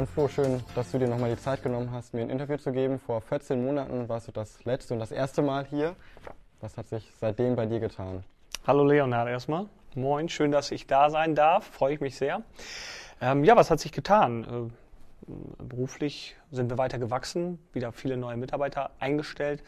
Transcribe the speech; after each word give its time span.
Moin 0.00 0.06
Flo, 0.06 0.28
schön, 0.28 0.62
dass 0.74 0.92
du 0.92 0.98
dir 0.98 1.08
nochmal 1.08 1.28
die 1.28 1.38
Zeit 1.38 1.62
genommen 1.62 1.90
hast, 1.92 2.14
mir 2.14 2.22
ein 2.22 2.30
Interview 2.30 2.56
zu 2.56 2.72
geben. 2.72 2.98
Vor 2.98 3.20
14 3.20 3.62
Monaten 3.62 4.08
warst 4.08 4.28
du 4.28 4.32
das 4.32 4.64
letzte 4.64 4.94
und 4.94 5.00
das 5.00 5.12
erste 5.12 5.42
Mal 5.42 5.66
hier. 5.66 5.94
Was 6.62 6.78
hat 6.78 6.88
sich 6.88 7.12
seitdem 7.20 7.54
bei 7.54 7.66
dir 7.66 7.80
getan? 7.80 8.24
Hallo 8.66 8.82
Leonhard 8.82 9.28
erstmal. 9.28 9.66
Moin, 9.94 10.30
schön, 10.30 10.52
dass 10.52 10.70
ich 10.70 10.86
da 10.86 11.10
sein 11.10 11.34
darf. 11.34 11.66
Freue 11.66 11.92
ich 11.92 12.00
mich 12.00 12.16
sehr. 12.16 12.40
Ähm, 13.20 13.44
ja, 13.44 13.56
was 13.56 13.70
hat 13.70 13.78
sich 13.78 13.92
getan? 13.92 14.70
Äh, 15.28 15.32
beruflich 15.62 16.34
sind 16.50 16.70
wir 16.70 16.78
weiter 16.78 16.98
gewachsen, 16.98 17.58
wieder 17.74 17.92
viele 17.92 18.16
neue 18.16 18.38
Mitarbeiter 18.38 18.92
eingestellt, 19.00 19.62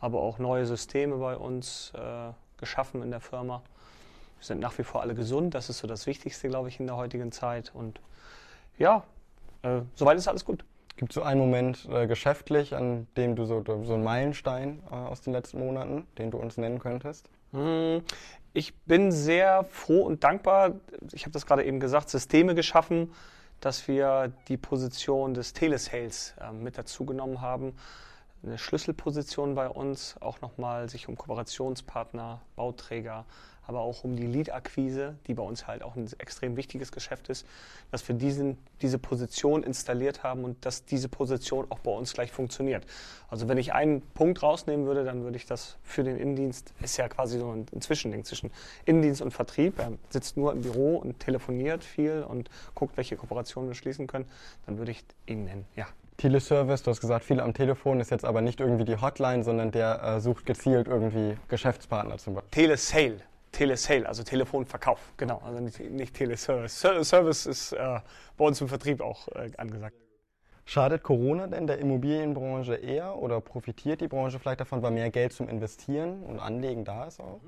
aber 0.00 0.20
auch 0.20 0.40
neue 0.40 0.66
Systeme 0.66 1.18
bei 1.18 1.36
uns 1.36 1.92
äh, 1.94 2.32
geschaffen 2.56 3.04
in 3.04 3.12
der 3.12 3.20
Firma. 3.20 3.62
Wir 4.40 4.46
sind 4.46 4.58
nach 4.58 4.76
wie 4.78 4.82
vor 4.82 5.00
alle 5.00 5.14
gesund, 5.14 5.54
das 5.54 5.70
ist 5.70 5.78
so 5.78 5.86
das 5.86 6.08
Wichtigste, 6.08 6.48
glaube 6.48 6.70
ich, 6.70 6.80
in 6.80 6.88
der 6.88 6.96
heutigen 6.96 7.30
Zeit. 7.30 7.70
Und 7.72 8.00
ja, 8.76 9.04
äh, 9.62 9.80
soweit 9.94 10.18
ist 10.18 10.28
alles 10.28 10.44
gut. 10.44 10.64
Gibt 10.96 11.12
es 11.12 11.14
so 11.14 11.22
einen 11.22 11.40
Moment 11.40 11.88
äh, 11.90 12.06
geschäftlich, 12.06 12.74
an 12.74 13.06
dem 13.16 13.34
du 13.34 13.44
so, 13.44 13.64
so 13.64 13.94
einen 13.94 14.04
Meilenstein 14.04 14.82
äh, 14.90 14.94
aus 14.94 15.22
den 15.22 15.32
letzten 15.32 15.58
Monaten, 15.58 16.06
den 16.18 16.30
du 16.30 16.38
uns 16.38 16.58
nennen 16.58 16.78
könntest? 16.78 17.30
Hm, 17.52 18.02
ich 18.52 18.74
bin 18.80 19.10
sehr 19.10 19.64
froh 19.64 20.02
und 20.02 20.24
dankbar. 20.24 20.72
Ich 21.12 21.22
habe 21.22 21.32
das 21.32 21.46
gerade 21.46 21.64
eben 21.64 21.80
gesagt, 21.80 22.10
Systeme 22.10 22.54
geschaffen, 22.54 23.12
dass 23.60 23.88
wir 23.88 24.32
die 24.48 24.56
Position 24.56 25.34
des 25.34 25.52
Telesales 25.52 26.34
äh, 26.40 26.52
mit 26.52 26.76
dazu 26.76 27.04
genommen 27.06 27.40
haben. 27.40 27.74
Eine 28.42 28.56
Schlüsselposition 28.56 29.54
bei 29.54 29.68
uns, 29.68 30.16
auch 30.20 30.40
nochmal 30.40 30.88
sich 30.88 31.08
um 31.08 31.16
Kooperationspartner, 31.16 32.40
Bauträger, 32.56 33.26
aber 33.66 33.80
auch 33.80 34.02
um 34.02 34.16
die 34.16 34.26
Lead-Akquise, 34.26 35.14
die 35.26 35.34
bei 35.34 35.42
uns 35.42 35.66
halt 35.66 35.82
auch 35.82 35.94
ein 35.94 36.08
extrem 36.18 36.56
wichtiges 36.56 36.90
Geschäft 36.90 37.28
ist, 37.28 37.46
dass 37.90 38.08
wir 38.08 38.16
diesen, 38.16 38.58
diese 38.82 38.98
Position 38.98 39.62
installiert 39.62 40.22
haben 40.22 40.44
und 40.44 40.64
dass 40.64 40.86
diese 40.86 41.08
Position 41.08 41.66
auch 41.68 41.78
bei 41.78 41.90
uns 41.92 42.12
gleich 42.12 42.32
funktioniert. 42.32 42.84
Also 43.28 43.46
wenn 43.46 43.58
ich 43.58 43.72
einen 43.72 44.00
Punkt 44.00 44.42
rausnehmen 44.42 44.86
würde, 44.86 45.04
dann 45.04 45.22
würde 45.22 45.36
ich 45.36 45.46
das 45.46 45.76
für 45.82 46.02
den 46.02 46.16
Innendienst, 46.16 46.72
ist 46.80 46.96
ja 46.96 47.08
quasi 47.08 47.38
so 47.38 47.52
ein, 47.52 47.80
Zwischending 47.80 48.24
zwischen 48.24 48.50
Innendienst 48.86 49.22
und 49.22 49.32
Vertrieb. 49.32 49.78
Er 49.78 49.92
sitzt 50.08 50.36
nur 50.36 50.52
im 50.52 50.62
Büro 50.62 50.96
und 50.96 51.20
telefoniert 51.20 51.84
viel 51.84 52.24
und 52.28 52.50
guckt, 52.74 52.96
welche 52.96 53.16
Kooperationen 53.16 53.70
wir 53.70 53.74
schließen 53.74 54.06
können, 54.06 54.24
dann 54.66 54.78
würde 54.78 54.90
ich 54.90 55.04
ihn 55.26 55.44
nennen, 55.44 55.66
ja. 55.76 55.86
Teleservice, 56.20 56.82
du 56.82 56.90
hast 56.90 57.00
gesagt, 57.00 57.24
viele 57.24 57.42
am 57.42 57.54
Telefon, 57.54 57.98
ist 57.98 58.10
jetzt 58.10 58.26
aber 58.26 58.42
nicht 58.42 58.60
irgendwie 58.60 58.84
die 58.84 59.00
Hotline, 59.00 59.42
sondern 59.42 59.70
der 59.70 60.02
äh, 60.02 60.20
sucht 60.20 60.44
gezielt 60.44 60.86
irgendwie 60.86 61.38
Geschäftspartner 61.48 62.18
zum 62.18 62.34
Beispiel. 62.34 62.50
Telesale 62.50 63.20
Telesale, 63.52 64.06
also 64.06 64.22
Telefonverkauf, 64.22 65.00
genau, 65.16 65.40
also 65.44 65.60
nicht, 65.60 65.80
nicht 65.80 66.14
Teleservice. 66.14 66.78
Service 67.02 67.46
ist 67.46 67.72
äh, 67.72 67.98
bei 68.36 68.44
uns 68.44 68.60
im 68.60 68.68
Vertrieb 68.68 69.00
auch 69.00 69.28
äh, 69.28 69.50
angesagt. 69.56 69.96
Schadet 70.66 71.02
Corona 71.02 71.46
denn 71.46 71.66
der 71.66 71.78
Immobilienbranche 71.78 72.74
eher 72.74 73.16
oder 73.16 73.40
profitiert 73.40 74.02
die 74.02 74.06
Branche 74.06 74.38
vielleicht 74.38 74.60
davon, 74.60 74.82
weil 74.82 74.92
mehr 74.92 75.10
Geld 75.10 75.32
zum 75.32 75.48
Investieren 75.48 76.22
und 76.22 76.38
Anlegen 76.38 76.84
da 76.84 77.06
ist 77.06 77.18
auch? 77.18 77.40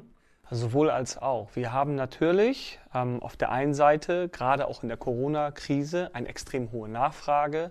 Also 0.44 0.68
sowohl 0.68 0.90
als 0.90 1.18
auch. 1.18 1.50
Wir 1.54 1.72
haben 1.72 1.94
natürlich 1.94 2.80
ähm, 2.94 3.22
auf 3.22 3.36
der 3.36 3.52
einen 3.52 3.74
Seite, 3.74 4.28
gerade 4.28 4.66
auch 4.66 4.82
in 4.82 4.88
der 4.88 4.98
Corona-Krise, 4.98 6.10
eine 6.14 6.26
extrem 6.26 6.72
hohe 6.72 6.88
Nachfrage 6.88 7.70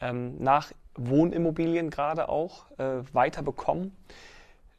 ähm, 0.00 0.36
nach 0.38 0.72
Wohnimmobilien 0.96 1.90
gerade 1.90 2.28
auch 2.28 2.70
äh, 2.78 3.02
weiter 3.12 3.42
bekommen. 3.42 3.96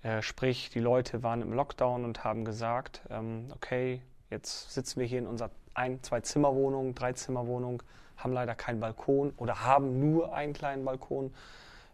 Äh, 0.04 0.22
sprich, 0.22 0.70
die 0.70 0.80
Leute 0.80 1.24
waren 1.24 1.42
im 1.42 1.54
Lockdown 1.54 2.06
und 2.06 2.24
haben 2.24 2.46
gesagt, 2.46 3.02
ähm, 3.10 3.48
okay, 3.56 4.02
jetzt 4.30 4.74
sitzen 4.74 5.00
wir 5.00 5.08
hier 5.08 5.20
in 5.20 5.28
unserer 5.28 5.52
ein-, 5.74 6.02
zwei-Zimmer-Wohnung, 6.02 6.96
Drei-Zimmer-Wohnung, 6.96 7.84
haben 8.18 8.34
leider 8.34 8.56
keinen 8.56 8.80
Balkon 8.80 9.34
oder 9.38 9.64
haben 9.64 10.00
nur 10.00 10.34
einen 10.34 10.54
kleinen 10.54 10.86
Balkon. 10.86 11.34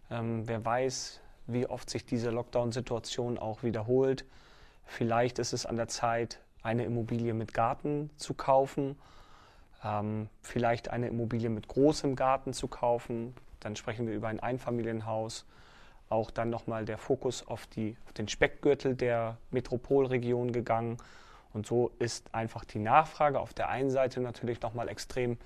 Ähm, 0.10 0.48
wer 0.48 0.64
weiß, 0.64 1.20
wie 1.48 1.68
oft 1.68 1.90
sich 1.90 2.06
diese 2.06 2.30
Lockdown-Situation 2.30 3.38
auch 3.38 3.64
wiederholt. 3.64 4.26
Vielleicht 4.86 5.40
ist 5.40 5.54
es 5.54 5.66
an 5.66 5.78
der 5.78 5.88
Zeit, 5.88 6.40
eine 6.64 6.86
Immobilie 6.86 7.34
mit 7.34 7.54
Garten 7.54 8.10
zu 8.18 8.34
kaufen, 8.34 8.98
ähm, 9.84 10.30
vielleicht 10.42 10.90
eine 10.90 11.08
Immobilie 11.08 11.50
mit 11.50 11.68
großem 11.68 12.16
Garten 12.16 12.54
zu 12.54 12.68
kaufen. 12.68 13.36
Dann 13.60 13.76
sprechen 13.76 14.08
wir 14.08 14.14
über 14.14 14.28
ein 14.28 14.40
Einfamilienhaus 14.40 15.46
auch 16.10 16.32
dann 16.32 16.50
nochmal 16.50 16.86
der 16.86 16.98
Fokus 16.98 17.46
auf, 17.48 17.68
die, 17.68 17.98
auf 18.06 18.14
den 18.14 18.28
Speckgürtel 18.28 18.96
der 18.96 19.38
Metropolregion 19.52 20.52
gegangen. 20.52 20.98
Und 21.54 21.66
so 21.66 21.92
ist 22.00 22.34
einfach 22.34 22.64
die 22.66 22.80
Nachfrage 22.80 23.40
auf 23.40 23.54
der 23.54 23.70
einen 23.70 23.90
Seite 23.90 24.22
natürlich 24.22 24.62
nochmal 24.62 24.90
extrem, 24.90 25.38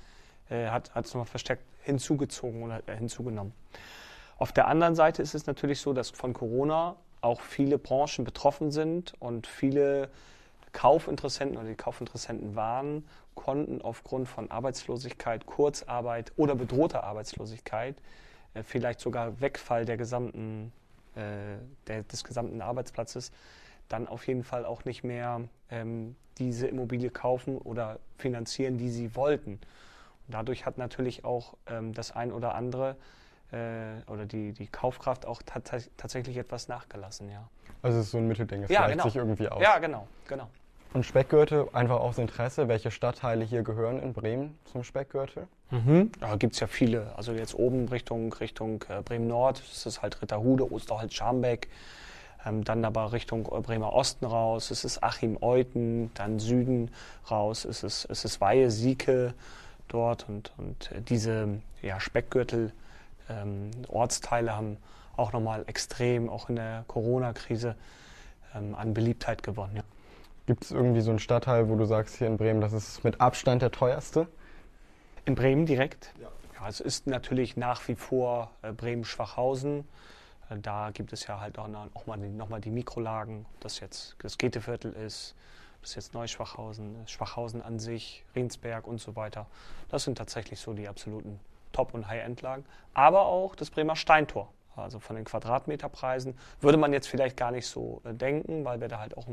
äh, 0.49 0.67
hat 0.67 0.91
es 0.95 1.13
nochmal 1.13 1.25
verstärkt 1.25 1.63
hinzugezogen 1.81 2.63
oder 2.63 2.81
äh, 2.87 2.95
hinzugenommen. 2.95 3.53
Auf 4.37 4.51
der 4.51 4.67
anderen 4.67 4.95
Seite 4.95 5.21
ist 5.21 5.35
es 5.35 5.45
natürlich 5.45 5.79
so, 5.79 5.93
dass 5.93 6.09
von 6.09 6.33
Corona 6.33 6.95
auch 7.21 7.41
viele 7.41 7.77
Branchen 7.77 8.25
betroffen 8.25 8.71
sind 8.71 9.13
und 9.19 9.45
viele 9.45 10.09
Kaufinteressenten 10.73 11.57
oder 11.57 11.67
die 11.67 11.75
Kaufinteressenten 11.75 12.55
waren, 12.55 13.05
konnten 13.35 13.81
aufgrund 13.81 14.27
von 14.27 14.51
Arbeitslosigkeit, 14.51 15.45
Kurzarbeit 15.45 16.31
oder 16.35 16.55
bedrohter 16.55 17.03
Arbeitslosigkeit 17.03 17.95
äh, 18.53 18.63
vielleicht 18.63 18.99
sogar 18.99 19.39
Wegfall 19.41 19.85
der 19.85 19.97
gesamten, 19.97 20.71
äh, 21.15 21.57
der, 21.87 22.03
des 22.03 22.23
gesamten 22.23 22.61
Arbeitsplatzes, 22.61 23.31
dann 23.89 24.07
auf 24.07 24.27
jeden 24.27 24.43
Fall 24.43 24.65
auch 24.65 24.85
nicht 24.85 25.03
mehr 25.03 25.41
ähm, 25.69 26.15
diese 26.37 26.67
Immobilie 26.67 27.09
kaufen 27.09 27.57
oder 27.57 27.99
finanzieren, 28.17 28.77
die 28.77 28.89
sie 28.89 29.15
wollten. 29.15 29.53
Und 29.53 30.33
dadurch 30.33 30.65
hat 30.65 30.77
natürlich 30.77 31.25
auch 31.25 31.55
ähm, 31.67 31.93
das 31.93 32.11
ein 32.11 32.31
oder 32.31 32.55
andere 32.55 32.95
äh, 33.51 34.09
oder 34.09 34.25
die, 34.25 34.53
die 34.53 34.67
Kaufkraft 34.67 35.25
auch 35.25 35.41
tatsächlich 35.43 36.37
etwas 36.37 36.67
nachgelassen, 36.67 37.29
ja. 37.29 37.49
Also 37.81 37.99
es 37.99 38.05
ist 38.05 38.11
so 38.11 38.19
ein 38.19 38.27
Mittelding, 38.27 38.63
es 38.63 38.69
ja, 38.69 38.87
genau. 38.87 39.03
sich 39.03 39.15
irgendwie 39.15 39.49
aus. 39.49 39.61
Ja, 39.61 39.79
genau, 39.79 40.07
genau. 40.27 40.49
Und 40.93 41.05
Speckgürtel, 41.05 41.67
einfach 41.71 42.01
aus 42.01 42.17
Interesse, 42.17 42.67
welche 42.67 42.91
Stadtteile 42.91 43.45
hier 43.45 43.63
gehören 43.63 44.01
in 44.01 44.11
Bremen 44.11 44.57
zum 44.65 44.83
Speckgürtel? 44.83 45.47
Mhm. 45.69 46.11
Da 46.19 46.35
gibt 46.35 46.53
es 46.53 46.59
ja 46.59 46.67
viele. 46.67 47.15
Also 47.15 47.31
jetzt 47.31 47.55
oben 47.55 47.87
Richtung, 47.87 48.33
Richtung 48.33 48.83
äh, 48.89 49.01
Bremen-Nord 49.01 49.59
ist 49.59 49.85
es 49.85 50.01
halt 50.01 50.21
Ritterhude, 50.21 50.69
Osterholz, 50.69 51.13
Scharmbeck. 51.13 51.69
Ähm, 52.45 52.63
dann 52.63 52.83
aber 52.83 53.13
Richtung 53.13 53.45
äh, 53.45 53.61
Bremer 53.61 53.93
Osten 53.93 54.25
raus, 54.25 54.71
es 54.71 54.83
ist 54.83 55.01
Achim-Euten, 55.03 56.11
dann 56.15 56.39
Süden 56.39 56.91
raus, 57.29 57.65
es 57.65 57.83
ist, 57.83 58.05
es 58.09 58.25
ist 58.25 58.41
Weihe, 58.41 58.71
Sieke 58.71 59.33
dort 59.87 60.27
und, 60.27 60.51
und 60.57 60.91
äh, 60.91 61.01
diese 61.01 61.61
ja, 61.81 61.99
Speckgürtel 61.99 62.73
ähm, 63.29 63.71
Ortsteile 63.87 64.55
haben 64.55 64.77
auch 65.15 65.33
nochmal 65.33 65.63
extrem, 65.67 66.29
auch 66.29 66.49
in 66.49 66.55
der 66.55 66.83
Corona-Krise, 66.87 67.75
ähm, 68.55 68.75
an 68.75 68.93
Beliebtheit 68.93 69.43
gewonnen. 69.43 69.77
Ja. 69.77 69.83
Gibt 70.47 70.63
es 70.63 70.71
irgendwie 70.71 71.01
so 71.01 71.11
einen 71.11 71.19
Stadtteil, 71.19 71.69
wo 71.69 71.75
du 71.75 71.85
sagst, 71.85 72.15
hier 72.17 72.27
in 72.27 72.37
Bremen, 72.37 72.61
das 72.61 72.73
ist 72.73 73.03
mit 73.03 73.21
Abstand 73.21 73.61
der 73.61 73.71
teuerste? 73.71 74.27
In 75.25 75.35
Bremen 75.35 75.65
direkt? 75.65 76.11
Ja. 76.19 76.29
ja 76.59 76.67
es 76.67 76.79
ist 76.79 77.05
natürlich 77.05 77.57
nach 77.57 77.87
wie 77.87 77.95
vor 77.95 78.51
äh, 78.63 78.71
Bremen-Schwachhausen. 78.71 79.87
Äh, 80.49 80.57
da 80.59 80.89
gibt 80.91 81.13
es 81.13 81.27
ja 81.27 81.39
halt 81.39 81.59
auch, 81.59 81.69
auch 81.93 82.07
mal, 82.07 82.17
noch 82.17 82.49
mal 82.49 82.59
die 82.59 82.71
Mikrolagen, 82.71 83.45
ob 83.53 83.61
das 83.61 83.79
jetzt 83.79 84.15
das 84.19 84.39
Goetheviertel 84.39 84.93
ist, 84.93 85.35
ob 85.77 85.83
das 85.83 85.95
jetzt 85.95 86.13
Neuschwachhausen, 86.15 86.95
Schwachhausen 87.05 87.61
an 87.61 87.77
sich, 87.77 88.25
Riensberg 88.35 88.87
und 88.87 88.99
so 88.99 89.15
weiter. 89.15 89.45
Das 89.89 90.05
sind 90.05 90.17
tatsächlich 90.17 90.59
so 90.59 90.73
die 90.73 90.87
absoluten 90.87 91.39
Top- 91.71 91.93
und 91.93 92.07
High-End-Lagen. 92.07 92.65
Aber 92.95 93.27
auch 93.27 93.55
das 93.55 93.69
Bremer 93.69 93.95
Steintor 93.95 94.51
also 94.75 94.99
von 94.99 95.15
den 95.15 95.25
Quadratmeterpreisen, 95.25 96.37
würde 96.59 96.77
man 96.77 96.93
jetzt 96.93 97.07
vielleicht 97.07 97.37
gar 97.37 97.51
nicht 97.51 97.67
so 97.67 98.01
äh, 98.05 98.13
denken, 98.13 98.65
weil 98.65 98.81
wir 98.81 98.87
da 98.87 98.99
halt 98.99 99.17
auch 99.17 99.27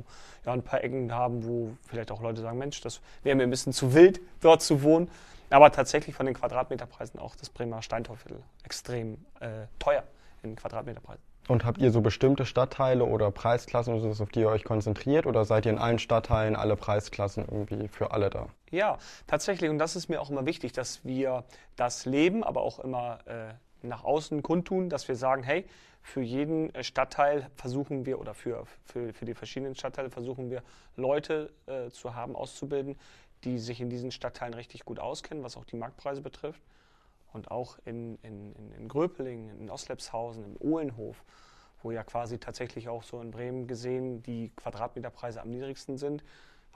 ja, 0.44 0.52
ein 0.52 0.62
paar 0.62 0.82
Ecken 0.82 1.12
haben, 1.12 1.44
wo 1.44 1.70
vielleicht 1.87 2.11
auch 2.11 2.23
Leute 2.23 2.40
sagen, 2.40 2.58
Mensch, 2.58 2.81
das 2.81 3.00
wäre 3.23 3.37
mir 3.37 3.44
ein 3.44 3.50
bisschen 3.50 3.73
zu 3.73 3.94
wild, 3.94 4.20
dort 4.40 4.62
zu 4.62 4.82
wohnen. 4.82 5.11
Aber 5.50 5.73
tatsächlich 5.73 6.14
von 6.14 6.26
den 6.26 6.35
Quadratmeterpreisen 6.35 7.19
auch 7.19 7.35
das 7.35 7.49
Bremer 7.49 7.81
Steintorviertel 7.82 8.43
extrem 8.64 9.14
äh, 9.40 9.67
teuer 9.79 10.05
in 10.43 10.56
Quadratmeterpreisen. 10.56 11.23
Und 11.49 11.64
habt 11.64 11.79
ihr 11.79 11.91
so 11.91 12.02
bestimmte 12.02 12.44
Stadtteile 12.44 13.05
oder 13.06 13.31
Preisklassen, 13.31 13.94
auf 13.94 14.29
die 14.29 14.41
ihr 14.41 14.50
euch 14.50 14.64
konzentriert? 14.64 15.25
Oder 15.25 15.46
seid 15.46 15.64
ihr 15.64 15.73
in 15.73 15.79
allen 15.79 15.99
Stadtteilen 15.99 16.55
alle 16.55 16.76
Preisklassen 16.76 17.46
irgendwie 17.50 17.88
für 17.88 18.11
alle 18.12 18.29
da? 18.29 18.49
Ja, 18.70 18.99
tatsächlich. 19.26 19.70
Und 19.70 19.79
das 19.79 19.96
ist 19.96 20.11
mir 20.11 20.20
auch 20.20 20.29
immer 20.29 20.44
wichtig, 20.44 20.73
dass 20.73 21.02
wir 21.06 21.44
das 21.76 22.05
leben, 22.05 22.44
aber 22.44 22.61
auch 22.61 22.79
immer 22.81 23.20
äh, 23.25 23.55
nach 23.83 24.05
außen 24.05 24.43
kundtun, 24.43 24.89
dass 24.89 25.09
wir 25.09 25.17
sagen, 25.17 25.43
hey, 25.43 25.67
für 26.03 26.21
jeden 26.23 26.75
äh, 26.75 26.83
Stadtteil 26.83 27.51
versuchen 27.57 28.07
wir 28.07 28.19
oder 28.19 28.35
für, 28.35 28.65
für, 28.85 29.13
für 29.13 29.25
die 29.25 29.35
verschiedenen 29.35 29.75
Stadtteile 29.75 30.11
versuchen 30.11 30.51
wir 30.51 30.63
Leute 30.97 31.53
äh, 31.67 31.91
zu 31.91 32.15
haben, 32.15 32.35
auszubilden, 32.35 32.97
die 33.45 33.59
sich 33.59 33.81
in 33.81 33.91
diesen 33.91 34.11
Stadtteilen 34.11 34.55
richtig 34.55 34.85
gut 34.85 34.99
auskennen, 34.99 35.45
was 35.45 35.57
auch 35.57 35.65
die 35.65 35.77
Marktpreise 35.77 36.23
betrifft. 36.23 36.63
Und 37.33 37.51
auch 37.51 37.79
in, 37.85 38.17
in, 38.23 38.55
in 38.73 38.89
Gröpeling, 38.89 39.51
in 39.51 39.71
Ostlepshausen, 39.71 40.45
im 40.45 40.57
Ohlenhof, 40.59 41.23
wo 41.83 41.91
ja 41.91 42.03
quasi 42.03 42.39
tatsächlich 42.39 42.89
auch 42.89 43.03
so 43.03 43.21
in 43.21 43.31
Bremen 43.31 43.67
gesehen 43.67 44.23
die 44.23 44.51
Quadratmeterpreise 44.57 45.41
am 45.43 45.51
niedrigsten 45.51 45.99
sind, 45.99 46.25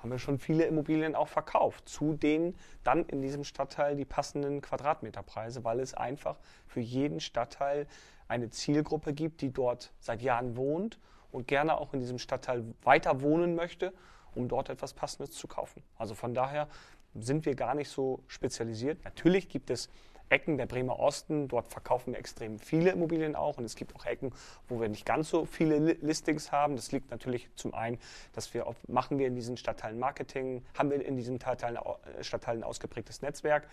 haben 0.02 0.10
wir 0.10 0.18
schon 0.18 0.38
viele 0.38 0.64
Immobilien 0.64 1.14
auch 1.14 1.28
verkauft, 1.28 1.88
zu 1.88 2.14
denen 2.14 2.56
dann 2.82 3.04
in 3.06 3.22
diesem 3.22 3.44
Stadtteil 3.44 3.94
die 3.94 4.04
passenden 4.04 4.60
Quadratmeterpreise, 4.60 5.62
weil 5.62 5.78
es 5.78 5.94
einfach 5.94 6.38
für 6.66 6.80
jeden 6.80 7.20
Stadtteil 7.20 7.86
eine 8.26 8.50
Zielgruppe 8.50 9.12
gibt, 9.12 9.42
die 9.42 9.52
dort 9.52 9.92
seit 10.00 10.20
Jahren 10.22 10.56
wohnt 10.56 10.98
und 11.30 11.46
gerne 11.46 11.78
auch 11.78 11.94
in 11.94 12.00
diesem 12.00 12.18
Stadtteil 12.18 12.64
weiter 12.82 13.20
wohnen 13.22 13.54
möchte, 13.54 13.92
um 14.34 14.48
dort 14.48 14.70
etwas 14.70 14.92
Passendes 14.92 15.30
zu 15.36 15.46
kaufen. 15.46 15.82
Also 15.96 16.14
von 16.14 16.34
daher 16.34 16.68
sind 17.14 17.46
wir 17.46 17.54
gar 17.54 17.74
nicht 17.74 17.88
so 17.88 18.24
spezialisiert. 18.26 19.04
Natürlich 19.04 19.48
gibt 19.48 19.70
es 19.70 19.88
Ecken 20.32 20.56
der 20.56 20.66
Bremer 20.66 20.98
Osten, 20.98 21.46
dort 21.46 21.68
verkaufen 21.68 22.12
wir 22.12 22.18
extrem 22.18 22.58
viele 22.58 22.90
Immobilien 22.90 23.36
auch 23.36 23.58
und 23.58 23.64
es 23.64 23.76
gibt 23.76 23.94
auch 23.94 24.06
Ecken, 24.06 24.32
wo 24.68 24.80
wir 24.80 24.88
nicht 24.88 25.04
ganz 25.04 25.28
so 25.28 25.44
viele 25.44 25.78
Listings 25.78 26.50
haben. 26.50 26.74
Das 26.74 26.90
liegt 26.90 27.10
natürlich 27.10 27.48
zum 27.54 27.74
einen, 27.74 27.98
dass 28.32 28.54
wir 28.54 28.66
machen 28.88 29.18
wir 29.18 29.26
in 29.26 29.34
diesen 29.34 29.56
Stadtteilen 29.56 29.98
Marketing, 29.98 30.64
haben 30.76 30.90
wir 30.90 31.04
in 31.04 31.16
diesen 31.16 31.38
Stadtteilen, 31.38 31.76
äh, 31.76 32.24
Stadtteilen 32.24 32.64
ausgeprägtes 32.64 33.22
Netzwerk, 33.22 33.68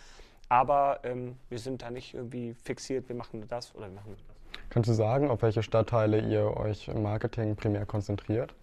aber 0.50 1.00
ähm, 1.04 1.38
wir 1.48 1.60
sind 1.60 1.82
da 1.82 1.90
nicht 1.90 2.14
irgendwie 2.14 2.54
fixiert, 2.54 3.08
wir 3.08 3.16
machen 3.16 3.40
nur 3.40 3.48
das 3.48 3.74
oder 3.74 3.88
wir 3.88 3.96
machen 3.96 4.10
nur 4.10 4.18
das. 4.18 4.62
Kannst 4.70 4.90
du 4.90 4.94
sagen, 4.94 5.32
auf 5.32 5.42
welche 5.42 5.64
Stadtteile 5.64 6.20
ihr 6.20 6.58
euch 6.58 6.90
im 6.90 7.02
Marketing 7.02 7.56
primär 7.56 7.86
konzentriert? 7.86 8.54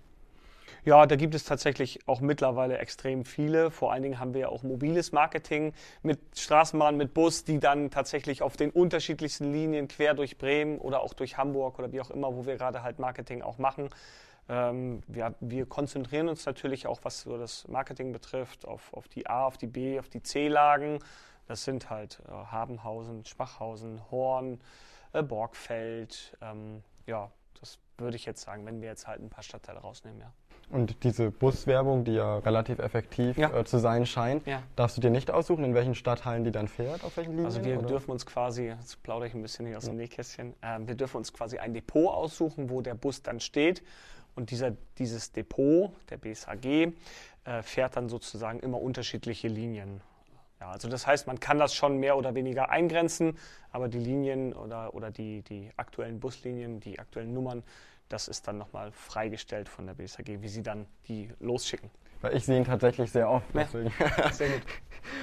Ja, 0.87 1.05
da 1.05 1.17
gibt 1.17 1.35
es 1.35 1.43
tatsächlich 1.43 1.99
auch 2.07 2.21
mittlerweile 2.21 2.79
extrem 2.79 3.25
viele. 3.25 3.73
Vor 3.73 3.91
allen 3.91 4.05
Dingen 4.05 4.21
haben 4.21 4.35
wir 4.35 4.43
ja 4.43 4.49
auch 4.51 4.63
mobiles 4.63 5.11
Marketing 5.11 5.75
mit 6.05 6.21
Straßenbahn, 6.39 6.97
mit 6.97 7.13
Bus, 7.13 7.43
die 7.43 7.59
dann 7.59 7.91
tatsächlich 7.91 8.41
auf 8.41 8.57
den 8.57 8.71
unterschiedlichsten 8.71 9.51
Linien 9.51 9.89
quer 9.89 10.15
durch 10.15 10.39
Bremen 10.39 10.79
oder 10.79 11.03
auch 11.03 11.13
durch 11.13 11.37
Hamburg 11.39 11.81
oder 11.81 11.91
wie 11.91 12.01
auch 12.01 12.11
immer, 12.13 12.37
wo 12.37 12.47
wir 12.47 12.55
gerade 12.55 12.85
halt 12.85 13.01
Marketing 13.01 13.43
auch 13.43 13.59
machen. 13.59 13.91
Ähm, 14.49 15.03
wir, 15.09 15.35
wir, 15.41 15.67
konzentrieren 15.67 16.29
uns 16.29 16.47
natürlich 16.47 16.87
auch, 16.87 17.01
was 17.03 17.23
so 17.23 17.37
das 17.37 17.67
Marketing 17.67 18.13
betrifft, 18.13 18.65
auf, 18.65 18.95
auf 18.95 19.09
die 19.09 19.27
A, 19.27 19.45
auf 19.45 19.59
die 19.59 19.67
B, 19.67 19.99
auf 19.99 20.09
die 20.09 20.23
C-Lagen. 20.23 21.01
Das 21.49 21.65
sind 21.65 21.91
halt 21.91 22.23
äh, 22.29 22.31
Habenhausen, 22.31 23.25
Schwachhausen, 23.25 24.03
Horn, 24.13 24.61
äh, 25.13 25.25
Borgfeld. 25.25 26.39
Ähm, 26.41 26.85
ja, 27.07 27.33
das 27.59 27.81
würde 27.99 28.15
ich 28.15 28.25
jetzt 28.25 28.43
sagen, 28.43 28.65
wenn 28.67 28.81
wir 28.81 28.89
jetzt 28.89 29.09
halt 29.09 29.21
ein 29.21 29.31
paar 29.31 29.43
Stadtteile 29.43 29.81
rausnehmen, 29.81 30.21
ja. 30.21 30.33
Und 30.69 31.05
diese 31.05 31.31
Buswerbung, 31.31 32.05
die 32.05 32.15
ja 32.15 32.39
relativ 32.39 32.81
effektiv 32.81 33.39
ja. 33.39 33.57
äh, 33.57 33.65
zu 33.65 33.79
sein 33.79 34.05
scheint, 34.05 34.47
ja. 34.47 34.63
darfst 34.75 34.97
du 34.97 35.01
dir 35.01 35.11
nicht 35.11 35.31
aussuchen, 35.31 35.65
in 35.65 35.75
welchen 35.75 35.95
Stadtteilen 35.95 36.43
die 36.43 36.51
dann 36.51 36.67
fährt, 36.67 37.05
auf 37.05 37.17
welchen 37.17 37.33
Linien? 37.33 37.47
Also 37.47 37.65
wir 37.65 37.79
oder? 37.79 37.87
dürfen 37.87 38.11
uns 38.11 38.27
quasi, 38.27 38.65
jetzt 38.65 39.01
plaudere 39.05 39.29
ich 39.29 39.35
ein 39.35 39.43
bisschen 39.43 39.67
hier 39.67 39.77
aus 39.77 39.85
dem 39.85 39.97
Nähkästchen, 39.97 40.55
äh, 40.63 40.79
wir 40.81 40.97
dürfen 40.97 41.19
uns 41.19 41.33
quasi 41.33 41.59
ein 41.59 41.73
Depot 41.73 42.13
aussuchen, 42.13 42.69
wo 42.69 42.81
der 42.83 42.95
Bus 42.95 43.23
dann 43.23 43.39
steht. 43.39 43.83
Und 44.35 44.51
dieser, 44.51 44.73
dieses 44.99 45.33
Depot, 45.33 45.93
der 46.11 46.19
BSHG, 46.19 46.93
äh, 47.45 47.63
fährt 47.63 47.97
dann 47.97 48.09
sozusagen 48.09 48.59
immer 48.59 48.83
unterschiedliche 48.83 49.49
Linien. 49.49 50.01
Ja, 50.61 50.71
also 50.71 50.89
das 50.89 51.07
heißt, 51.07 51.27
man 51.27 51.39
kann 51.39 51.59
das 51.59 51.75
schon 51.75 51.99
mehr 51.99 52.17
oder 52.17 52.35
weniger 52.35 52.71
eingrenzen, 52.71 53.39
aber 53.71 53.89
die 53.89 53.99
Linien 53.99 54.53
oder, 54.53 54.95
oder 54.95 55.11
die, 55.11 55.43
die 55.43 55.71
aktuellen 55.77 56.19
Buslinien, 56.19 56.81
die 56.81 56.99
aktuellen 56.99 57.33
Nummern, 57.33 57.63
das 58.09 58.29
ist 58.29 58.47
dann 58.49 58.59
nochmal 58.59 58.93
freigestellt 58.93 59.69
von 59.69 59.87
der 59.87 59.95
BSAG, 59.95 60.41
wie 60.41 60.49
sie 60.49 60.63
dann 60.63 60.87
die 61.09 61.31
losschicken. 61.41 61.91
Weil 62.21 62.37
ich 62.37 62.45
sehe 62.45 62.57
ihn 62.57 62.65
tatsächlich 62.65 63.11
sehr 63.11 63.29
oft. 63.29 63.47
Ja, 63.55 63.67
sehr 64.33 64.49
gut. 64.49 64.63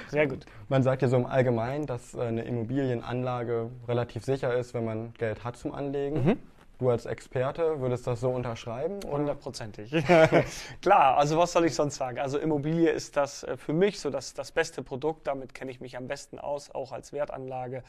Sehr 0.08 0.26
gut. 0.26 0.46
Man 0.68 0.82
sagt 0.82 1.02
ja 1.02 1.08
so 1.08 1.16
im 1.16 1.26
Allgemeinen, 1.26 1.86
dass 1.86 2.14
äh, 2.14 2.20
eine 2.22 2.42
Immobilienanlage 2.44 3.70
relativ 3.88 4.24
sicher 4.24 4.54
ist, 4.54 4.74
wenn 4.74 4.84
man 4.84 5.12
Geld 5.14 5.44
hat 5.44 5.56
zum 5.56 5.74
Anlegen. 5.74 6.24
Mhm. 6.24 6.38
Du 6.78 6.90
als 6.90 7.06
Experte 7.06 7.80
würdest 7.80 8.06
das 8.06 8.20
so 8.20 8.30
unterschreiben? 8.30 8.98
Hundertprozentig. 9.06 9.92
Klar, 10.82 11.16
also 11.16 11.38
was 11.38 11.52
soll 11.52 11.66
ich 11.66 11.74
sonst 11.74 11.96
sagen? 11.96 12.18
Also 12.18 12.38
Immobilie 12.38 12.90
ist 12.90 13.16
das 13.16 13.44
äh, 13.44 13.56
für 13.56 13.72
mich 13.72 14.00
so 14.00 14.10
das, 14.10 14.34
das 14.34 14.50
beste 14.50 14.82
Produkt. 14.82 15.26
Damit 15.26 15.54
kenne 15.54 15.70
ich 15.70 15.80
mich 15.80 15.96
am 15.96 16.08
besten 16.08 16.38
aus, 16.38 16.70
auch 16.74 16.92
als 16.92 17.12
Wertanlage. 17.12 17.84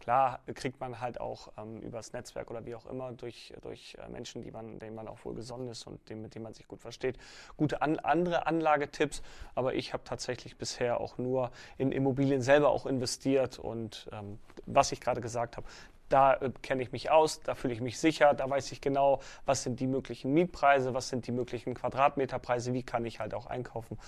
Klar 0.00 0.40
kriegt 0.54 0.80
man 0.80 1.00
halt 1.00 1.20
auch 1.20 1.52
ähm, 1.58 1.80
übers 1.80 2.12
Netzwerk 2.12 2.50
oder 2.50 2.64
wie 2.64 2.74
auch 2.74 2.86
immer 2.86 3.12
durch, 3.12 3.52
durch 3.62 3.96
äh, 4.00 4.08
Menschen, 4.08 4.42
die 4.42 4.50
man, 4.50 4.78
denen 4.78 4.94
man 4.94 5.08
auch 5.08 5.24
wohl 5.24 5.34
gesonnen 5.34 5.68
ist 5.68 5.86
und 5.86 6.08
dem, 6.08 6.22
mit 6.22 6.34
denen 6.34 6.44
man 6.44 6.54
sich 6.54 6.68
gut 6.68 6.80
versteht, 6.80 7.18
gute 7.56 7.82
an, 7.82 7.98
andere 7.98 8.46
Anlagetipps. 8.46 9.22
Aber 9.54 9.74
ich 9.74 9.92
habe 9.92 10.04
tatsächlich 10.04 10.56
bisher 10.56 11.00
auch 11.00 11.18
nur 11.18 11.50
in 11.76 11.92
Immobilien 11.92 12.42
selber 12.42 12.70
auch 12.70 12.86
investiert 12.86 13.58
und 13.58 14.08
ähm, 14.12 14.38
was 14.66 14.92
ich 14.92 15.00
gerade 15.00 15.20
gesagt 15.20 15.56
habe, 15.56 15.66
da 16.08 16.34
äh, 16.34 16.50
kenne 16.62 16.82
ich 16.82 16.92
mich 16.92 17.10
aus, 17.10 17.40
da 17.40 17.54
fühle 17.54 17.74
ich 17.74 17.80
mich 17.80 17.98
sicher, 17.98 18.34
da 18.34 18.48
weiß 18.48 18.72
ich 18.72 18.80
genau, 18.80 19.20
was 19.44 19.62
sind 19.62 19.80
die 19.80 19.86
möglichen 19.86 20.32
Mietpreise, 20.32 20.94
was 20.94 21.08
sind 21.08 21.26
die 21.26 21.32
möglichen 21.32 21.74
Quadratmeterpreise, 21.74 22.72
wie 22.72 22.82
kann 22.82 23.04
ich 23.04 23.20
halt 23.20 23.34
auch 23.34 23.46
einkaufen. 23.46 23.98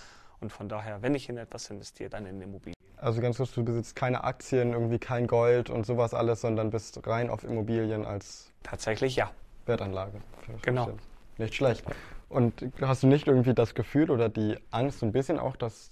Und 0.41 0.51
von 0.51 0.69
daher, 0.69 1.03
wenn 1.03 1.15
ich 1.15 1.29
in 1.29 1.37
etwas 1.37 1.69
investiere, 1.69 2.11
dann 2.11 2.27
in 2.27 2.41
Immobilien. 2.41 2.80
Also 3.01 3.21
ganz 3.21 3.39
kurz, 3.39 3.53
du 3.53 3.65
besitzt 3.65 3.97
keine 3.97 4.25
Aktien, 4.25 4.73
irgendwie 4.73 4.99
kein 4.99 5.27
Gold 5.27 5.71
und 5.71 5.87
sowas 5.87 6.13
alles, 6.13 6.43
sondern 6.43 6.71
bist 6.71 7.07
rein 7.07 7.31
auf 7.31 7.45
Immobilien 7.45 8.05
als 8.05 8.53
Tatsächlich 8.63 9.17
ja. 9.17 9.31
Wertanlage. 9.67 10.21
Genau. 10.63 10.91
Nicht 11.39 11.55
schlecht. 11.55 11.85
Und 12.29 12.67
hast 12.81 13.03
du 13.03 13.07
nicht 13.07 13.27
irgendwie 13.27 13.55
das 13.55 13.75
Gefühl 13.75 14.11
oder 14.11 14.29
die 14.29 14.57
Angst 14.71 14.99
so 14.99 15.07
ein 15.07 15.13
bisschen 15.13 15.39
auch, 15.39 15.57
dass 15.57 15.91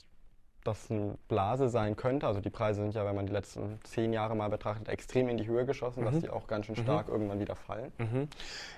das 0.64 0.90
eine 0.90 1.16
Blase 1.28 1.68
sein 1.68 1.96
könnte? 1.96 2.26
Also 2.26 2.40
die 2.40 2.50
Preise 2.50 2.82
sind 2.82 2.94
ja, 2.94 3.06
wenn 3.06 3.16
man 3.16 3.26
die 3.26 3.32
letzten 3.32 3.80
zehn 3.84 4.12
Jahre 4.12 4.36
mal 4.36 4.48
betrachtet, 4.50 4.88
extrem 4.88 5.28
in 5.28 5.38
die 5.38 5.46
Höhe 5.46 5.64
geschossen, 5.64 6.00
mhm. 6.00 6.04
dass 6.04 6.20
die 6.20 6.28
auch 6.28 6.46
ganz 6.46 6.66
schön 6.66 6.76
stark 6.76 7.06
mhm. 7.06 7.14
irgendwann 7.14 7.40
wieder 7.40 7.56
fallen. 7.56 7.92
Mhm. 7.98 8.28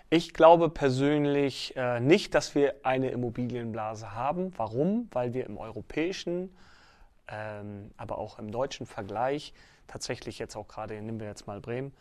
Ich 0.09 0.33
glaube 0.33 0.69
persönlich 0.69 1.77
äh, 1.77 1.99
nicht, 1.99 2.35
dass 2.35 2.55
wir 2.55 2.77
eine 2.85 3.11
Immobilienblase 3.11 4.15
haben. 4.15 4.53
Warum? 4.57 5.09
Weil 5.11 5.35
wir 5.35 5.47
im 5.47 5.59
europäischen 5.59 6.51
ähm, 7.31 7.91
aber 7.97 8.19
auch 8.19 8.39
im 8.39 8.51
deutschen 8.51 8.87
Vergleich 8.87 9.53
tatsächlich 9.87 10.39
jetzt 10.39 10.57
auch 10.57 10.69
gerade, 10.69 10.95
nehmen 11.01 11.21
wir 11.21 11.27
jetzt 11.27 11.47
mal 11.47 11.61
Bremen, 11.61 11.93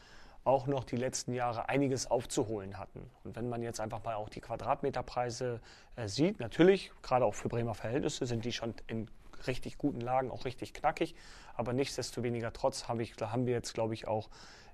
auch 0.44 0.68
noch 0.68 0.84
die 0.84 0.96
letzten 0.96 1.34
Jahre 1.34 1.70
einiges 1.70 2.10
aufzuholen 2.10 2.78
hatten. 2.78 3.10
Und 3.24 3.36
wenn 3.36 3.50
man 3.50 3.62
jetzt 3.62 3.80
einfach 3.80 4.04
mal 4.04 4.16
auch 4.16 4.30
die 4.30 4.42
Quadratmeterpreise 4.42 5.60
äh, 5.96 6.08
sieht, 6.08 6.40
natürlich, 6.40 6.92
gerade 7.02 7.26
auch 7.26 7.36
für 7.36 7.50
Bremer 7.50 7.76
Verhältnisse, 7.76 8.26
sind 8.26 8.46
die 8.46 8.52
schon 8.52 8.74
in 8.88 9.10
richtig 9.48 9.78
guten 9.78 10.02
Lagen 10.02 10.32
auch 10.32 10.46
richtig 10.46 10.74
knackig. 10.74 11.16
Aber 11.56 11.74
nichtsdestoweniger 11.74 12.54
trotz 12.54 12.88
haben, 12.88 13.00
ich, 13.00 13.14
haben 13.20 13.46
wir 13.46 13.54
jetzt, 13.54 13.74
glaube 13.74 13.94
ich, 13.94 14.08
auch 14.08 14.30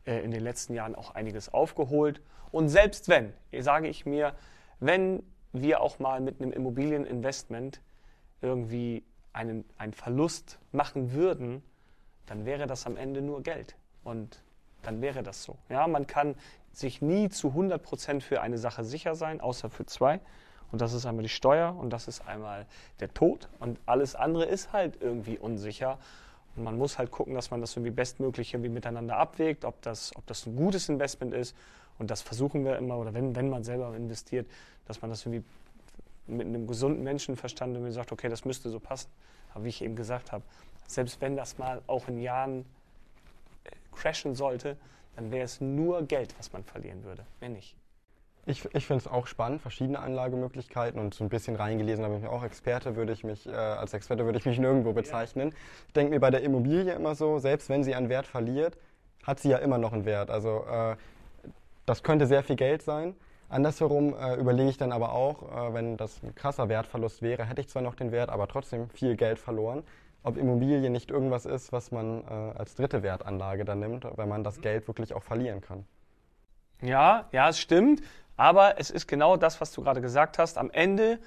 äh, 0.06 0.24
in 0.24 0.32
den 0.32 0.42
letzten 0.42 0.74
Jahren 0.74 0.96
auch 0.96 1.12
einiges 1.16 1.54
aufgeholt. 1.54 2.22
Und 2.52 2.70
selbst 2.70 3.10
wenn, 3.10 3.34
sage 3.60 3.88
ich 3.88 4.06
mir, 4.06 4.34
wenn 4.80 5.24
wir 5.52 5.82
auch 5.82 6.00
mal 6.00 6.22
mit 6.22 6.42
einem 6.42 6.52
Immobilieninvestment 6.52 7.82
irgendwie 8.42 9.04
einen, 9.36 9.66
einen 9.78 9.94
Verlust 9.94 10.58
machen 10.72 11.12
würden, 11.14 11.62
dann 12.26 12.46
wäre 12.46 12.68
das 12.68 12.86
am 12.86 12.98
Ende 12.98 13.22
nur 13.22 13.44
Geld. 13.44 13.76
Und 14.04 14.42
dann 14.82 15.02
wäre 15.02 15.24
das 15.24 15.44
so. 15.44 15.58
Ja, 15.70 15.88
man 15.88 16.08
kann 16.08 16.36
sich 16.72 17.02
nie 17.02 17.30
zu 17.30 17.50
100 17.50 17.82
Prozent 17.82 18.24
für 18.24 18.42
eine 18.42 18.58
Sache 18.58 18.84
sicher 18.84 19.16
sein, 19.16 19.42
außer 19.42 19.70
für 19.70 19.86
zwei. 19.86 20.20
Und 20.72 20.82
das 20.82 20.94
ist 20.94 21.06
einmal 21.06 21.24
die 21.24 21.30
Steuer 21.30 21.76
und 21.76 21.92
das 21.92 22.08
ist 22.08 22.28
einmal 22.28 22.66
der 23.00 23.14
Tod. 23.14 23.50
Und 23.60 23.80
alles 23.86 24.16
andere 24.16 24.46
ist 24.46 24.74
halt 24.74 25.02
irgendwie 25.02 25.38
unsicher. 25.38 26.00
Und 26.56 26.64
man 26.64 26.78
muss 26.78 26.98
halt 26.98 27.12
gucken, 27.12 27.34
dass 27.34 27.52
man 27.52 27.62
das 27.62 27.76
irgendwie 27.76 27.92
bestmöglich 27.92 28.54
irgendwie 28.54 28.70
miteinander 28.70 29.18
abwägt, 29.18 29.66
ob 29.66 29.82
das, 29.82 30.16
ob 30.16 30.26
das 30.28 30.46
ein 30.46 30.56
gutes 30.56 30.90
Investment 30.90 31.34
ist. 31.34 31.56
Und 32.00 32.12
das 32.12 32.22
versuchen 32.22 32.66
wir 32.66 32.78
immer, 32.78 32.98
oder 32.98 33.14
wenn, 33.14 33.36
wenn 33.36 33.50
man 33.50 33.64
selber 33.64 33.96
investiert, 33.96 34.48
dass 34.86 35.02
man 35.02 35.12
das 35.12 35.26
irgendwie 35.26 35.44
mit 36.28 36.48
einem 36.48 36.68
gesunden 36.68 37.04
Menschenverstand 37.04 37.76
irgendwie 37.76 37.92
sagt, 37.92 38.12
okay, 38.12 38.30
das 38.30 38.46
müsste 38.46 38.70
so 38.70 38.80
passen. 38.80 39.10
Aber 39.54 39.64
wie 39.64 39.70
ich 39.70 39.82
eben 39.84 39.96
gesagt 39.96 40.32
habe, 40.32 40.44
selbst 40.88 41.22
wenn 41.22 41.36
das 41.36 41.58
mal 41.58 41.82
auch 41.88 42.08
in 42.08 42.20
Jahren 42.20 42.66
äh, 43.64 43.72
crashen 43.92 44.36
sollte, 44.36 44.78
dann 45.16 45.32
wäre 45.32 45.46
es 45.46 45.62
nur 45.62 46.04
Geld, 46.04 46.36
was 46.38 46.52
man 46.52 46.64
verlieren 46.64 47.04
würde, 47.04 47.26
wenn 47.40 47.54
nicht. 47.54 47.76
Ich, 48.48 48.64
ich 48.76 48.86
finde 48.86 49.02
es 49.02 49.08
auch 49.08 49.26
spannend, 49.26 49.62
verschiedene 49.62 50.00
Anlagemöglichkeiten 50.00 51.00
und 51.00 51.16
so 51.16 51.24
ein 51.24 51.30
bisschen 51.30 51.56
reingelesen 51.56 52.06
habe 52.06 52.16
ich 52.16 52.22
mir 52.22 52.30
auch 52.30 52.44
Experte 52.44 52.96
würde 52.96 53.12
ich 53.12 53.24
mich, 53.24 53.48
äh, 53.48 53.52
als 53.52 53.94
Experte 53.94 54.26
würde 54.26 54.38
ich 54.38 54.46
mich 54.46 54.60
nirgendwo 54.60 54.94
bezeichnen. 54.94 55.50
Ja. 55.50 55.56
Ich 55.88 55.94
denke 55.94 56.12
mir 56.12 56.20
bei 56.20 56.30
der 56.30 56.42
Immobilie 56.42 56.94
immer 56.94 57.16
so, 57.16 57.40
selbst 57.40 57.70
wenn 57.70 57.84
sie 57.84 57.96
an 57.96 58.08
Wert 58.10 58.28
verliert, 58.28 58.78
hat 59.24 59.40
sie 59.40 59.50
ja 59.50 59.58
immer 59.58 59.80
noch 59.80 59.94
einen 59.94 60.06
Wert. 60.06 60.30
Also 60.30 60.64
äh, 60.66 60.96
das 61.88 62.04
könnte 62.04 62.28
sehr 62.28 62.44
viel 62.44 62.56
Geld 62.56 62.84
sein. 62.84 63.16
Andersherum 63.50 64.16
äh, 64.16 64.36
überlege 64.36 64.70
ich 64.70 64.78
dann 64.78 64.92
aber 64.92 65.14
auch, 65.14 65.70
äh, 65.70 65.74
wenn 65.74 65.98
das 65.98 66.22
ein 66.24 66.34
krasser 66.36 66.70
Wertverlust 66.70 67.22
wäre, 67.22 67.46
hätte 67.46 67.62
ich 67.62 67.70
zwar 67.70 67.82
noch 67.82 67.96
den 67.96 68.12
Wert, 68.12 68.30
aber 68.30 68.48
trotzdem 68.48 68.90
viel 68.90 69.16
Geld 69.16 69.40
verloren. 69.40 69.84
Ob 70.24 70.38
Immobilie 70.38 70.90
nicht 70.90 71.12
irgendwas 71.12 71.46
ist, 71.46 71.72
was 71.72 71.92
man 71.92 72.24
äh, 72.24 72.58
als 72.58 72.76
dritte 72.76 73.04
Wertanlage 73.04 73.64
dann 73.64 73.80
nimmt, 73.80 74.08
wenn 74.16 74.28
man 74.28 74.44
das 74.44 74.62
Geld 74.62 74.88
wirklich 74.88 75.14
auch 75.14 75.22
verlieren 75.22 75.62
kann. 75.62 75.86
Ja, 76.82 77.28
ja, 77.32 77.50
es 77.50 77.60
stimmt. 77.60 78.02
Aber 78.38 78.80
es 78.80 78.90
ist 78.90 79.08
genau 79.08 79.38
das, 79.38 79.62
was 79.62 79.72
du 79.72 79.84
gerade 79.84 80.02
gesagt 80.02 80.40
hast. 80.40 80.58
Am 80.58 80.70
Ende 80.72 81.20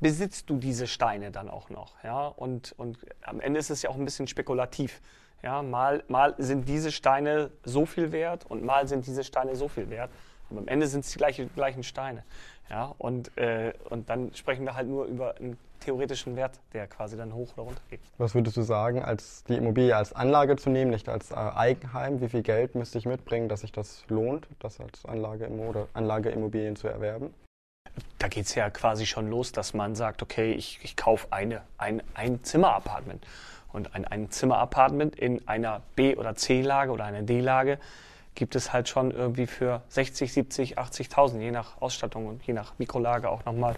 besitzt 0.00 0.48
du 0.50 0.56
diese 0.56 0.86
Steine 0.86 1.30
dann 1.30 1.48
auch 1.50 1.70
noch. 1.70 2.02
Ja? 2.02 2.28
Und, 2.28 2.72
und 2.78 2.98
am 3.22 3.40
Ende 3.40 3.58
ist 3.58 3.70
es 3.70 3.82
ja 3.82 3.90
auch 3.90 3.96
ein 3.96 4.04
bisschen 4.04 4.26
spekulativ. 4.26 5.00
Ja? 5.42 5.62
Mal, 5.62 6.04
mal 6.08 6.34
sind 6.38 6.68
diese 6.68 6.92
Steine 6.92 7.50
so 7.64 7.86
viel 7.86 8.12
wert 8.12 8.46
und 8.46 8.64
mal 8.64 8.86
sind 8.88 9.06
diese 9.06 9.24
Steine 9.24 9.56
so 9.56 9.68
viel 9.68 9.90
wert. 9.90 10.10
Aber 10.50 10.60
am 10.60 10.68
Ende 10.68 10.86
sind 10.86 11.04
es 11.04 11.12
die 11.12 11.18
gleiche, 11.18 11.46
gleichen 11.46 11.82
Steine. 11.82 12.24
Ja, 12.68 12.94
und, 12.98 13.36
äh, 13.38 13.72
und 13.90 14.10
dann 14.10 14.34
sprechen 14.34 14.64
wir 14.64 14.74
halt 14.74 14.88
nur 14.88 15.04
über 15.04 15.36
einen 15.36 15.56
theoretischen 15.80 16.34
Wert, 16.36 16.58
der 16.72 16.88
quasi 16.88 17.16
dann 17.16 17.32
hoch 17.32 17.52
oder 17.54 17.62
runter 17.62 17.82
geht. 17.90 18.00
Was 18.18 18.34
würdest 18.34 18.56
du 18.56 18.62
sagen, 18.62 19.02
als 19.02 19.44
die 19.44 19.54
Immobilie 19.54 19.94
als 19.94 20.12
Anlage 20.12 20.56
zu 20.56 20.70
nehmen, 20.70 20.90
nicht 20.90 21.08
als 21.08 21.30
äh, 21.30 21.34
Eigenheim? 21.34 22.20
Wie 22.20 22.28
viel 22.28 22.42
Geld 22.42 22.74
müsste 22.74 22.98
ich 22.98 23.06
mitbringen, 23.06 23.48
dass 23.48 23.60
sich 23.60 23.72
das 23.72 24.04
lohnt, 24.08 24.48
das 24.58 24.80
als 24.80 25.04
Anlage 25.04 25.48
oder 25.48 25.86
Anlageimmobilien 25.94 26.76
zu 26.76 26.88
erwerben? 26.88 27.32
Da 28.18 28.28
geht 28.28 28.46
es 28.46 28.54
ja 28.54 28.68
quasi 28.70 29.06
schon 29.06 29.30
los, 29.30 29.52
dass 29.52 29.74
man 29.74 29.94
sagt, 29.94 30.22
okay, 30.22 30.52
ich, 30.52 30.80
ich 30.82 30.96
kaufe 30.96 31.28
eine, 31.30 31.62
ein, 31.78 32.02
ein 32.14 32.42
Zimmerapartment. 32.42 33.24
Und 33.72 33.94
ein, 33.94 34.04
ein 34.06 34.30
Zimmerapartment 34.30 35.16
in 35.16 35.46
einer 35.46 35.82
B- 35.94 36.16
oder 36.16 36.34
C-Lage 36.34 36.90
oder 36.92 37.04
einer 37.04 37.22
D-Lage 37.22 37.78
gibt 38.36 38.54
es 38.54 38.72
halt 38.72 38.88
schon 38.88 39.10
irgendwie 39.10 39.46
für 39.48 39.82
60, 39.88 40.32
70, 40.32 40.78
80.000, 40.78 41.40
je 41.40 41.50
nach 41.50 41.80
Ausstattung 41.82 42.26
und 42.26 42.46
je 42.46 42.52
nach 42.52 42.78
Mikrolage 42.78 43.28
auch 43.28 43.44
nochmal. 43.44 43.76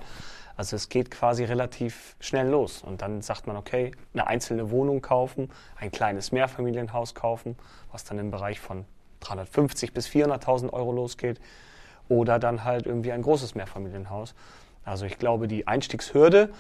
Also 0.59 0.77
es 0.77 0.88
geht 0.88 1.11
quasi 1.11 1.45
relativ 1.45 2.17
schnell 2.21 2.49
los. 2.49 2.83
Und 2.83 3.00
dann 3.00 3.23
sagt 3.23 3.47
man, 3.47 3.57
okay, 3.57 3.93
eine 4.12 4.27
einzelne 4.27 4.71
Wohnung 4.71 5.00
kaufen, 5.00 5.50
ein 5.77 5.93
kleines 5.93 6.33
Mehrfamilienhaus 6.33 7.15
kaufen, 7.15 7.57
was 7.93 8.05
dann 8.05 8.19
im 8.19 8.31
Bereich 8.31 8.59
von 8.59 8.85
350 9.21 9.95
bis 9.95 10.09
400.000 10.09 10.73
Euro 10.73 10.93
losgeht. 10.93 11.41
Oder 12.09 12.38
dann 12.38 12.65
halt 12.65 12.87
irgendwie 12.87 13.12
ein 13.12 13.23
großes 13.23 13.55
Mehrfamilienhaus. 13.55 14.35
Also 14.85 15.07
ich 15.07 15.19
glaube, 15.19 15.47
die 15.47 15.69
Einstiegshürde, 15.69 16.50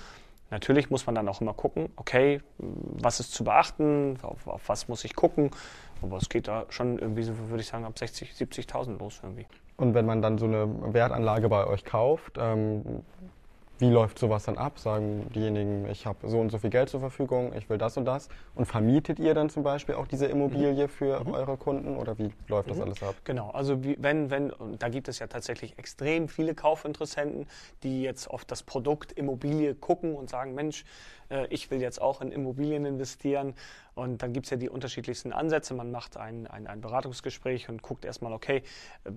natürlich 0.50 0.90
muss 0.90 1.06
man 1.06 1.14
dann 1.14 1.28
auch 1.28 1.40
immer 1.40 1.54
gucken, 1.54 1.90
okay, 1.96 2.40
was 2.58 3.20
ist 3.20 3.32
zu 3.32 3.44
beachten, 3.44 4.18
auf, 4.22 4.46
auf 4.46 4.68
was 4.68 4.88
muss 4.88 5.04
ich 5.04 5.14
gucken 5.14 5.50
aber 6.02 6.16
es 6.16 6.28
geht 6.28 6.48
da 6.48 6.66
schon 6.68 6.98
irgendwie, 6.98 7.22
so 7.22 7.36
würde 7.48 7.60
ich 7.60 7.68
sagen, 7.68 7.84
ab 7.84 7.98
60, 7.98 8.32
70.000 8.32 8.98
los 8.98 9.20
irgendwie. 9.22 9.46
Und 9.76 9.94
wenn 9.94 10.06
man 10.06 10.22
dann 10.22 10.38
so 10.38 10.46
eine 10.46 10.68
Wertanlage 10.92 11.48
bei 11.48 11.66
euch 11.66 11.84
kauft, 11.84 12.36
ähm, 12.38 13.02
wie 13.78 13.90
läuft 13.90 14.18
sowas 14.18 14.44
dann 14.44 14.58
ab? 14.58 14.78
Sagen 14.78 15.30
diejenigen, 15.34 15.88
ich 15.88 16.06
habe 16.06 16.28
so 16.28 16.38
und 16.38 16.50
so 16.50 16.58
viel 16.58 16.70
Geld 16.70 16.88
zur 16.88 17.00
Verfügung, 17.00 17.52
ich 17.56 17.70
will 17.70 17.78
das 17.78 17.96
und 17.96 18.04
das. 18.04 18.28
Und 18.54 18.66
vermietet 18.66 19.18
ihr 19.18 19.34
dann 19.34 19.50
zum 19.50 19.62
Beispiel 19.62 19.94
auch 19.94 20.06
diese 20.06 20.26
Immobilie 20.26 20.84
mhm. 20.84 20.88
für 20.88 21.24
mhm. 21.24 21.34
eure 21.34 21.56
Kunden 21.56 21.96
oder 21.96 22.18
wie 22.18 22.30
läuft 22.48 22.70
das 22.70 22.78
mhm. 22.78 22.84
alles 22.84 23.02
ab? 23.02 23.14
Genau, 23.24 23.50
also 23.50 23.82
wie, 23.84 23.96
wenn, 24.00 24.30
wenn, 24.30 24.50
und 24.50 24.82
da 24.82 24.88
gibt 24.88 25.08
es 25.08 25.18
ja 25.18 25.26
tatsächlich 25.26 25.78
extrem 25.78 26.28
viele 26.28 26.54
Kaufinteressenten, 26.54 27.46
die 27.82 28.02
jetzt 28.02 28.28
auf 28.28 28.44
das 28.44 28.62
Produkt 28.62 29.12
Immobilie 29.12 29.74
gucken 29.74 30.14
und 30.14 30.28
sagen, 30.28 30.54
Mensch, 30.54 30.84
äh, 31.30 31.46
ich 31.48 31.70
will 31.70 31.80
jetzt 31.80 32.00
auch 32.00 32.20
in 32.20 32.32
Immobilien 32.32 32.84
investieren. 32.84 33.54
Und 33.94 34.22
dann 34.22 34.32
gibt 34.32 34.46
es 34.46 34.50
ja 34.50 34.56
die 34.56 34.68
unterschiedlichsten 34.68 35.32
Ansätze. 35.32 35.74
Man 35.74 35.90
macht 35.90 36.16
ein, 36.16 36.46
ein, 36.46 36.68
ein 36.68 36.80
Beratungsgespräch 36.80 37.68
und 37.68 37.82
guckt 37.82 38.04
erstmal, 38.04 38.32
okay, 38.32 38.62
äh, 39.04 39.10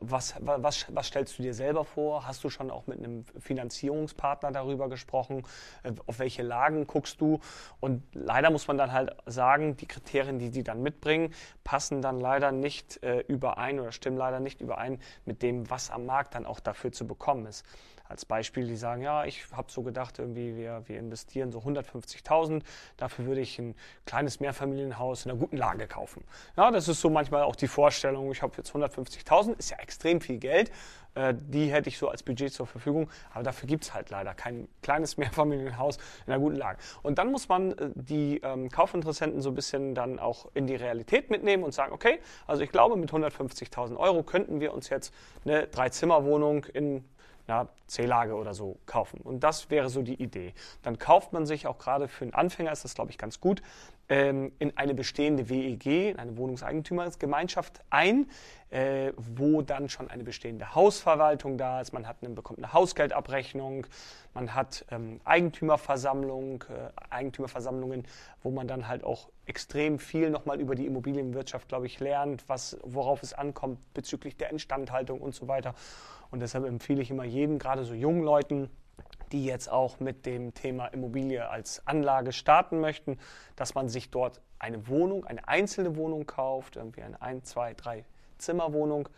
was, 0.00 0.34
was, 0.40 0.86
was 0.88 1.06
stellst 1.06 1.38
du 1.38 1.42
dir 1.42 1.54
selber 1.54 1.84
vor? 1.84 2.26
Hast 2.26 2.44
du 2.44 2.50
schon 2.50 2.70
auch 2.70 2.86
mit 2.86 2.98
einem 2.98 3.24
Finanzierungspartner 3.38 4.52
darüber 4.52 4.88
gesprochen? 4.88 5.44
Äh, 5.82 5.92
auf 6.06 6.18
welche 6.18 6.42
Lagen 6.42 6.86
guckst 6.86 7.20
du? 7.20 7.40
Und 7.80 8.02
leider 8.12 8.50
muss 8.50 8.68
man 8.68 8.76
dann 8.76 8.92
halt 8.92 9.16
sagen, 9.26 9.76
die 9.76 9.86
Kriterien, 9.86 10.38
die 10.38 10.50
die 10.50 10.62
dann 10.62 10.82
mitbringen, 10.82 11.32
passen 11.64 12.02
dann 12.02 12.20
leider 12.20 12.52
nicht 12.52 13.02
äh, 13.02 13.20
überein 13.28 13.80
oder 13.80 13.92
stimmen 13.92 14.18
leider 14.18 14.40
nicht 14.40 14.60
überein 14.60 15.00
mit 15.24 15.42
dem, 15.42 15.70
was 15.70 15.90
am 15.90 16.06
Markt 16.06 16.34
dann 16.34 16.44
auch 16.44 16.60
dafür 16.60 16.92
zu 16.92 17.06
bekommen 17.06 17.46
ist 17.46 17.64
als 18.08 18.24
Beispiel, 18.24 18.66
die 18.66 18.76
sagen, 18.76 19.02
ja, 19.02 19.24
ich 19.24 19.44
habe 19.52 19.70
so 19.70 19.82
gedacht, 19.82 20.18
irgendwie 20.18 20.56
wir, 20.56 20.82
wir 20.86 20.98
investieren 20.98 21.52
so 21.52 21.60
150.000, 21.60 22.62
dafür 22.96 23.26
würde 23.26 23.40
ich 23.40 23.58
ein 23.58 23.74
kleines 24.06 24.40
Mehrfamilienhaus 24.40 25.24
in 25.24 25.30
einer 25.30 25.40
guten 25.40 25.56
Lage 25.56 25.86
kaufen. 25.86 26.24
Ja, 26.56 26.70
das 26.70 26.88
ist 26.88 27.00
so 27.00 27.10
manchmal 27.10 27.42
auch 27.42 27.56
die 27.56 27.68
Vorstellung, 27.68 28.30
ich 28.32 28.42
habe 28.42 28.54
jetzt 28.56 28.72
150.000, 28.72 29.58
ist 29.58 29.70
ja 29.70 29.78
extrem 29.78 30.20
viel 30.20 30.38
Geld, 30.38 30.70
äh, 31.14 31.34
die 31.36 31.70
hätte 31.72 31.88
ich 31.88 31.98
so 31.98 32.08
als 32.08 32.22
Budget 32.22 32.52
zur 32.52 32.66
Verfügung, 32.66 33.10
aber 33.32 33.42
dafür 33.42 33.66
gibt 33.66 33.84
es 33.84 33.94
halt 33.94 34.10
leider 34.10 34.34
kein 34.34 34.68
kleines 34.82 35.16
Mehrfamilienhaus 35.18 35.98
in 36.26 36.32
einer 36.32 36.40
guten 36.40 36.56
Lage. 36.56 36.78
Und 37.02 37.18
dann 37.18 37.30
muss 37.30 37.48
man 37.48 37.72
äh, 37.72 37.90
die 37.94 38.40
ähm, 38.42 38.68
Kaufinteressenten 38.70 39.42
so 39.42 39.50
ein 39.50 39.54
bisschen 39.54 39.94
dann 39.94 40.18
auch 40.18 40.46
in 40.54 40.66
die 40.66 40.76
Realität 40.76 41.30
mitnehmen 41.30 41.64
und 41.64 41.72
sagen, 41.72 41.92
okay, 41.92 42.20
also 42.46 42.62
ich 42.62 42.70
glaube, 42.70 42.96
mit 42.96 43.10
150.000 43.10 43.96
Euro 43.96 44.22
könnten 44.22 44.60
wir 44.60 44.72
uns 44.72 44.88
jetzt 44.88 45.12
eine 45.44 45.66
Dreizimmerwohnung 45.66 46.64
in 46.66 47.04
ja, 47.48 47.68
C-Lage 47.86 48.34
oder 48.34 48.54
so 48.54 48.78
kaufen. 48.86 49.20
Und 49.22 49.40
das 49.40 49.70
wäre 49.70 49.88
so 49.88 50.02
die 50.02 50.22
Idee. 50.22 50.52
Dann 50.82 50.98
kauft 50.98 51.32
man 51.32 51.46
sich 51.46 51.66
auch 51.66 51.78
gerade 51.78 52.06
für 52.06 52.24
einen 52.24 52.34
Anfänger, 52.34 52.70
ist 52.70 52.84
das 52.84 52.94
glaube 52.94 53.10
ich 53.10 53.18
ganz 53.18 53.40
gut, 53.40 53.62
ähm, 54.08 54.52
in 54.58 54.76
eine 54.76 54.94
bestehende 54.94 55.48
WEG, 55.48 56.18
eine 56.18 56.36
Wohnungseigentümergemeinschaft 56.36 57.80
ein, 57.90 58.30
äh, 58.70 59.12
wo 59.16 59.62
dann 59.62 59.88
schon 59.88 60.10
eine 60.10 60.24
bestehende 60.24 60.74
Hausverwaltung 60.74 61.58
da 61.58 61.80
ist. 61.80 61.92
Man 61.92 62.06
hat 62.06 62.16
eine, 62.22 62.34
bekommt 62.34 62.58
eine 62.58 62.72
Hausgeldabrechnung, 62.72 63.86
man 64.34 64.54
hat 64.54 64.84
ähm, 64.90 65.20
Eigentümerversammlung, 65.24 66.64
äh, 66.68 66.90
Eigentümerversammlungen, 67.10 68.04
wo 68.42 68.50
man 68.50 68.66
dann 68.68 68.88
halt 68.88 69.04
auch 69.04 69.28
extrem 69.46 69.98
viel 69.98 70.30
nochmal 70.30 70.60
über 70.60 70.74
die 70.74 70.86
Immobilienwirtschaft, 70.86 71.68
glaube 71.68 71.86
ich, 71.86 72.00
lernt, 72.00 72.48
was, 72.48 72.78
worauf 72.82 73.22
es 73.22 73.32
ankommt 73.32 73.78
bezüglich 73.94 74.36
der 74.36 74.50
Instandhaltung 74.50 75.20
und 75.20 75.34
so 75.34 75.48
weiter. 75.48 75.74
Und 76.30 76.40
deshalb 76.40 76.66
empfehle 76.66 77.00
ich 77.00 77.10
immer 77.10 77.24
jedem, 77.24 77.58
gerade 77.58 77.84
so 77.84 77.94
jungen 77.94 78.22
Leuten, 78.22 78.68
die 79.32 79.44
jetzt 79.44 79.70
auch 79.70 80.00
mit 80.00 80.26
dem 80.26 80.54
Thema 80.54 80.86
Immobilie 80.86 81.48
als 81.48 81.86
Anlage 81.86 82.32
starten 82.32 82.80
möchten, 82.80 83.18
dass 83.56 83.74
man 83.74 83.88
sich 83.88 84.10
dort 84.10 84.40
eine 84.58 84.88
Wohnung, 84.88 85.24
eine 85.24 85.46
einzelne 85.46 85.96
Wohnung 85.96 86.26
kauft, 86.26 86.76
irgendwie 86.76 87.02
eine 87.02 87.20
1, 87.20 87.48
2, 87.48 87.74
3 87.74 88.04
Zimmerwohnung, 88.38 89.08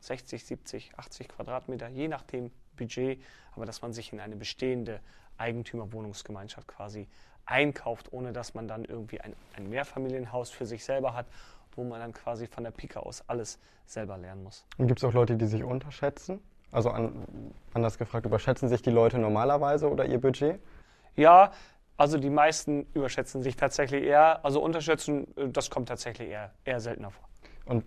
60, 0.00 0.44
70, 0.44 0.92
80 0.96 1.28
Quadratmeter, 1.28 1.88
je 1.88 2.08
nach 2.08 2.22
dem 2.22 2.50
Budget, 2.76 3.20
aber 3.54 3.66
dass 3.66 3.82
man 3.82 3.92
sich 3.92 4.12
in 4.12 4.20
eine 4.20 4.36
bestehende 4.36 5.00
Eigentümerwohnungsgemeinschaft 5.36 6.68
quasi 6.68 7.08
einkauft, 7.44 8.12
ohne 8.12 8.32
dass 8.32 8.54
man 8.54 8.68
dann 8.68 8.84
irgendwie 8.84 9.20
ein, 9.20 9.34
ein 9.56 9.68
Mehrfamilienhaus 9.68 10.50
für 10.50 10.66
sich 10.66 10.84
selber 10.84 11.14
hat 11.14 11.26
wo 11.76 11.84
man 11.84 12.00
dann 12.00 12.12
quasi 12.12 12.46
von 12.46 12.64
der 12.64 12.70
Pike 12.70 13.00
aus 13.04 13.22
alles 13.26 13.58
selber 13.86 14.18
lernen 14.18 14.44
muss. 14.44 14.64
Und 14.78 14.86
gibt 14.86 15.00
es 15.00 15.04
auch 15.04 15.12
Leute, 15.12 15.36
die 15.36 15.46
sich 15.46 15.64
unterschätzen? 15.64 16.40
Also 16.72 16.90
an, 16.90 17.26
anders 17.74 17.98
gefragt, 17.98 18.26
überschätzen 18.26 18.68
sich 18.68 18.82
die 18.82 18.90
Leute 18.90 19.18
normalerweise 19.18 19.90
oder 19.90 20.04
ihr 20.04 20.20
Budget? 20.20 20.60
Ja, 21.16 21.52
also 21.96 22.16
die 22.16 22.30
meisten 22.30 22.86
überschätzen 22.94 23.42
sich 23.42 23.56
tatsächlich 23.56 24.04
eher. 24.04 24.44
Also 24.44 24.62
unterschätzen, 24.62 25.26
äh, 25.36 25.48
das 25.48 25.70
kommt 25.70 25.88
tatsächlich 25.88 26.30
eher, 26.30 26.52
eher 26.64 26.80
seltener 26.80 27.10
vor. 27.10 27.28
Und 27.66 27.84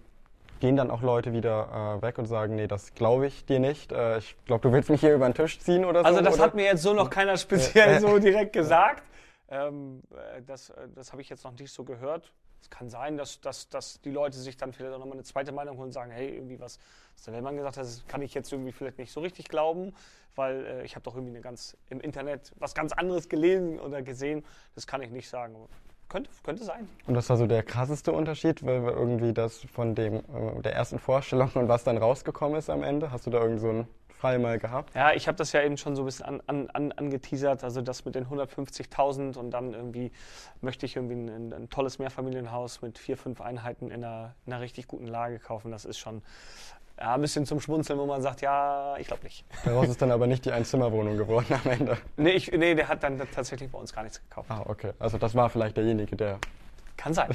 gehen 0.59 0.77
dann 0.77 0.91
auch 0.91 1.01
Leute 1.01 1.33
wieder 1.33 1.97
äh, 1.97 2.01
weg 2.01 2.17
und 2.17 2.25
sagen, 2.25 2.55
nee, 2.55 2.67
das 2.67 2.93
glaube 2.93 3.27
ich 3.27 3.45
dir 3.45 3.59
nicht. 3.59 3.91
Äh, 3.91 4.19
ich 4.19 4.37
glaube, 4.45 4.61
du 4.61 4.73
willst 4.73 4.89
mich 4.89 5.01
hier 5.01 5.13
über 5.13 5.27
den 5.27 5.33
Tisch 5.33 5.59
ziehen 5.59 5.83
oder 5.83 6.01
so. 6.01 6.05
Also 6.05 6.21
das 6.21 6.35
oder? 6.35 6.43
hat 6.43 6.55
mir 6.55 6.63
jetzt 6.63 6.83
so 6.83 6.93
noch 6.93 7.09
keiner 7.09 7.35
speziell 7.37 7.99
so 7.99 8.17
direkt 8.19 8.53
gesagt. 8.53 9.03
Ähm, 9.49 10.03
äh, 10.11 10.41
das 10.41 10.69
äh, 10.69 10.87
das 10.95 11.11
habe 11.11 11.21
ich 11.21 11.29
jetzt 11.29 11.43
noch 11.43 11.51
nicht 11.51 11.73
so 11.73 11.83
gehört. 11.83 12.31
Es 12.63 12.69
kann 12.69 12.89
sein, 12.89 13.17
dass, 13.17 13.41
dass, 13.41 13.67
dass 13.67 13.99
die 13.99 14.09
Leute 14.09 14.37
sich 14.37 14.55
dann 14.55 14.71
vielleicht 14.71 14.93
auch 14.93 14.99
nochmal 14.99 15.15
eine 15.15 15.23
zweite 15.23 15.51
Meinung 15.51 15.75
holen 15.75 15.87
und 15.87 15.91
sagen, 15.91 16.11
hey, 16.11 16.33
irgendwie 16.33 16.61
was, 16.61 16.79
was 17.13 17.25
der 17.25 17.33
Wellmann 17.33 17.57
gesagt 17.57 17.75
hat, 17.75 17.83
das 17.83 18.07
kann 18.07 18.21
ich 18.21 18.33
jetzt 18.33 18.53
irgendwie 18.53 18.71
vielleicht 18.71 18.99
nicht 18.99 19.11
so 19.11 19.19
richtig 19.19 19.49
glauben, 19.49 19.93
weil 20.35 20.65
äh, 20.65 20.85
ich 20.85 20.95
habe 20.95 21.03
doch 21.03 21.15
irgendwie 21.15 21.33
eine 21.33 21.41
ganz, 21.41 21.75
im 21.89 21.99
Internet 21.99 22.53
was 22.59 22.73
ganz 22.73 22.93
anderes 22.93 23.27
gelesen 23.27 23.81
oder 23.81 24.01
gesehen. 24.01 24.45
Das 24.75 24.87
kann 24.87 25.01
ich 25.01 25.11
nicht 25.11 25.27
sagen. 25.27 25.57
Könnte, 26.07 26.29
könnte 26.41 26.63
sein. 26.63 26.87
Und 27.05 27.15
das 27.15 27.29
war 27.29 27.35
so 27.35 27.47
der 27.47 27.63
krasseste 27.63 28.13
Unterschied, 28.13 28.65
weil 28.65 28.81
irgendwie 28.83 29.33
das 29.33 29.57
von 29.73 29.93
dem, 29.93 30.15
äh, 30.15 30.61
der 30.61 30.73
ersten 30.73 30.99
Vorstellung 30.99 31.51
und 31.55 31.67
was 31.67 31.83
dann 31.83 31.97
rausgekommen 31.97 32.57
ist 32.57 32.69
am 32.69 32.81
Ende? 32.81 33.11
Hast 33.11 33.25
du 33.25 33.29
da 33.29 33.41
irgend 33.41 33.59
so 33.59 33.69
ein 33.71 33.87
Fall 34.23 34.39
mal 34.39 34.57
gehabt? 34.57 34.95
Ja, 34.95 35.11
ich 35.11 35.27
habe 35.27 35.35
das 35.35 35.51
ja 35.51 35.61
eben 35.63 35.75
schon 35.75 35.97
so 35.97 36.03
ein 36.03 36.05
bisschen 36.05 36.25
an, 36.25 36.41
an, 36.47 36.69
an, 36.69 36.91
angeteasert, 36.93 37.61
also 37.61 37.81
das 37.81 38.05
mit 38.05 38.15
den 38.15 38.25
150.000 38.25 39.37
und 39.37 39.51
dann 39.51 39.73
irgendwie 39.73 40.13
möchte 40.61 40.85
ich 40.85 40.95
irgendwie 40.95 41.15
ein, 41.15 41.51
ein, 41.51 41.69
tolles 41.69 41.99
Mehrfamilienhaus 41.99 42.81
mit 42.81 42.97
vier, 42.97 43.17
fünf 43.17 43.41
Einheiten 43.41 43.91
in 43.91 44.01
einer, 44.01 44.33
in 44.45 44.53
einer 44.53 44.61
richtig 44.61 44.87
guten 44.87 45.07
Lage 45.07 45.39
kaufen. 45.39 45.71
Das 45.71 45.83
ist 45.83 45.97
schon 45.97 46.21
ja, 46.97 47.15
ein 47.15 47.19
bisschen 47.19 47.45
zum 47.45 47.59
Schmunzeln, 47.59 47.99
wo 47.99 48.05
man 48.05 48.21
sagt, 48.21 48.39
ja, 48.39 48.95
ich 48.97 49.07
glaube 49.07 49.25
nicht. 49.25 49.43
Daraus 49.65 49.89
ist 49.89 50.01
dann 50.01 50.11
aber 50.11 50.25
nicht 50.25 50.45
die 50.45 50.53
Einzimmerwohnung 50.53 51.17
geworden 51.17 51.59
am 51.61 51.69
Ende. 51.69 51.97
Nee, 52.15 52.31
ich, 52.31 52.49
nee, 52.49 52.75
der 52.75 52.87
hat 52.87 53.03
dann 53.03 53.21
tatsächlich 53.35 53.69
bei 53.69 53.77
uns 53.77 53.91
gar 53.91 54.03
nichts 54.03 54.21
gekauft. 54.21 54.49
Ah, 54.49 54.63
okay. 54.67 54.93
Also 54.99 55.17
das 55.17 55.35
war 55.35 55.49
vielleicht 55.49 55.75
derjenige, 55.75 56.15
der 56.15 56.39
kann 56.97 57.13
sein. 57.13 57.29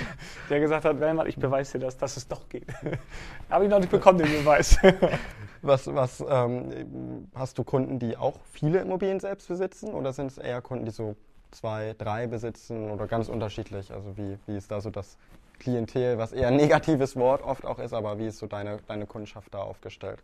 der 0.50 0.60
gesagt 0.60 0.84
hat, 0.84 1.00
Wellmann, 1.00 1.26
ich 1.26 1.36
beweise 1.36 1.78
dir 1.78 1.86
das, 1.86 1.96
dass 1.96 2.16
es 2.16 2.28
doch 2.28 2.48
geht. 2.48 2.66
Aber 3.48 3.64
ich 3.64 3.70
noch 3.70 3.78
nicht 3.78 3.90
bekommen, 3.90 4.18
den 4.18 4.32
Beweis. 4.32 4.78
was, 5.62 5.92
was 5.92 6.24
ähm, 6.28 7.28
hast 7.34 7.58
du 7.58 7.64
Kunden, 7.64 7.98
die 7.98 8.16
auch 8.16 8.38
viele 8.52 8.80
Immobilien 8.80 9.20
selbst 9.20 9.48
besitzen 9.48 9.92
oder 9.92 10.12
sind 10.12 10.30
es 10.30 10.38
eher 10.38 10.60
Kunden, 10.62 10.84
die 10.84 10.90
so 10.90 11.16
zwei, 11.50 11.94
drei 11.96 12.26
besitzen 12.26 12.90
oder 12.90 13.06
ganz 13.06 13.28
unterschiedlich? 13.28 13.92
Also 13.92 14.16
wie, 14.16 14.38
wie 14.46 14.56
ist 14.56 14.70
da 14.70 14.80
so 14.80 14.90
das 14.90 15.16
Klientel, 15.58 16.18
was 16.18 16.32
eher 16.32 16.48
ein 16.48 16.56
negatives 16.56 17.16
Wort 17.16 17.42
oft 17.42 17.64
auch 17.64 17.78
ist, 17.78 17.92
aber 17.92 18.18
wie 18.18 18.26
ist 18.26 18.38
so 18.38 18.46
deine, 18.46 18.78
deine 18.86 19.06
Kundschaft 19.06 19.54
da 19.54 19.58
aufgestellt? 19.58 20.22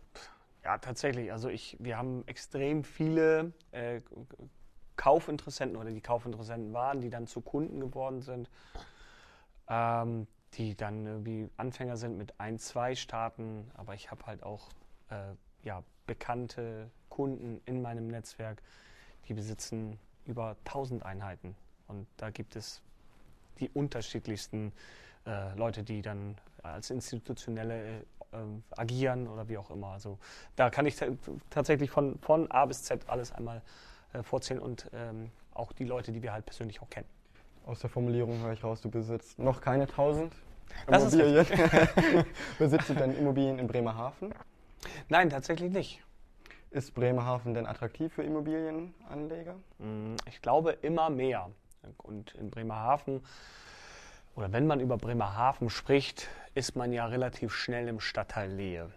Ja, 0.63 0.77
tatsächlich. 0.77 1.31
Also 1.31 1.49
ich, 1.49 1.77
wir 1.79 1.97
haben 1.97 2.23
extrem 2.27 2.83
viele 2.83 3.51
äh, 3.71 4.01
Kaufinteressenten 5.01 5.77
oder 5.77 5.89
die 5.89 5.99
Kaufinteressenten 5.99 6.73
waren, 6.73 7.01
die 7.01 7.09
dann 7.09 7.25
zu 7.25 7.41
Kunden 7.41 7.79
geworden 7.79 8.21
sind. 8.21 8.51
Ähm, 9.67 10.27
die 10.53 10.75
dann 10.75 11.07
irgendwie 11.07 11.49
Anfänger 11.57 11.97
sind 11.97 12.19
mit 12.19 12.39
ein, 12.39 12.59
zwei 12.59 12.93
starten. 12.93 13.71
Aber 13.73 13.95
ich 13.95 14.11
habe 14.11 14.27
halt 14.27 14.43
auch 14.43 14.69
äh, 15.09 15.33
ja, 15.63 15.81
bekannte 16.05 16.91
Kunden 17.09 17.61
in 17.65 17.81
meinem 17.81 18.09
Netzwerk, 18.09 18.61
die 19.27 19.33
besitzen 19.33 19.97
über 20.25 20.55
1000 20.65 21.03
Einheiten. 21.03 21.55
Und 21.87 22.05
da 22.17 22.29
gibt 22.29 22.55
es 22.55 22.83
die 23.59 23.69
unterschiedlichsten 23.69 24.71
äh, 25.25 25.55
Leute, 25.55 25.83
die 25.83 26.03
dann 26.03 26.37
als 26.61 26.91
institutionelle 26.91 28.01
äh, 28.01 28.37
agieren 28.77 29.27
oder 29.27 29.49
wie 29.49 29.57
auch 29.57 29.71
immer. 29.71 29.87
Also 29.87 30.19
da 30.55 30.69
kann 30.69 30.85
ich 30.85 30.95
tatsächlich 31.49 31.89
von, 31.89 32.19
von 32.19 32.51
A 32.51 32.65
bis 32.67 32.83
Z 32.83 33.09
alles 33.09 33.31
einmal 33.31 33.63
äh, 34.13 34.23
vorzählen 34.23 34.59
und 34.59 34.89
ähm, 34.93 35.31
auch 35.53 35.71
die 35.73 35.85
Leute, 35.85 36.11
die 36.11 36.21
wir 36.21 36.33
halt 36.33 36.45
persönlich 36.45 36.81
auch 36.81 36.89
kennen. 36.89 37.07
Aus 37.65 37.79
der 37.79 37.89
Formulierung 37.89 38.41
höre 38.41 38.53
ich 38.53 38.63
raus, 38.63 38.81
du 38.81 38.89
besitzt 38.89 39.37
noch 39.39 39.61
keine 39.61 39.83
1000 39.83 40.33
Immobilien. 40.87 41.45
besitzt 42.59 42.89
du 42.89 42.93
denn 42.93 43.15
Immobilien 43.17 43.59
in 43.59 43.67
Bremerhaven? 43.67 44.33
Nein, 45.09 45.29
tatsächlich 45.29 45.71
nicht. 45.71 46.01
Ist 46.71 46.93
Bremerhaven 46.93 47.53
denn 47.53 47.67
attraktiv 47.67 48.13
für 48.13 48.23
Immobilienanleger? 48.23 49.55
Mm, 49.79 50.15
ich 50.27 50.41
glaube 50.41 50.71
immer 50.81 51.09
mehr. 51.09 51.49
Und 51.97 52.33
in 52.35 52.49
Bremerhaven, 52.49 53.21
oder 54.35 54.51
wenn 54.51 54.67
man 54.67 54.79
über 54.79 54.97
Bremerhaven 54.97 55.69
spricht, 55.69 56.29
ist 56.55 56.75
man 56.75 56.93
ja 56.93 57.05
relativ 57.05 57.53
schnell 57.53 57.87
im 57.87 57.99
Stadtteil 57.99 58.51
Lehe. 58.51 58.89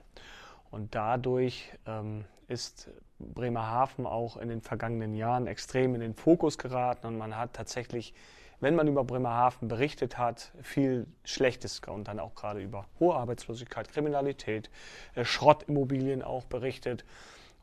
Und 0.71 0.95
dadurch 0.95 1.73
ähm, 1.87 2.25
ist 2.47 2.91
Bremerhaven 3.33 4.07
auch 4.07 4.37
in 4.37 4.49
den 4.49 4.61
vergangenen 4.61 5.15
Jahren 5.15 5.47
extrem 5.47 5.95
in 5.95 6.01
den 6.01 6.15
Fokus 6.15 6.59
geraten 6.59 7.07
und 7.07 7.19
man 7.19 7.37
hat 7.37 7.55
tatsächlich, 7.55 8.15
wenn 8.61 8.75
man 8.75 8.89
über 8.89 9.05
Bremerhaven 9.05 9.69
berichtet 9.69 10.19
hat, 10.19 10.53
viel 10.63 11.07
Schlechtes 11.25 11.81
und 11.87 12.09
dann 12.09 12.21
auch 12.21 12.35
gerade 12.35 12.61
über 12.61 12.87
hohe 13.01 13.15
Arbeitslosigkeit, 13.15 13.89
Kriminalität, 13.91 14.71
äh, 15.15 15.25
Schrottimmobilien 15.25 16.23
auch 16.23 16.45
berichtet. 16.45 17.05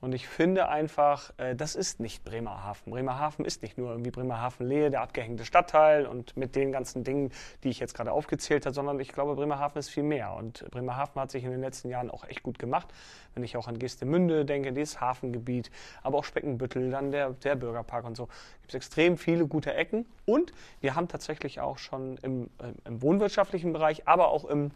Und 0.01 0.15
ich 0.15 0.27
finde 0.27 0.67
einfach, 0.67 1.31
äh, 1.37 1.55
das 1.55 1.75
ist 1.75 1.99
nicht 1.99 2.23
Bremerhaven. 2.23 2.91
Bremerhaven 2.91 3.45
ist 3.45 3.61
nicht 3.61 3.77
nur 3.77 3.91
irgendwie 3.91 4.09
Bremerhaven-Lehe, 4.09 4.89
der 4.89 5.01
abgehängte 5.01 5.45
Stadtteil 5.45 6.07
und 6.07 6.35
mit 6.35 6.55
den 6.55 6.71
ganzen 6.71 7.03
Dingen, 7.03 7.31
die 7.63 7.69
ich 7.69 7.79
jetzt 7.79 7.93
gerade 7.93 8.11
aufgezählt 8.11 8.65
habe, 8.65 8.73
sondern 8.73 8.99
ich 8.99 9.09
glaube, 9.09 9.35
Bremerhaven 9.35 9.77
ist 9.77 9.89
viel 9.89 10.01
mehr. 10.01 10.33
Und 10.33 10.65
Bremerhaven 10.71 11.21
hat 11.21 11.29
sich 11.29 11.43
in 11.43 11.51
den 11.51 11.61
letzten 11.61 11.89
Jahren 11.89 12.09
auch 12.09 12.27
echt 12.27 12.41
gut 12.41 12.57
gemacht. 12.57 12.87
Wenn 13.35 13.43
ich 13.43 13.55
auch 13.55 13.67
an 13.67 13.77
Geestemünde 13.77 14.43
denke, 14.43 14.73
dieses 14.73 14.99
Hafengebiet, 14.99 15.69
aber 16.01 16.17
auch 16.17 16.25
Speckenbüttel, 16.25 16.89
dann 16.89 17.11
der, 17.11 17.29
der 17.29 17.55
Bürgerpark 17.55 18.03
und 18.05 18.17
so, 18.17 18.25
gibt 18.61 18.69
es 18.69 18.75
extrem 18.75 19.17
viele 19.17 19.45
gute 19.45 19.75
Ecken. 19.75 20.07
Und 20.25 20.51
wir 20.79 20.95
haben 20.95 21.09
tatsächlich 21.09 21.59
auch 21.59 21.77
schon 21.77 22.17
im, 22.23 22.49
äh, 22.57 22.73
im 22.85 23.03
wohnwirtschaftlichen 23.03 23.71
Bereich, 23.71 24.07
aber 24.07 24.29
auch 24.29 24.45
im 24.45 24.71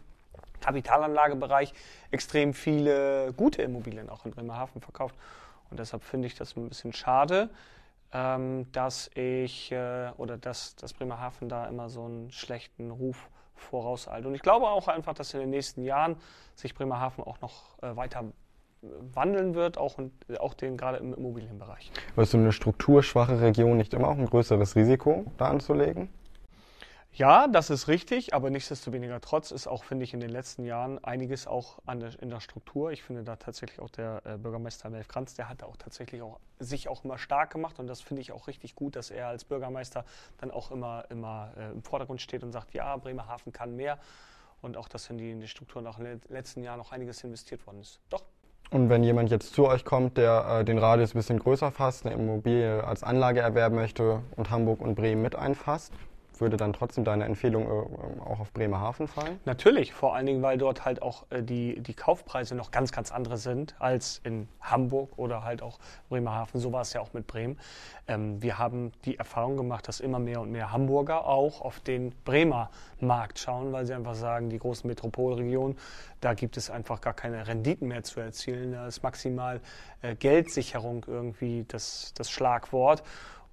Kapitalanlagebereich 0.66 1.72
extrem 2.10 2.52
viele 2.52 3.32
gute 3.36 3.62
Immobilien 3.62 4.10
auch 4.10 4.24
in 4.24 4.32
Bremerhaven 4.32 4.80
verkauft. 4.80 5.14
Und 5.70 5.78
deshalb 5.78 6.02
finde 6.02 6.26
ich 6.26 6.34
das 6.34 6.56
ein 6.56 6.68
bisschen 6.68 6.92
schade, 6.92 7.50
ähm, 8.12 8.70
dass 8.72 9.10
ich 9.14 9.70
äh, 9.70 10.10
oder 10.16 10.36
dass, 10.36 10.74
dass 10.76 10.92
Bremerhaven 10.92 11.48
da 11.48 11.66
immer 11.66 11.88
so 11.88 12.04
einen 12.04 12.32
schlechten 12.32 12.90
Ruf 12.90 13.28
vorauseilt. 13.54 14.26
Und 14.26 14.34
ich 14.34 14.42
glaube 14.42 14.66
auch 14.66 14.88
einfach, 14.88 15.14
dass 15.14 15.32
in 15.34 15.40
den 15.40 15.50
nächsten 15.50 15.84
Jahren 15.84 16.16
sich 16.54 16.74
Bremerhaven 16.74 17.24
auch 17.24 17.40
noch 17.40 17.80
äh, 17.82 17.96
weiter 17.96 18.24
wandeln 19.14 19.54
wird, 19.54 19.78
auch, 19.78 19.98
in, 19.98 20.12
auch 20.38 20.54
den, 20.54 20.76
gerade 20.76 20.98
im 20.98 21.14
Immobilienbereich. 21.14 21.90
Ist 22.16 22.30
so 22.30 22.38
eine 22.38 22.52
strukturschwache 22.52 23.40
Region 23.40 23.76
nicht 23.76 23.94
immer 23.94 24.08
auch 24.08 24.18
ein 24.18 24.26
größeres 24.26 24.76
Risiko 24.76 25.24
da 25.38 25.48
anzulegen? 25.48 26.08
Ja, 27.16 27.48
das 27.48 27.70
ist 27.70 27.88
richtig, 27.88 28.34
aber 28.34 28.50
nichtsdestoweniger 28.50 29.22
trotz 29.22 29.50
ist 29.50 29.66
auch, 29.66 29.84
finde 29.84 30.04
ich, 30.04 30.12
in 30.12 30.20
den 30.20 30.28
letzten 30.28 30.66
Jahren 30.66 31.02
einiges 31.02 31.46
auch 31.46 31.78
der, 31.88 32.10
in 32.20 32.28
der 32.28 32.40
Struktur. 32.40 32.92
Ich 32.92 33.02
finde 33.02 33.22
da 33.22 33.36
tatsächlich 33.36 33.80
auch 33.80 33.88
der 33.88 34.20
äh, 34.26 34.36
Bürgermeister 34.36 34.90
Melf 34.90 35.08
Kranz, 35.08 35.32
der 35.32 35.48
hat 35.48 35.62
auch 35.62 35.78
tatsächlich 35.78 36.20
auch 36.20 36.38
sich 36.58 36.90
auch 36.90 37.04
immer 37.04 37.16
stark 37.16 37.50
gemacht 37.50 37.78
und 37.78 37.86
das 37.86 38.02
finde 38.02 38.20
ich 38.20 38.32
auch 38.32 38.48
richtig 38.48 38.74
gut, 38.74 38.96
dass 38.96 39.10
er 39.10 39.28
als 39.28 39.44
Bürgermeister 39.44 40.04
dann 40.36 40.50
auch 40.50 40.70
immer, 40.70 41.06
immer 41.08 41.54
äh, 41.56 41.70
im 41.72 41.82
Vordergrund 41.82 42.20
steht 42.20 42.42
und 42.42 42.52
sagt, 42.52 42.74
ja, 42.74 42.94
Bremerhaven 42.98 43.50
kann 43.50 43.74
mehr 43.76 43.98
und 44.60 44.76
auch, 44.76 44.86
dass 44.86 45.08
in 45.08 45.16
die, 45.16 45.30
in 45.30 45.40
die 45.40 45.48
Strukturen 45.48 45.86
auch 45.86 45.98
in 45.98 46.04
den 46.04 46.20
letzten 46.28 46.62
Jahren 46.62 46.76
noch 46.76 46.92
einiges 46.92 47.24
investiert 47.24 47.66
worden 47.66 47.80
ist. 47.80 47.98
Doch. 48.10 48.24
Und 48.70 48.90
wenn 48.90 49.02
jemand 49.02 49.30
jetzt 49.30 49.54
zu 49.54 49.66
euch 49.66 49.86
kommt, 49.86 50.18
der 50.18 50.58
äh, 50.60 50.64
den 50.66 50.76
Radius 50.76 51.14
ein 51.14 51.18
bisschen 51.18 51.38
größer 51.38 51.70
fasst, 51.70 52.04
eine 52.04 52.14
Immobilie 52.14 52.84
als 52.84 53.02
Anlage 53.02 53.40
erwerben 53.40 53.76
möchte 53.76 54.22
und 54.36 54.50
Hamburg 54.50 54.82
und 54.82 54.96
Bremen 54.96 55.22
mit 55.22 55.34
einfasst, 55.34 55.94
würde 56.40 56.56
dann 56.56 56.72
trotzdem 56.72 57.04
deine 57.04 57.24
Empfehlung 57.24 57.64
äh, 57.64 58.22
auch 58.22 58.40
auf 58.40 58.52
Bremerhaven 58.52 59.08
fallen? 59.08 59.40
Natürlich, 59.44 59.92
vor 59.92 60.14
allen 60.14 60.26
Dingen, 60.26 60.42
weil 60.42 60.58
dort 60.58 60.84
halt 60.84 61.02
auch 61.02 61.24
äh, 61.30 61.42
die, 61.42 61.80
die 61.80 61.94
Kaufpreise 61.94 62.54
noch 62.54 62.70
ganz, 62.70 62.92
ganz 62.92 63.12
andere 63.12 63.36
sind 63.38 63.74
als 63.78 64.20
in 64.24 64.48
Hamburg 64.60 65.18
oder 65.18 65.44
halt 65.44 65.62
auch 65.62 65.78
Bremerhaven. 66.08 66.60
So 66.60 66.72
war 66.72 66.82
es 66.82 66.92
ja 66.92 67.00
auch 67.00 67.12
mit 67.12 67.26
Bremen. 67.26 67.58
Ähm, 68.08 68.42
wir 68.42 68.58
haben 68.58 68.92
die 69.04 69.18
Erfahrung 69.18 69.56
gemacht, 69.56 69.88
dass 69.88 70.00
immer 70.00 70.18
mehr 70.18 70.40
und 70.40 70.50
mehr 70.50 70.72
Hamburger 70.72 71.26
auch 71.26 71.60
auf 71.60 71.80
den 71.80 72.14
Bremer 72.24 72.70
Markt 73.00 73.38
schauen, 73.38 73.72
weil 73.72 73.86
sie 73.86 73.94
einfach 73.94 74.14
sagen, 74.14 74.50
die 74.50 74.58
großen 74.58 74.86
Metropolregionen, 74.88 75.76
da 76.20 76.34
gibt 76.34 76.56
es 76.56 76.70
einfach 76.70 77.00
gar 77.00 77.14
keine 77.14 77.46
Renditen 77.46 77.88
mehr 77.88 78.02
zu 78.02 78.20
erzielen. 78.20 78.72
Da 78.72 78.86
ist 78.86 79.02
maximal 79.02 79.60
äh, 80.02 80.14
Geldsicherung 80.14 81.04
irgendwie 81.06 81.64
das, 81.68 82.12
das 82.14 82.30
Schlagwort. 82.30 83.02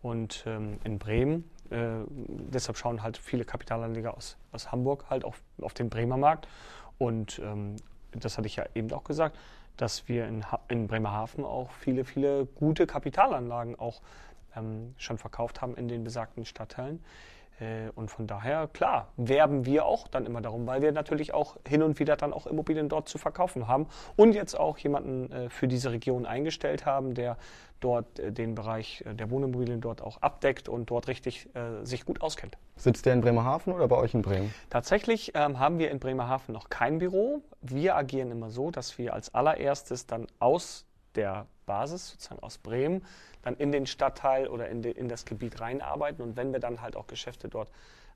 Und 0.02 0.44
ähm, 0.48 0.80
in 0.84 1.00
Bremen 1.00 1.50
äh, 1.70 2.04
deshalb 2.08 2.78
schauen 2.78 3.04
halt 3.04 3.18
viele 3.18 3.46
Kapitalanleger 3.46 4.16
aus, 4.16 4.38
aus 4.52 4.72
Hamburg 4.72 5.06
halt 5.10 5.26
auf, 5.26 5.42
auf 5.62 5.74
den 5.74 5.90
Bremer 5.90 6.18
Markt. 6.18 6.48
Und 6.98 7.40
ähm, 7.40 7.76
das 8.12 8.38
hatte 8.38 8.48
ich 8.48 8.56
ja 8.56 8.66
eben 8.76 8.92
auch 8.92 9.04
gesagt, 9.04 9.38
dass 9.78 10.08
wir 10.08 10.28
in, 10.28 10.46
in 10.68 10.88
Bremerhaven 10.88 11.46
auch 11.46 11.72
viele, 11.72 12.06
viele 12.06 12.46
gute 12.46 12.86
Kapitalanlagen 12.86 13.78
auch 13.80 14.02
ähm, 14.56 14.94
schon 14.98 15.18
verkauft 15.18 15.62
haben 15.62 15.76
in 15.76 15.88
den 15.88 16.04
besagten 16.04 16.46
Stadtteilen. 16.46 17.04
Äh, 17.60 17.90
und 17.96 18.10
von 18.10 18.28
daher, 18.28 18.68
klar, 18.68 19.08
werben 19.18 19.66
wir 19.66 19.86
auch 19.86 20.08
dann 20.08 20.26
immer 20.26 20.42
darum, 20.42 20.66
weil 20.68 20.82
wir 20.82 20.92
natürlich 20.92 21.34
auch 21.34 21.58
hin 21.68 21.84
und 21.84 22.00
wieder 22.00 22.16
dann 22.16 22.34
auch 22.34 22.48
Immobilien 22.48 22.90
dort 22.90 23.08
zu 23.08 23.18
verkaufen 23.18 23.68
haben 23.68 23.88
und 24.16 24.34
jetzt 24.34 24.60
auch 24.60 24.78
jemanden 24.78 25.32
äh, 25.32 25.50
für 25.50 25.68
diese 25.68 25.92
Region 25.92 26.26
eingestellt 26.26 26.86
haben, 26.86 27.14
der 27.14 27.38
dort 27.80 28.20
äh, 28.20 28.32
den 28.32 28.56
Bereich 28.56 29.04
der 29.08 29.30
Wohnimmobilien 29.30 29.82
dort 29.82 30.02
auch 30.02 30.22
abdeckt 30.22 30.70
und 30.70 30.90
dort 30.90 31.08
richtig 31.08 31.50
äh, 31.56 31.86
sich 31.86 32.06
gut 32.06 32.22
auskennt. 32.22 32.58
Sitzt 32.76 33.06
der 33.06 33.14
in 33.14 33.22
Bremerhaven 33.22 33.74
oder 33.74 33.88
bei 33.88 33.98
euch 33.98 34.14
in 34.14 34.22
Bremen? 34.22 34.54
Tatsächlich 34.70 35.34
ähm, 35.36 35.60
haben 35.60 35.80
wir 35.80 35.92
in 35.92 36.00
Bremerhaven 36.00 36.54
noch 36.54 36.70
kein 36.70 36.98
Büro. 36.98 37.42
Wir 37.62 37.96
agieren 37.96 38.32
immer 38.32 38.50
so, 38.50 38.72
dass 38.72 38.98
wir 38.98 39.14
als 39.14 39.34
allererstes 39.34 40.08
dann 40.08 40.28
aus 40.40 40.86
der 41.16 41.46
Basis, 41.64 42.10
sozusagen 42.12 42.42
aus 42.42 42.58
Bremen, 42.58 43.06
dann 43.42 43.56
in 43.56 43.72
den 43.72 43.86
Stadtteil 43.86 44.48
oder 44.48 44.70
in, 44.70 44.82
de, 44.82 44.92
in 44.92 45.10
das 45.10 45.26
Gebiet 45.26 45.60
reinarbeiten. 45.60 46.24
Und 46.24 46.36
wenn 46.36 46.54
wir 46.54 46.60
dann 46.60 46.82
halt 46.82 46.96
auch 46.96 47.08
Geschäfte 47.08 47.50
dort 47.50 47.70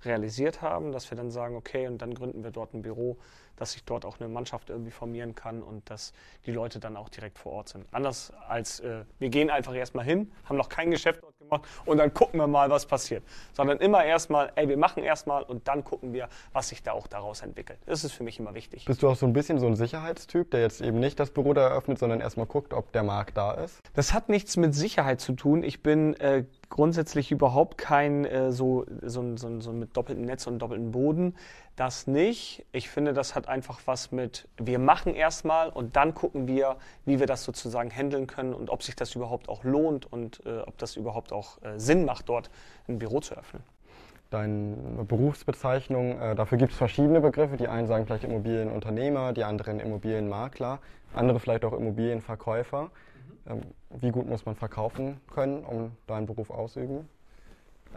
realisiert 0.06 0.62
haben, 0.62 0.92
dass 0.92 1.10
wir 1.10 1.18
dann 1.18 1.32
sagen, 1.32 1.56
okay, 1.56 1.88
und 1.88 2.02
dann 2.02 2.14
gründen 2.14 2.44
wir 2.44 2.52
dort 2.52 2.74
ein 2.74 2.82
Büro, 2.82 3.18
dass 3.56 3.72
sich 3.74 3.84
dort 3.84 4.06
auch 4.06 4.20
eine 4.20 4.30
Mannschaft 4.30 4.70
irgendwie 4.70 4.92
formieren 4.92 5.34
kann 5.36 5.64
und 5.64 5.90
dass 5.90 6.14
die 6.46 6.52
Leute 6.52 6.80
dann 6.80 6.96
auch 6.96 7.10
direkt 7.10 7.40
vor 7.40 7.54
Ort 7.54 7.70
sind. 7.70 7.86
Anders 7.92 8.32
als 8.48 8.80
äh, 8.80 9.06
wir 9.20 9.30
gehen 9.30 9.50
einfach 9.50 9.74
erstmal 9.74 10.06
hin, 10.06 10.32
haben 10.46 10.58
noch 10.58 10.70
kein 10.70 10.92
Geschäft 10.92 11.24
dort 11.24 11.37
gemacht 11.48 11.68
und 11.86 11.98
dann 11.98 12.14
gucken 12.14 12.40
wir 12.40 12.48
mal, 12.48 12.70
was 12.70 12.86
passiert. 12.86 13.24
Sondern 13.54 13.80
immer 13.80 14.04
erstmal, 14.04 14.52
ey, 14.56 14.68
wir 14.68 14.78
machen 14.78 15.04
erstmal 15.04 15.44
und 15.44 15.68
dann 15.68 15.84
gucken 15.84 16.14
wir, 16.14 16.28
was 16.54 16.70
sich 16.70 16.84
da 16.84 16.92
auch 16.92 17.08
daraus 17.08 17.42
entwickelt. 17.42 17.80
Das 17.86 18.04
ist 18.04 18.14
für 18.14 18.24
mich 18.24 18.40
immer 18.40 18.54
wichtig. 18.54 18.86
Bist 18.86 19.04
du 19.04 19.10
auch 19.10 19.16
so 19.16 19.26
ein 19.26 19.34
bisschen 19.34 19.60
so 19.60 19.68
ein 19.68 19.76
Sicherheitstyp, 19.76 20.52
der 20.52 20.62
jetzt 20.62 20.82
eben 20.82 21.00
nicht 21.00 21.20
das 21.20 21.32
Büro 21.32 21.54
da 21.54 21.68
eröffnet, 21.68 22.00
sondern 22.00 22.22
erstmal 22.22 22.46
guckt, 22.46 22.74
ob 22.74 22.92
der 22.92 23.04
Markt 23.04 23.38
da 23.38 23.54
ist? 23.54 23.82
Das 23.94 24.14
hat 24.14 24.30
nichts 24.30 24.58
mit 24.58 24.76
Sicherheit 24.76 25.22
zu 25.22 25.34
tun. 25.34 25.64
Ich 25.64 25.84
bin 25.84 26.14
äh, 26.16 26.46
grundsätzlich 26.70 27.32
überhaupt 27.32 27.78
kein 27.78 28.26
äh, 28.26 28.52
so, 28.52 28.86
so, 29.02 29.36
so, 29.38 29.60
so 29.60 29.72
mit 29.74 29.96
doppeltem 29.96 30.26
Netz 30.26 30.48
und 30.48 30.60
doppeltem 30.60 30.92
Boden. 30.92 31.36
Das 31.78 32.08
nicht. 32.08 32.66
Ich 32.72 32.90
finde, 32.90 33.14
das 33.14 33.36
hat 33.36 33.48
einfach 33.48 33.82
was 33.86 34.12
mit, 34.12 34.48
wir 34.58 34.80
machen 34.80 35.14
erstmal 35.14 35.70
und 35.70 35.96
dann 35.96 36.16
gucken 36.16 36.48
wir, 36.48 36.78
wie 37.06 37.20
wir 37.20 37.28
das 37.28 37.44
sozusagen 37.44 37.92
handeln 37.92 38.26
können 38.26 38.56
und 38.56 38.72
ob 38.72 38.82
sich 38.82 38.96
das 38.96 39.14
überhaupt 39.14 39.48
auch 39.48 39.64
lohnt 39.64 40.12
und 40.12 40.44
äh, 40.48 40.62
ob 40.62 40.80
das 40.80 40.96
überhaupt 40.96 41.32
auch 41.32 41.62
äh, 41.62 41.80
Sinn 41.80 42.04
macht, 42.04 42.30
dort 42.30 42.50
ein 42.88 42.98
Büro 42.98 43.20
zu 43.20 43.36
öffnen. 43.36 43.62
Deine 44.32 45.06
Berufsbezeichnung, 45.08 46.20
äh, 46.20 46.34
dafür 46.34 46.58
gibt 46.58 46.72
es 46.72 46.78
verschiedene 46.80 47.22
Begriffe. 47.22 47.58
Die 47.58 47.68
einen 47.68 47.86
sagen 47.86 48.08
vielleicht 48.08 48.24
Immobilienunternehmer, 48.24 49.34
die 49.34 49.44
anderen 49.44 49.80
Immobilienmakler, 49.80 50.80
andere 51.14 51.40
vielleicht 51.40 51.64
auch 51.64 51.74
Immobilienverkäufer. 51.74 52.90
Ähm, 53.48 53.62
wie 53.92 54.10
gut 54.10 54.28
muss 54.28 54.48
man 54.48 54.56
verkaufen 54.56 55.22
können, 55.32 55.64
um 55.64 55.92
deinen 56.08 56.26
Beruf 56.26 56.50
ausüben? 56.50 57.08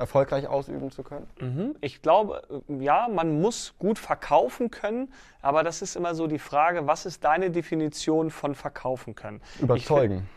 Erfolgreich 0.00 0.48
ausüben 0.48 0.90
zu 0.90 1.02
können? 1.04 1.28
Mhm. 1.40 1.76
Ich 1.80 2.02
glaube, 2.02 2.42
äh, 2.68 2.82
ja, 2.82 3.08
man 3.08 3.40
muss 3.40 3.74
gut 3.78 3.98
verkaufen 3.98 4.70
können, 4.70 5.12
aber 5.42 5.62
das 5.62 5.82
ist 5.82 5.94
immer 5.94 6.14
so 6.14 6.26
die 6.26 6.38
Frage, 6.38 6.86
was 6.86 7.06
ist 7.06 7.22
deine 7.22 7.50
Definition 7.50 8.30
von 8.30 8.54
verkaufen 8.54 9.14
können? 9.14 9.40
Überzeugen. 9.60 10.28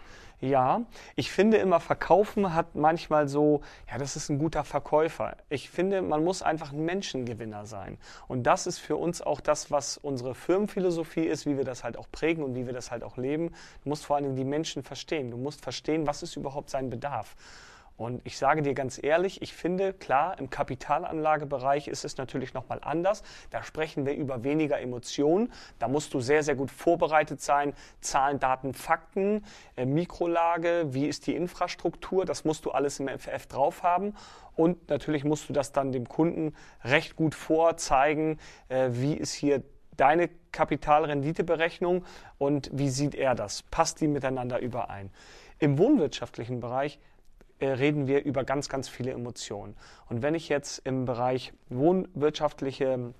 Ja, 0.43 0.81
ich 1.15 1.31
finde 1.31 1.55
immer, 1.55 1.79
Verkaufen 1.79 2.53
hat 2.53 2.75
manchmal 2.75 3.29
so, 3.29 3.61
ja, 3.89 3.97
das 3.97 4.17
ist 4.17 4.27
ein 4.27 4.39
guter 4.39 4.65
Verkäufer. 4.65 5.37
Ich 5.47 5.69
finde, 5.69 6.01
man 6.01 6.21
muss 6.21 6.41
einfach 6.41 6.73
ein 6.73 6.83
Menschengewinner 6.83 7.65
sein. 7.65 7.97
Und 8.27 8.43
das 8.43 8.67
ist 8.67 8.79
für 8.79 8.97
uns 8.97 9.21
auch 9.21 9.39
das, 9.39 9.71
was 9.71 9.95
unsere 9.95 10.35
Firmenphilosophie 10.35 11.23
ist, 11.23 11.45
wie 11.45 11.55
wir 11.55 11.63
das 11.63 11.85
halt 11.85 11.95
auch 11.95 12.07
prägen 12.11 12.43
und 12.43 12.55
wie 12.55 12.65
wir 12.65 12.73
das 12.73 12.91
halt 12.91 13.05
auch 13.05 13.15
leben. 13.15 13.51
Du 13.85 13.89
musst 13.89 14.05
vor 14.05 14.17
allen 14.17 14.25
Dingen 14.25 14.35
die 14.35 14.43
Menschen 14.43 14.83
verstehen. 14.83 15.31
Du 15.31 15.37
musst 15.37 15.61
verstehen, 15.61 16.07
was 16.07 16.23
ist 16.23 16.35
überhaupt 16.35 16.69
sein 16.69 16.89
Bedarf. 16.89 17.37
Und 17.95 18.21
ich 18.23 18.37
sage 18.37 18.63
dir 18.63 18.73
ganz 18.73 19.01
ehrlich, 19.01 19.41
ich 19.41 19.53
finde, 19.53 19.93
klar, 19.93 20.39
im 20.39 20.49
Kapitalanlagebereich 20.49 21.87
ist 21.87 22.03
es 22.03 22.17
natürlich 22.17 22.53
nochmal 22.53 22.79
anders. 22.81 23.21
Da 23.51 23.61
sprechen 23.61 24.05
wir 24.05 24.15
über 24.15 24.43
weniger 24.43 24.79
Emotionen. 24.79 25.51
Da 25.77 25.87
musst 25.87 26.13
du 26.13 26.19
sehr, 26.19 26.41
sehr 26.41 26.55
gut 26.55 26.71
vorbereitet 26.71 27.41
sein. 27.41 27.73
Zahlen, 28.01 28.39
Daten, 28.39 28.73
Fakten, 28.73 29.45
äh, 29.75 29.85
Mikrolage, 29.85 30.85
wie 30.93 31.05
ist 31.05 31.27
die 31.27 31.35
Infrastruktur, 31.35 32.25
das 32.25 32.45
musst 32.45 32.65
du 32.65 32.71
alles 32.71 32.99
im 32.99 33.07
FF 33.07 33.45
drauf 33.47 33.83
haben. 33.83 34.15
Und 34.55 34.89
natürlich 34.89 35.23
musst 35.23 35.49
du 35.49 35.53
das 35.53 35.71
dann 35.71 35.91
dem 35.91 36.07
Kunden 36.07 36.53
recht 36.83 37.15
gut 37.15 37.35
vorzeigen, 37.35 38.39
äh, 38.69 38.89
wie 38.91 39.13
ist 39.13 39.33
hier 39.33 39.63
deine 39.97 40.29
Kapitalrenditeberechnung 40.51 42.03
und 42.37 42.69
wie 42.73 42.89
sieht 42.89 43.15
er 43.15 43.35
das? 43.35 43.63
Passt 43.63 44.01
die 44.01 44.07
miteinander 44.07 44.59
überein? 44.59 45.11
Im 45.59 45.77
wohnwirtschaftlichen 45.77 46.59
Bereich 46.59 46.99
reden 47.65 48.07
wir 48.07 48.23
über 48.23 48.43
ganz, 48.43 48.69
ganz 48.69 48.89
viele 48.89 49.11
Emotionen. 49.11 49.75
Und 50.09 50.21
wenn 50.21 50.35
ich 50.35 50.49
jetzt 50.49 50.79
im 50.85 51.05
Bereich 51.05 51.53
wohnwirtschaftliche 51.69 53.13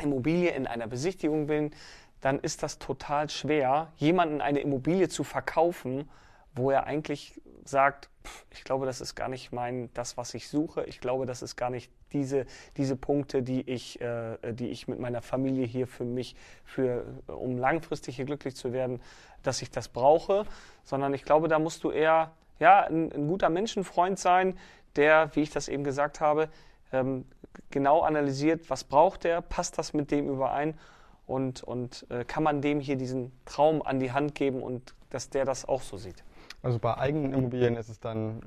Immobilie 0.00 0.50
in 0.50 0.66
einer 0.66 0.86
Besichtigung 0.86 1.46
bin, 1.46 1.72
dann 2.20 2.38
ist 2.40 2.62
das 2.62 2.78
total 2.78 3.30
schwer, 3.30 3.92
jemanden 3.96 4.40
eine 4.40 4.60
Immobilie 4.60 5.08
zu 5.08 5.24
verkaufen, 5.24 6.08
wo 6.54 6.70
er 6.70 6.86
eigentlich 6.86 7.40
sagt, 7.64 8.08
ich 8.50 8.64
glaube, 8.64 8.86
das 8.86 9.00
ist 9.00 9.14
gar 9.14 9.28
nicht 9.28 9.52
mein, 9.52 9.90
das, 9.94 10.16
was 10.16 10.34
ich 10.34 10.48
suche. 10.48 10.84
Ich 10.84 11.00
glaube, 11.00 11.26
das 11.26 11.42
ist 11.42 11.56
gar 11.56 11.70
nicht 11.70 11.90
diese, 12.12 12.46
diese 12.76 12.96
Punkte, 12.96 13.42
die 13.42 13.68
ich, 13.70 14.00
äh, 14.00 14.52
die 14.52 14.68
ich 14.68 14.88
mit 14.88 14.98
meiner 14.98 15.22
Familie 15.22 15.66
hier 15.66 15.86
für 15.86 16.04
mich, 16.04 16.34
für, 16.64 17.04
um 17.26 17.58
langfristig 17.58 18.16
hier 18.16 18.24
glücklich 18.24 18.56
zu 18.56 18.72
werden, 18.72 19.00
dass 19.42 19.62
ich 19.62 19.70
das 19.70 19.88
brauche, 19.88 20.44
sondern 20.84 21.14
ich 21.14 21.24
glaube, 21.24 21.48
da 21.48 21.58
musst 21.58 21.84
du 21.84 21.90
eher 21.90 22.32
ja, 22.58 22.84
ein, 22.84 23.12
ein 23.12 23.28
guter 23.28 23.48
Menschenfreund 23.48 24.18
sein, 24.18 24.58
der, 24.96 25.34
wie 25.34 25.42
ich 25.42 25.50
das 25.50 25.68
eben 25.68 25.84
gesagt 25.84 26.20
habe, 26.20 26.48
ähm, 26.92 27.24
genau 27.70 28.00
analysiert, 28.02 28.70
was 28.70 28.84
braucht 28.84 29.24
er, 29.24 29.42
passt 29.42 29.78
das 29.78 29.92
mit 29.92 30.10
dem 30.10 30.28
überein 30.28 30.74
und, 31.26 31.62
und 31.62 32.06
äh, 32.10 32.24
kann 32.24 32.42
man 32.42 32.62
dem 32.62 32.80
hier 32.80 32.96
diesen 32.96 33.32
Traum 33.44 33.82
an 33.82 34.00
die 34.00 34.12
Hand 34.12 34.34
geben 34.34 34.62
und 34.62 34.94
dass 35.10 35.30
der 35.30 35.44
das 35.44 35.66
auch 35.66 35.82
so 35.82 35.96
sieht. 35.96 36.24
Also 36.62 36.78
bei 36.78 36.96
eigenen 36.98 37.34
Immobilien 37.34 37.76
ist 37.76 37.88
es 37.88 38.00
dann 38.00 38.42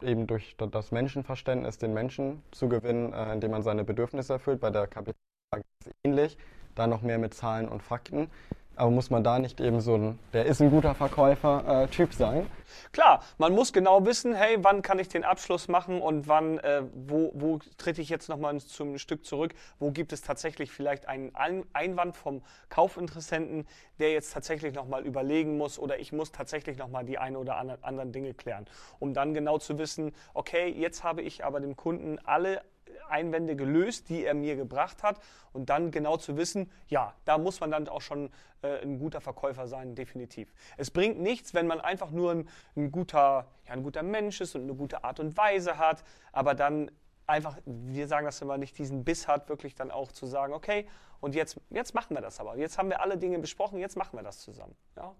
eben 0.00 0.26
durch 0.26 0.56
das 0.56 0.92
Menschenverständnis, 0.92 1.78
den 1.78 1.92
Menschen 1.92 2.42
zu 2.52 2.68
gewinnen, 2.68 3.12
äh, 3.12 3.32
indem 3.32 3.50
man 3.50 3.62
seine 3.62 3.84
Bedürfnisse 3.84 4.34
erfüllt. 4.34 4.60
Bei 4.60 4.70
der 4.70 4.86
Kapitalanlage 4.86 5.64
ist 5.80 5.86
es 5.88 5.92
ähnlich, 6.04 6.38
da 6.76 6.86
noch 6.86 7.02
mehr 7.02 7.18
mit 7.18 7.34
Zahlen 7.34 7.68
und 7.68 7.82
Fakten. 7.82 8.30
Aber 8.78 8.92
muss 8.92 9.10
man 9.10 9.24
da 9.24 9.40
nicht 9.40 9.60
eben 9.60 9.80
so 9.80 9.96
ein, 9.96 10.18
der 10.32 10.46
ist 10.46 10.62
ein 10.62 10.70
guter 10.70 10.94
Verkäufer-Typ 10.94 12.10
äh, 12.10 12.14
sein? 12.14 12.46
Klar, 12.92 13.24
man 13.36 13.52
muss 13.52 13.72
genau 13.72 14.06
wissen, 14.06 14.34
hey, 14.34 14.58
wann 14.60 14.82
kann 14.82 15.00
ich 15.00 15.08
den 15.08 15.24
Abschluss 15.24 15.66
machen 15.66 16.00
und 16.00 16.28
wann, 16.28 16.58
äh, 16.58 16.82
wo, 16.94 17.32
wo 17.34 17.58
trete 17.76 18.00
ich 18.00 18.08
jetzt 18.08 18.28
nochmal 18.28 18.58
zum 18.60 18.98
Stück 18.98 19.26
zurück, 19.26 19.54
wo 19.80 19.90
gibt 19.90 20.12
es 20.12 20.22
tatsächlich 20.22 20.70
vielleicht 20.70 21.08
einen 21.08 21.32
Einwand 21.72 22.16
vom 22.16 22.42
Kaufinteressenten, 22.68 23.66
der 23.98 24.12
jetzt 24.12 24.32
tatsächlich 24.32 24.74
nochmal 24.74 25.04
überlegen 25.04 25.58
muss 25.58 25.78
oder 25.78 25.98
ich 25.98 26.12
muss 26.12 26.30
tatsächlich 26.30 26.78
nochmal 26.78 27.04
die 27.04 27.18
eine 27.18 27.38
oder 27.38 27.56
anderen 27.56 28.12
Dinge 28.12 28.32
klären, 28.32 28.66
um 29.00 29.12
dann 29.12 29.34
genau 29.34 29.58
zu 29.58 29.76
wissen, 29.76 30.12
okay, 30.34 30.68
jetzt 30.68 31.02
habe 31.02 31.22
ich 31.22 31.44
aber 31.44 31.58
dem 31.58 31.74
Kunden 31.76 32.18
alle 32.24 32.62
Einwände 33.10 33.56
gelöst, 33.56 34.08
die 34.08 34.24
er 34.24 34.34
mir 34.34 34.56
gebracht 34.56 35.02
hat. 35.02 35.20
Und 35.52 35.70
dann 35.70 35.90
genau 35.90 36.16
zu 36.16 36.36
wissen, 36.36 36.70
ja, 36.88 37.14
da 37.24 37.38
muss 37.38 37.60
man 37.60 37.70
dann 37.70 37.88
auch 37.88 38.02
schon 38.02 38.30
äh, 38.62 38.82
ein 38.82 38.98
guter 38.98 39.20
Verkäufer 39.20 39.66
sein, 39.66 39.94
definitiv. 39.94 40.52
Es 40.76 40.90
bringt 40.90 41.20
nichts, 41.20 41.54
wenn 41.54 41.66
man 41.66 41.80
einfach 41.80 42.10
nur 42.10 42.32
ein, 42.32 42.48
ein, 42.76 42.90
guter, 42.90 43.46
ja, 43.66 43.72
ein 43.72 43.82
guter 43.82 44.02
Mensch 44.02 44.40
ist 44.40 44.54
und 44.54 44.62
eine 44.62 44.74
gute 44.74 45.04
Art 45.04 45.20
und 45.20 45.36
Weise 45.36 45.78
hat, 45.78 46.04
aber 46.32 46.54
dann 46.54 46.90
einfach, 47.26 47.56
wir 47.66 48.08
sagen 48.08 48.26
das 48.26 48.40
immer, 48.40 48.58
nicht 48.58 48.78
diesen 48.78 49.04
Biss 49.04 49.28
hat, 49.28 49.48
wirklich 49.48 49.74
dann 49.74 49.90
auch 49.90 50.12
zu 50.12 50.26
sagen, 50.26 50.52
okay, 50.52 50.88
und 51.20 51.34
jetzt, 51.34 51.60
jetzt 51.70 51.94
machen 51.94 52.16
wir 52.16 52.20
das 52.20 52.40
aber. 52.40 52.56
Jetzt 52.56 52.78
haben 52.78 52.90
wir 52.90 53.00
alle 53.00 53.18
Dinge 53.18 53.38
besprochen, 53.38 53.78
jetzt 53.78 53.96
machen 53.96 54.18
wir 54.18 54.22
das 54.22 54.40
zusammen. 54.40 54.74
Ja? 54.96 55.14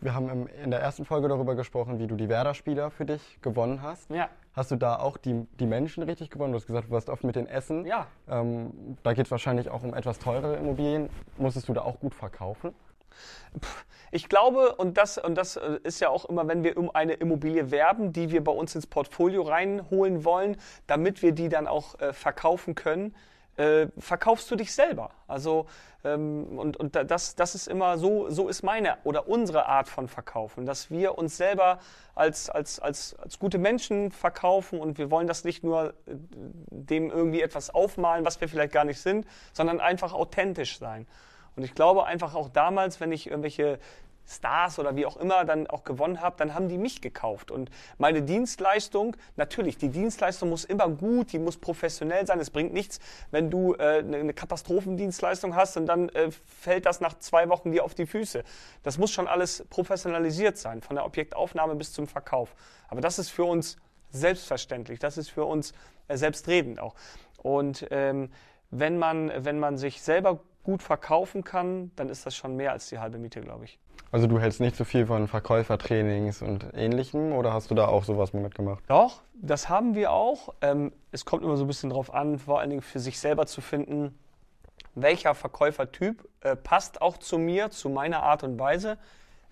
Wir 0.00 0.14
haben 0.14 0.46
in 0.46 0.70
der 0.70 0.80
ersten 0.80 1.04
Folge 1.04 1.28
darüber 1.28 1.54
gesprochen, 1.54 1.98
wie 1.98 2.06
du 2.06 2.16
die 2.16 2.28
Werder-Spieler 2.28 2.90
für 2.90 3.04
dich 3.04 3.38
gewonnen 3.42 3.82
hast. 3.82 4.08
Ja. 4.10 4.30
Hast 4.54 4.70
du 4.70 4.76
da 4.76 4.98
auch 4.98 5.18
die, 5.18 5.46
die 5.60 5.66
Menschen 5.66 6.02
richtig 6.02 6.30
gewonnen? 6.30 6.52
Du 6.52 6.58
hast 6.58 6.66
gesagt, 6.66 6.88
du 6.88 6.92
warst 6.92 7.10
oft 7.10 7.22
mit 7.22 7.36
den 7.36 7.46
Essen. 7.46 7.84
Ja. 7.84 8.06
Ähm, 8.28 8.96
da 9.02 9.12
geht 9.12 9.26
es 9.26 9.30
wahrscheinlich 9.30 9.68
auch 9.68 9.82
um 9.82 9.92
etwas 9.92 10.18
teurere 10.18 10.56
Immobilien. 10.56 11.10
Musstest 11.36 11.68
du 11.68 11.74
da 11.74 11.82
auch 11.82 12.00
gut 12.00 12.14
verkaufen? 12.14 12.74
Ich 14.10 14.28
glaube, 14.30 14.74
und 14.76 14.96
das, 14.96 15.18
und 15.18 15.34
das 15.34 15.56
äh, 15.56 15.80
ist 15.82 16.00
ja 16.00 16.08
auch 16.08 16.24
immer, 16.24 16.48
wenn 16.48 16.64
wir 16.64 16.78
um 16.78 16.90
eine 16.94 17.14
Immobilie 17.14 17.70
werben, 17.70 18.12
die 18.12 18.30
wir 18.30 18.42
bei 18.42 18.52
uns 18.52 18.74
ins 18.74 18.86
Portfolio 18.86 19.42
reinholen 19.42 20.24
wollen, 20.24 20.56
damit 20.86 21.22
wir 21.22 21.32
die 21.32 21.50
dann 21.50 21.66
auch 21.66 22.00
äh, 22.00 22.14
verkaufen 22.14 22.74
können, 22.74 23.14
äh, 23.58 23.88
verkaufst 23.98 24.50
du 24.50 24.56
dich 24.56 24.72
selber. 24.72 25.10
Also 25.26 25.66
ähm, 26.04 26.58
und, 26.58 26.76
und 26.76 26.94
das, 26.94 27.34
das 27.34 27.54
ist 27.54 27.66
immer 27.66 27.98
so, 27.98 28.30
so 28.30 28.48
ist 28.48 28.62
meine 28.62 28.98
oder 29.02 29.28
unsere 29.28 29.66
Art 29.66 29.88
von 29.88 30.06
Verkaufen, 30.06 30.64
dass 30.64 30.90
wir 30.90 31.18
uns 31.18 31.36
selber 31.36 31.80
als, 32.14 32.48
als, 32.50 32.78
als, 32.78 33.16
als 33.16 33.38
gute 33.38 33.58
Menschen 33.58 34.12
verkaufen 34.12 34.80
und 34.80 34.96
wir 34.96 35.10
wollen 35.10 35.26
das 35.26 35.42
nicht 35.42 35.64
nur 35.64 35.88
äh, 36.06 36.14
dem 36.70 37.10
irgendwie 37.10 37.42
etwas 37.42 37.70
aufmalen, 37.70 38.24
was 38.24 38.40
wir 38.40 38.48
vielleicht 38.48 38.72
gar 38.72 38.84
nicht 38.84 39.00
sind, 39.00 39.26
sondern 39.52 39.80
einfach 39.80 40.12
authentisch 40.12 40.78
sein. 40.78 41.06
Und 41.56 41.64
ich 41.64 41.74
glaube 41.74 42.04
einfach 42.06 42.36
auch 42.36 42.48
damals, 42.50 43.00
wenn 43.00 43.10
ich 43.10 43.26
irgendwelche 43.26 43.80
Stars 44.28 44.78
oder 44.78 44.94
wie 44.94 45.06
auch 45.06 45.16
immer 45.16 45.44
dann 45.44 45.66
auch 45.66 45.84
gewonnen 45.84 46.20
habe, 46.20 46.36
dann 46.38 46.54
haben 46.54 46.68
die 46.68 46.78
mich 46.78 47.00
gekauft. 47.00 47.50
Und 47.50 47.70
meine 47.96 48.22
Dienstleistung, 48.22 49.16
natürlich, 49.36 49.78
die 49.78 49.88
Dienstleistung 49.88 50.50
muss 50.50 50.64
immer 50.64 50.88
gut, 50.88 51.32
die 51.32 51.38
muss 51.38 51.56
professionell 51.56 52.26
sein. 52.26 52.38
Es 52.38 52.50
bringt 52.50 52.72
nichts, 52.72 53.00
wenn 53.30 53.50
du 53.50 53.74
äh, 53.74 53.98
eine 53.98 54.34
Katastrophendienstleistung 54.34 55.56
hast 55.56 55.76
und 55.76 55.86
dann 55.86 56.10
äh, 56.10 56.30
fällt 56.60 56.86
das 56.86 57.00
nach 57.00 57.18
zwei 57.18 57.48
Wochen 57.48 57.72
dir 57.72 57.84
auf 57.84 57.94
die 57.94 58.06
Füße. 58.06 58.44
Das 58.82 58.98
muss 58.98 59.10
schon 59.10 59.26
alles 59.26 59.64
professionalisiert 59.70 60.58
sein, 60.58 60.82
von 60.82 60.96
der 60.96 61.06
Objektaufnahme 61.06 61.74
bis 61.74 61.92
zum 61.92 62.06
Verkauf. 62.06 62.54
Aber 62.88 63.00
das 63.00 63.18
ist 63.18 63.30
für 63.30 63.44
uns 63.44 63.78
selbstverständlich, 64.10 64.98
das 64.98 65.18
ist 65.18 65.30
für 65.30 65.44
uns 65.44 65.72
äh, 66.08 66.16
selbstredend 66.16 66.80
auch. 66.80 66.94
Und 67.42 67.86
ähm, 67.90 68.30
wenn, 68.70 68.98
man, 68.98 69.32
wenn 69.44 69.58
man 69.58 69.78
sich 69.78 70.02
selber 70.02 70.40
gut 70.64 70.82
verkaufen 70.82 71.44
kann, 71.44 71.92
dann 71.96 72.10
ist 72.10 72.26
das 72.26 72.36
schon 72.36 72.56
mehr 72.56 72.72
als 72.72 72.88
die 72.88 72.98
halbe 72.98 73.18
Miete, 73.18 73.40
glaube 73.40 73.64
ich. 73.64 73.78
Also 74.10 74.26
du 74.26 74.40
hältst 74.40 74.60
nicht 74.60 74.74
so 74.74 74.84
viel 74.84 75.06
von 75.06 75.28
Verkäufertrainings 75.28 76.40
und 76.40 76.66
ähnlichem 76.74 77.32
oder 77.32 77.52
hast 77.52 77.70
du 77.70 77.74
da 77.74 77.88
auch 77.88 78.04
sowas 78.04 78.32
mitgemacht? 78.32 78.82
Doch, 78.88 79.20
das 79.34 79.68
haben 79.68 79.94
wir 79.94 80.12
auch. 80.12 80.54
Ähm, 80.62 80.92
es 81.12 81.24
kommt 81.24 81.42
immer 81.42 81.56
so 81.56 81.64
ein 81.64 81.66
bisschen 81.66 81.90
drauf 81.90 82.12
an, 82.12 82.38
vor 82.38 82.60
allen 82.60 82.70
Dingen 82.70 82.82
für 82.82 83.00
sich 83.00 83.18
selber 83.18 83.46
zu 83.46 83.60
finden, 83.60 84.18
welcher 84.94 85.34
Verkäufertyp 85.34 86.26
äh, 86.40 86.56
passt 86.56 87.02
auch 87.02 87.18
zu 87.18 87.38
mir, 87.38 87.70
zu 87.70 87.90
meiner 87.90 88.22
Art 88.22 88.44
und 88.44 88.58
Weise. 88.58 88.98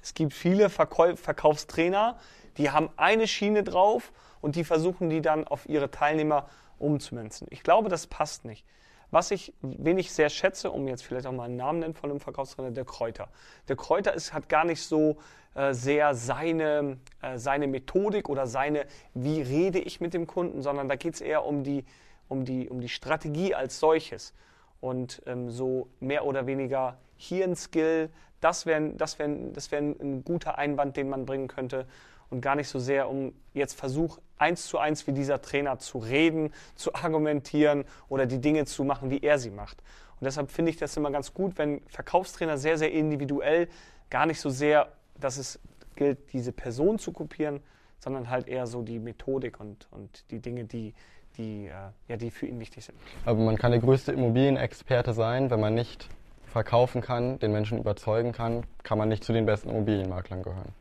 Es 0.03 0.15
gibt 0.15 0.33
viele 0.33 0.71
Verkäuf 0.71 1.21
Verkaufstrainer, 1.21 2.17
die 2.57 2.71
haben 2.71 2.89
eine 2.97 3.27
Schiene 3.27 3.63
drauf 3.63 4.13
und 4.41 4.57
die 4.57 4.65
versuchen 4.65 5.11
die 5.11 5.21
dann 5.21 5.47
auf 5.47 5.69
ihre 5.69 5.91
Teilnehmer 5.91 6.49
umzumünzen. 6.79 7.47
Ich 7.51 7.63
glaube, 7.63 7.89
das 7.89 8.07
passt 8.07 8.45
nicht. 8.45 8.65
Was 9.11 9.31
ich, 9.31 9.53
wen 9.63 9.99
ich 9.99 10.13
sehr 10.13 10.29
schätze, 10.29 10.71
um 10.71 10.89
jetzt 10.89 11.03
vielleicht 11.03 11.27
auch 11.27 11.33
mal 11.33 11.45
einen 11.45 11.57
Namen 11.57 11.81
nennen 11.81 11.95
von 11.95 12.11
einem 12.11 12.21
Verkaufstrainer, 12.21 12.71
der 12.71 12.85
Kräuter. 12.85 13.29
Der 13.69 13.77
Kräuter 13.77 14.15
ist, 14.15 14.33
hat 14.33 14.49
gar 14.49 14.65
nicht 14.65 14.83
so 14.83 15.17
äh, 15.55 15.73
sehr 15.73 16.15
seine, 16.15 16.99
äh, 17.23 17.39
seine 17.39 17.67
Methodik 17.67 18.29
oder 18.29 18.47
seine, 18.47 18.87
wie 19.15 19.41
rede 19.43 19.79
ich 19.79 20.01
mit 20.01 20.13
dem 20.13 20.27
Kunden, 20.27 20.63
sondern 20.63 20.89
da 20.89 20.97
geht 20.97 21.15
es 21.15 21.21
eher 21.21 21.45
um 21.45 21.65
die, 21.65 21.85
um, 22.29 22.45
die, 22.45 22.69
um 22.69 22.81
die 22.81 22.89
Strategie 22.89 23.55
als 23.55 23.79
solches. 23.79 24.35
Und 24.81 25.23
ähm, 25.27 25.51
so 25.51 25.89
mehr 26.01 26.27
oder 26.27 26.47
weniger 26.47 26.99
hier 27.17 27.45
ein 27.45 27.57
Skill, 27.57 28.11
das 28.41 28.67
wäre 28.67 28.91
das 28.91 29.19
wär, 29.19 29.29
das 29.29 29.71
wär 29.71 29.79
ein 29.79 30.23
guter 30.25 30.59
Einwand, 30.59 30.97
den 30.97 31.09
man 31.09 31.25
bringen 31.25 31.49
könnte 31.49 31.87
und 32.31 32.41
gar 32.41 32.57
nicht 32.57 32.69
so 32.69 32.79
sehr 32.79 33.09
um 33.09 33.33
jetzt 33.55 33.79
Versuch, 33.79 34.19
eins 34.39 34.67
zu 34.67 34.79
eins 34.79 35.07
wie 35.07 35.13
dieser 35.13 35.41
Trainer 35.41 35.79
zu 35.79 35.99
reden, 35.99 36.53
zu 36.75 36.95
argumentieren 36.95 37.85
oder 38.09 38.27
die 38.27 38.41
Dinge 38.41 38.65
zu 38.65 38.85
machen, 38.85 39.11
wie 39.11 39.21
er 39.21 39.39
sie 39.39 39.51
macht. 39.51 39.83
Und 40.21 40.25
deshalb 40.25 40.51
finde 40.51 40.71
ich 40.71 40.77
das 40.77 40.97
immer 40.97 41.11
ganz 41.11 41.35
gut, 41.35 41.59
wenn 41.59 41.83
Verkaufstrainer 41.89 42.57
sehr, 42.57 42.79
sehr 42.79 42.93
individuell, 42.93 43.69
gar 44.09 44.27
nicht 44.27 44.41
so 44.41 44.49
sehr, 44.49 44.93
dass 45.21 45.37
es 45.37 45.59
gilt, 45.95 46.33
diese 46.33 46.53
Person 46.53 46.99
zu 46.99 47.13
kopieren, 47.13 47.61
sondern 47.99 48.31
halt 48.31 48.49
eher 48.49 48.67
so 48.67 48.83
die 48.83 48.99
Methodik 48.99 49.61
und, 49.61 49.89
und 49.91 50.31
die 50.31 50.39
Dinge, 50.39 50.65
die, 50.65 50.95
die, 51.37 51.67
äh, 51.67 51.73
ja, 52.09 52.17
die 52.17 52.31
für 52.31 52.47
ihn 52.47 52.61
wichtig 52.61 52.85
sind. 52.85 52.99
Aber 53.25 53.41
man 53.41 53.57
kann 53.57 53.73
der 53.73 53.81
größte 53.81 54.13
Immobilienexperte 54.13 55.13
sein, 55.13 55.51
wenn 55.51 55.61
man 55.61 55.75
nicht 55.75 56.09
verkaufen 56.47 57.03
kann, 57.03 57.39
den 57.39 57.53
Menschen 57.53 57.79
überzeugen 57.79 58.33
kann, 58.33 58.65
kann 58.83 58.97
man 58.97 59.09
nicht 59.09 59.25
zu 59.25 59.33
den 59.33 59.45
besten 59.45 59.69
Immobilienmaklern 59.69 60.43
gehören. 60.43 60.73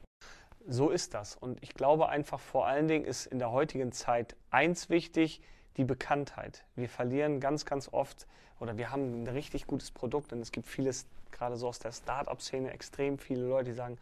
So 0.67 0.89
ist 0.89 1.13
das. 1.13 1.35
Und 1.35 1.61
ich 1.61 1.75
glaube 1.75 2.09
einfach, 2.09 2.39
vor 2.39 2.65
allen 2.65 2.87
Dingen 2.87 3.05
ist 3.05 3.27
in 3.27 3.37
der 3.37 3.51
heutigen 3.51 3.91
Zeit 3.91 4.35
eins 4.49 4.89
wichtig, 4.89 5.41
die 5.77 5.83
Bekanntheit. 5.83 6.63
Wir 6.75 6.89
verlieren 6.89 7.39
ganz, 7.39 7.65
ganz 7.65 7.89
oft 7.91 8.25
oder 8.59 8.77
wir 8.77 8.91
haben 8.91 9.23
ein 9.23 9.27
richtig 9.27 9.67
gutes 9.67 9.91
Produkt 9.91 10.33
und 10.33 10.39
es 10.39 10.51
gibt 10.51 10.67
vieles, 10.67 11.05
gerade 11.31 11.55
so 11.57 11.67
aus 11.67 11.79
der 11.79 11.91
Start-up-Szene, 11.91 12.71
extrem 12.71 13.19
viele 13.19 13.45
Leute, 13.45 13.71
die 13.71 13.75
sagen, 13.75 13.99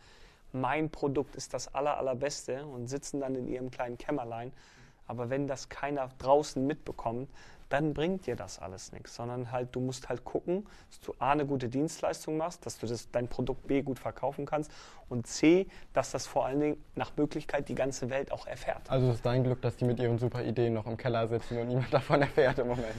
mein 0.54 0.90
Produkt 0.90 1.36
ist 1.36 1.54
das 1.54 1.74
aller, 1.74 1.98
allerbeste 1.98 2.66
und 2.66 2.88
sitzen 2.88 3.20
dann 3.20 3.36
in 3.36 3.48
ihrem 3.48 3.72
kleinen 3.72 3.98
Kämmerlein. 3.98 4.54
Aber 5.08 5.30
wenn 5.30 5.48
das 5.48 5.68
keiner 5.68 6.10
draußen 6.20 6.66
mitbekommt, 6.66 7.30
dann 7.74 7.96
bringt 7.96 8.28
dir 8.28 8.36
das 8.36 8.60
alles 8.60 8.92
nichts, 8.92 9.16
sondern 9.16 9.52
halt 9.52 9.76
du 9.76 9.80
musst 9.80 10.08
halt 10.08 10.24
gucken, 10.24 10.68
dass 10.92 11.00
du 11.00 11.16
A 11.18 11.32
eine 11.32 11.44
gute 11.44 11.70
Dienstleistung 11.70 12.38
machst, 12.38 12.68
dass 12.68 12.78
du 12.78 12.86
das, 12.86 13.10
dein 13.10 13.28
Produkt 13.28 13.66
B 13.66 13.82
gut 13.82 13.98
verkaufen 13.98 14.46
kannst 14.46 14.72
und 15.10 15.26
C, 15.26 15.66
dass 15.92 16.12
das 16.12 16.28
vor 16.28 16.46
allen 16.46 16.60
Dingen 16.60 16.84
nach 16.94 17.18
Möglichkeit 17.18 17.70
die 17.70 17.76
ganze 17.76 18.12
Welt 18.12 18.32
auch 18.32 18.46
erfährt. 18.46 18.88
Also 18.92 19.10
es 19.10 19.16
ist 19.16 19.26
dein 19.26 19.44
Glück, 19.44 19.60
dass 19.64 19.76
die 19.76 19.86
mit 19.86 20.00
ihren 20.00 20.20
super 20.20 20.44
Ideen 20.44 20.76
noch 20.76 20.86
im 20.86 20.98
Keller 20.98 21.28
sitzen 21.28 21.58
und 21.58 21.68
niemand 21.68 21.92
davon 21.92 22.22
erfährt 22.22 22.60
im 22.60 22.68
Moment. 22.68 22.96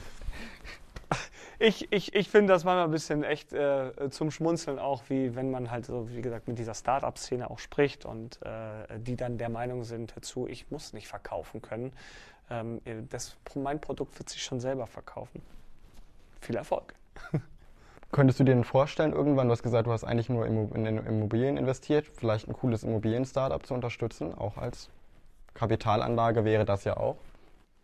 Ich, 1.57 1.89
ich, 1.93 2.13
ich 2.13 2.29
finde 2.29 2.51
das 2.51 2.65
manchmal 2.65 2.83
ein 2.83 2.91
bisschen 2.91 3.23
echt 3.23 3.53
äh, 3.53 4.09
zum 4.09 4.29
Schmunzeln 4.29 4.77
auch, 4.77 5.03
wie 5.07 5.35
wenn 5.35 5.51
man 5.51 5.71
halt 5.71 5.85
so, 5.85 6.09
wie 6.09 6.21
gesagt, 6.21 6.49
mit 6.49 6.59
dieser 6.59 6.73
Start-up-Szene 6.73 7.49
auch 7.49 7.59
spricht 7.59 8.03
und 8.03 8.41
äh, 8.41 8.99
die 8.99 9.15
dann 9.15 9.37
der 9.37 9.47
Meinung 9.47 9.85
sind 9.85 10.17
dazu, 10.17 10.47
ich 10.49 10.69
muss 10.69 10.91
nicht 10.91 11.07
verkaufen 11.07 11.61
können, 11.61 11.93
ähm, 12.49 12.81
das, 13.09 13.35
mein 13.55 13.79
Produkt 13.79 14.17
wird 14.19 14.29
sich 14.29 14.43
schon 14.43 14.59
selber 14.59 14.87
verkaufen. 14.87 15.41
Viel 16.41 16.55
Erfolg. 16.55 16.93
Könntest 18.11 18.39
du 18.39 18.43
dir 18.43 18.53
denn 18.53 18.63
vorstellen, 18.63 19.13
irgendwann, 19.13 19.47
du 19.47 19.51
hast 19.51 19.63
gesagt, 19.63 19.87
du 19.87 19.91
hast 19.91 20.03
eigentlich 20.03 20.29
nur 20.29 20.45
in 20.45 20.85
Immobilien 20.97 21.57
investiert, 21.57 22.07
vielleicht 22.07 22.47
ein 22.47 22.53
cooles 22.53 22.83
Immobilien-Startup 22.83 23.65
zu 23.65 23.73
unterstützen, 23.73 24.33
auch 24.33 24.57
als 24.57 24.89
Kapitalanlage 25.53 26.45
wäre 26.45 26.65
das 26.65 26.83
ja 26.83 26.97
auch? 26.97 27.17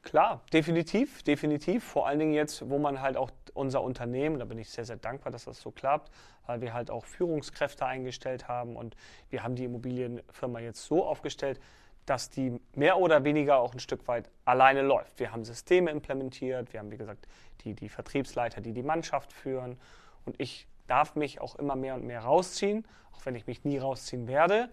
Klar, 0.04 0.42
definitiv, 0.52 1.24
definitiv. 1.24 1.84
Vor 1.84 2.08
allen 2.08 2.20
Dingen 2.20 2.34
jetzt, 2.34 2.70
wo 2.70 2.80
man 2.80 3.02
halt 3.02 3.18
auch 3.18 3.30
unser 3.54 3.82
Unternehmen, 3.82 4.40
da 4.40 4.46
bin 4.46 4.58
ich 4.58 4.70
sehr, 4.70 4.86
sehr 4.86 4.96
dankbar, 4.96 5.32
dass 5.32 5.46
das 5.46 5.62
so 5.62 5.72
klappt, 5.72 6.12
weil 6.48 6.62
wir 6.62 6.74
halt 6.74 6.90
auch 6.90 7.06
Führungskräfte 7.06 7.86
eingestellt 7.86 8.48
haben 8.48 8.76
und 8.76 8.96
wir 9.30 9.44
haben 9.44 9.56
die 9.56 9.66
Immobilienfirma 9.66 10.60
jetzt 10.60 10.86
so 10.86 11.06
aufgestellt, 11.06 11.60
dass 12.06 12.30
die 12.30 12.60
mehr 12.76 12.98
oder 12.98 13.24
weniger 13.24 13.60
auch 13.60 13.74
ein 13.74 13.80
Stück 13.80 14.08
weit 14.08 14.30
alleine 14.46 14.82
läuft. 14.82 15.20
Wir 15.20 15.32
haben 15.32 15.46
Systeme 15.46 15.92
implementiert, 15.92 16.74
wir 16.74 16.80
haben, 16.80 16.92
wie 16.92 16.98
gesagt, 16.98 17.28
die, 17.64 17.74
die 17.74 17.90
Vertriebsleiter, 17.90 18.62
die 18.62 18.74
die 18.74 18.84
Mannschaft 18.84 19.34
führen 19.34 19.78
und 20.26 20.40
ich 20.40 20.68
darf 20.88 21.16
mich 21.16 21.40
auch 21.40 21.56
immer 21.56 21.76
mehr 21.76 21.96
und 21.96 22.06
mehr 22.06 22.22
rausziehen, 22.22 22.86
auch 23.16 23.26
wenn 23.26 23.36
ich 23.36 23.48
mich 23.48 23.64
nie 23.64 23.78
rausziehen 23.78 24.28
werde. 24.28 24.70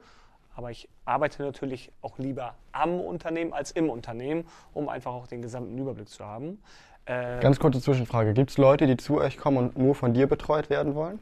Aber 0.56 0.72
ich 0.72 0.88
arbeite 1.04 1.42
natürlich 1.44 1.92
auch 2.02 2.18
lieber 2.18 2.56
am 2.72 3.00
Unternehmen 3.00 3.52
als 3.52 3.70
im 3.70 3.88
Unternehmen, 3.88 4.44
um 4.74 4.88
einfach 4.88 5.12
auch 5.12 5.28
den 5.28 5.40
gesamten 5.40 5.78
Überblick 5.78 6.08
zu 6.08 6.24
haben. 6.24 6.60
Äh, 7.04 7.38
Ganz 7.40 7.60
kurze 7.60 7.80
Zwischenfrage. 7.80 8.34
Gibt 8.34 8.50
es 8.50 8.58
Leute, 8.58 8.88
die 8.88 8.96
zu 8.96 9.18
euch 9.18 9.36
kommen 9.36 9.56
und 9.56 9.78
nur 9.78 9.94
von 9.94 10.12
dir 10.12 10.26
betreut 10.26 10.68
werden 10.68 10.96
wollen? 10.96 11.20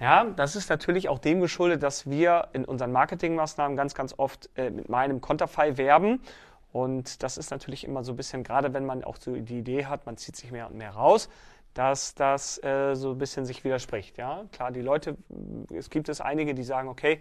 Ja, 0.00 0.24
das 0.24 0.56
ist 0.56 0.70
natürlich 0.70 1.10
auch 1.10 1.18
dem 1.18 1.40
geschuldet, 1.40 1.82
dass 1.82 2.08
wir 2.08 2.48
in 2.54 2.64
unseren 2.64 2.90
Marketingmaßnahmen 2.90 3.76
ganz, 3.76 3.94
ganz 3.94 4.14
oft 4.16 4.48
äh, 4.56 4.70
mit 4.70 4.88
meinem 4.88 5.20
Konterfei 5.20 5.76
werben. 5.76 6.22
Und 6.72 7.22
das 7.22 7.36
ist 7.36 7.50
natürlich 7.50 7.84
immer 7.84 8.02
so 8.02 8.12
ein 8.14 8.16
bisschen, 8.16 8.42
gerade 8.42 8.72
wenn 8.72 8.86
man 8.86 9.04
auch 9.04 9.16
so 9.16 9.36
die 9.36 9.58
Idee 9.58 9.84
hat, 9.84 10.06
man 10.06 10.16
zieht 10.16 10.36
sich 10.36 10.52
mehr 10.52 10.68
und 10.68 10.76
mehr 10.76 10.92
raus, 10.92 11.28
dass 11.74 12.14
das 12.14 12.62
äh, 12.64 12.94
so 12.94 13.10
ein 13.10 13.18
bisschen 13.18 13.44
sich 13.44 13.62
widerspricht. 13.62 14.16
Ja, 14.16 14.44
klar, 14.52 14.70
die 14.70 14.80
Leute, 14.80 15.18
es 15.70 15.90
gibt 15.90 16.08
es 16.08 16.22
einige, 16.22 16.54
die 16.54 16.64
sagen, 16.64 16.88
okay, 16.88 17.20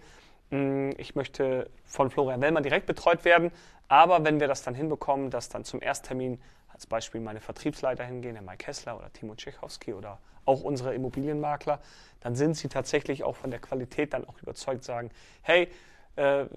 hm, 0.50 0.92
ich 0.98 1.16
möchte 1.16 1.70
von 1.84 2.10
Florian 2.10 2.40
Wellmann 2.40 2.64
direkt 2.64 2.86
betreut 2.86 3.26
werden, 3.26 3.52
aber 3.90 4.24
wenn 4.24 4.40
wir 4.40 4.48
das 4.48 4.64
dann 4.64 4.74
hinbekommen, 4.74 5.32
dass 5.32 5.50
dann 5.50 5.66
zum 5.66 5.82
Ersttermin 5.82 6.40
als 6.72 6.88
Beispiel 6.88 7.20
meine 7.20 7.42
Vertriebsleiter 7.42 8.06
hingehen, 8.06 8.36
der 8.36 8.44
Mike 8.44 8.64
Kessler 8.66 8.98
oder 8.98 9.12
Timo 9.12 9.36
Tschechowski 9.36 9.94
oder 9.94 10.18
auch 10.50 10.62
unsere 10.62 10.94
Immobilienmakler, 10.96 11.80
dann 12.22 12.36
sind 12.36 12.58
sie 12.58 12.68
tatsächlich 12.68 13.24
auch 13.24 13.36
von 13.36 13.52
der 13.52 13.60
Qualität 13.60 14.14
dann 14.14 14.28
auch 14.28 14.42
überzeugt, 14.42 14.84
sagen, 14.84 15.12
hey, 15.42 15.70
äh, 16.16 16.48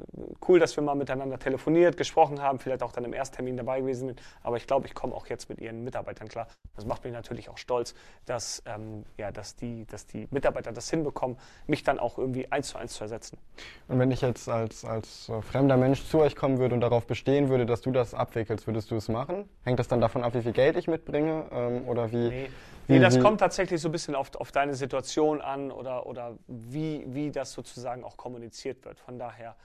cool, 0.49 0.59
dass 0.59 0.75
wir 0.75 0.83
mal 0.83 0.97
miteinander 0.97 1.39
telefoniert, 1.39 1.97
gesprochen 1.97 2.43
haben, 2.43 2.59
vielleicht 2.59 2.83
auch 2.83 2.91
dann 2.91 3.05
im 3.05 3.13
Ersttermin 3.13 3.57
dabei 3.57 3.81
gewesen 3.81 4.09
sind. 4.09 4.23
Aber 4.43 4.57
ich 4.57 4.67
glaube, 4.67 4.87
ich 4.89 4.95
komme 4.95 5.15
auch 5.15 5.27
jetzt 5.27 5.49
mit 5.49 5.61
Ihren 5.61 5.85
Mitarbeitern 5.85 6.27
klar. 6.27 6.49
Das 6.75 6.85
macht 6.85 7.05
mich 7.05 7.13
natürlich 7.13 7.49
auch 7.49 7.59
stolz, 7.59 7.95
dass, 8.27 8.63
ähm, 8.67 9.05
ja, 9.19 9.31
dass, 9.31 9.55
die, 9.55 9.87
dass 9.87 10.07
die 10.07 10.27
Mitarbeiter 10.33 10.73
das 10.73 10.91
hinbekommen, 10.91 11.37
mich 11.69 11.85
dann 11.85 12.01
auch 12.01 12.19
irgendwie 12.19 12.51
eins 12.51 12.69
zu 12.69 12.79
eins 12.79 12.95
zu 12.95 13.05
ersetzen. 13.05 13.39
Und 13.87 14.01
wenn 14.01 14.11
ich 14.11 14.23
jetzt 14.23 14.49
als, 14.49 14.85
als 14.85 15.29
äh, 15.29 15.41
fremder 15.43 15.77
Mensch 15.77 16.05
zu 16.09 16.19
euch 16.19 16.35
kommen 16.35 16.59
würde 16.59 16.75
und 16.75 16.81
darauf 16.81 17.07
bestehen 17.07 17.49
würde, 17.49 17.65
dass 17.65 17.83
du 17.83 17.93
das 17.93 18.15
abwickelst, 18.15 18.67
würdest 18.67 18.91
du 18.91 18.97
es 18.97 19.09
machen? 19.09 19.49
Hängt 19.63 19.79
das 19.79 19.87
dann 19.87 20.01
davon 20.01 20.25
ab, 20.25 20.35
wie 20.35 20.43
viel 20.43 20.53
Geld 20.53 20.77
ich 20.77 20.89
mitbringe? 20.89 21.45
Ähm, 21.53 21.87
oder 21.87 22.11
wie? 22.11 22.29
Nee. 22.29 22.51
Nee, 22.89 22.99
das 22.99 23.21
kommt 23.21 23.41
tatsächlich 23.41 23.81
so 23.81 23.89
ein 23.89 23.93
bisschen 23.93 24.15
auf, 24.15 24.35
auf 24.37 24.53
deine 24.53 24.75
Situation 24.75 25.41
an 25.41 25.71
oder, 25.71 26.07
oder 26.07 26.37
wie, 26.47 27.05
wie 27.07 27.31
das 27.31 27.53
sozusagen 27.53 28.05
auch 28.05 28.17
kommuniziert 28.17 28.85
wird. 28.85 28.99
Von 29.01 29.19
daher 29.19 29.57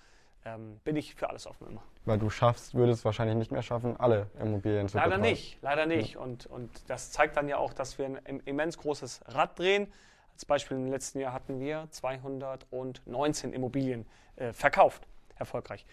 ähm, 0.45 0.79
bin 0.83 0.95
ich 0.95 1.15
für 1.15 1.29
alles 1.29 1.47
offen 1.47 1.67
immer. 1.67 1.81
Weil 2.05 2.19
du 2.19 2.29
schaffst, 2.29 2.73
würdest 2.73 3.03
wahrscheinlich 3.05 3.37
nicht 3.37 3.51
mehr 3.51 3.61
schaffen, 3.61 3.99
alle 3.99 4.27
Immobilien 4.39 4.87
zu 4.87 4.97
Leider 4.97 5.17
betreuen. 5.17 5.29
nicht, 5.31 5.57
leider 5.61 5.85
nicht. 5.85 6.13
Ja. 6.13 6.21
Und, 6.21 6.45
und 6.45 6.69
das 6.87 7.11
zeigt 7.11 7.37
dann 7.37 7.49
ja 7.49 7.57
auch, 7.57 7.73
dass 7.73 7.97
wir 7.97 8.05
ein 8.05 8.41
immens 8.45 8.77
großes 8.77 9.21
Rad 9.27 9.59
drehen. 9.59 9.91
Als 10.33 10.45
Beispiel 10.45 10.77
im 10.77 10.87
letzten 10.87 11.19
Jahr 11.19 11.33
hatten 11.33 11.59
wir 11.59 11.87
219 11.89 13.53
Immobilien 13.53 14.05
äh, 14.35 14.53
verkauft 14.53 15.07
erfolgreich. 15.35 15.85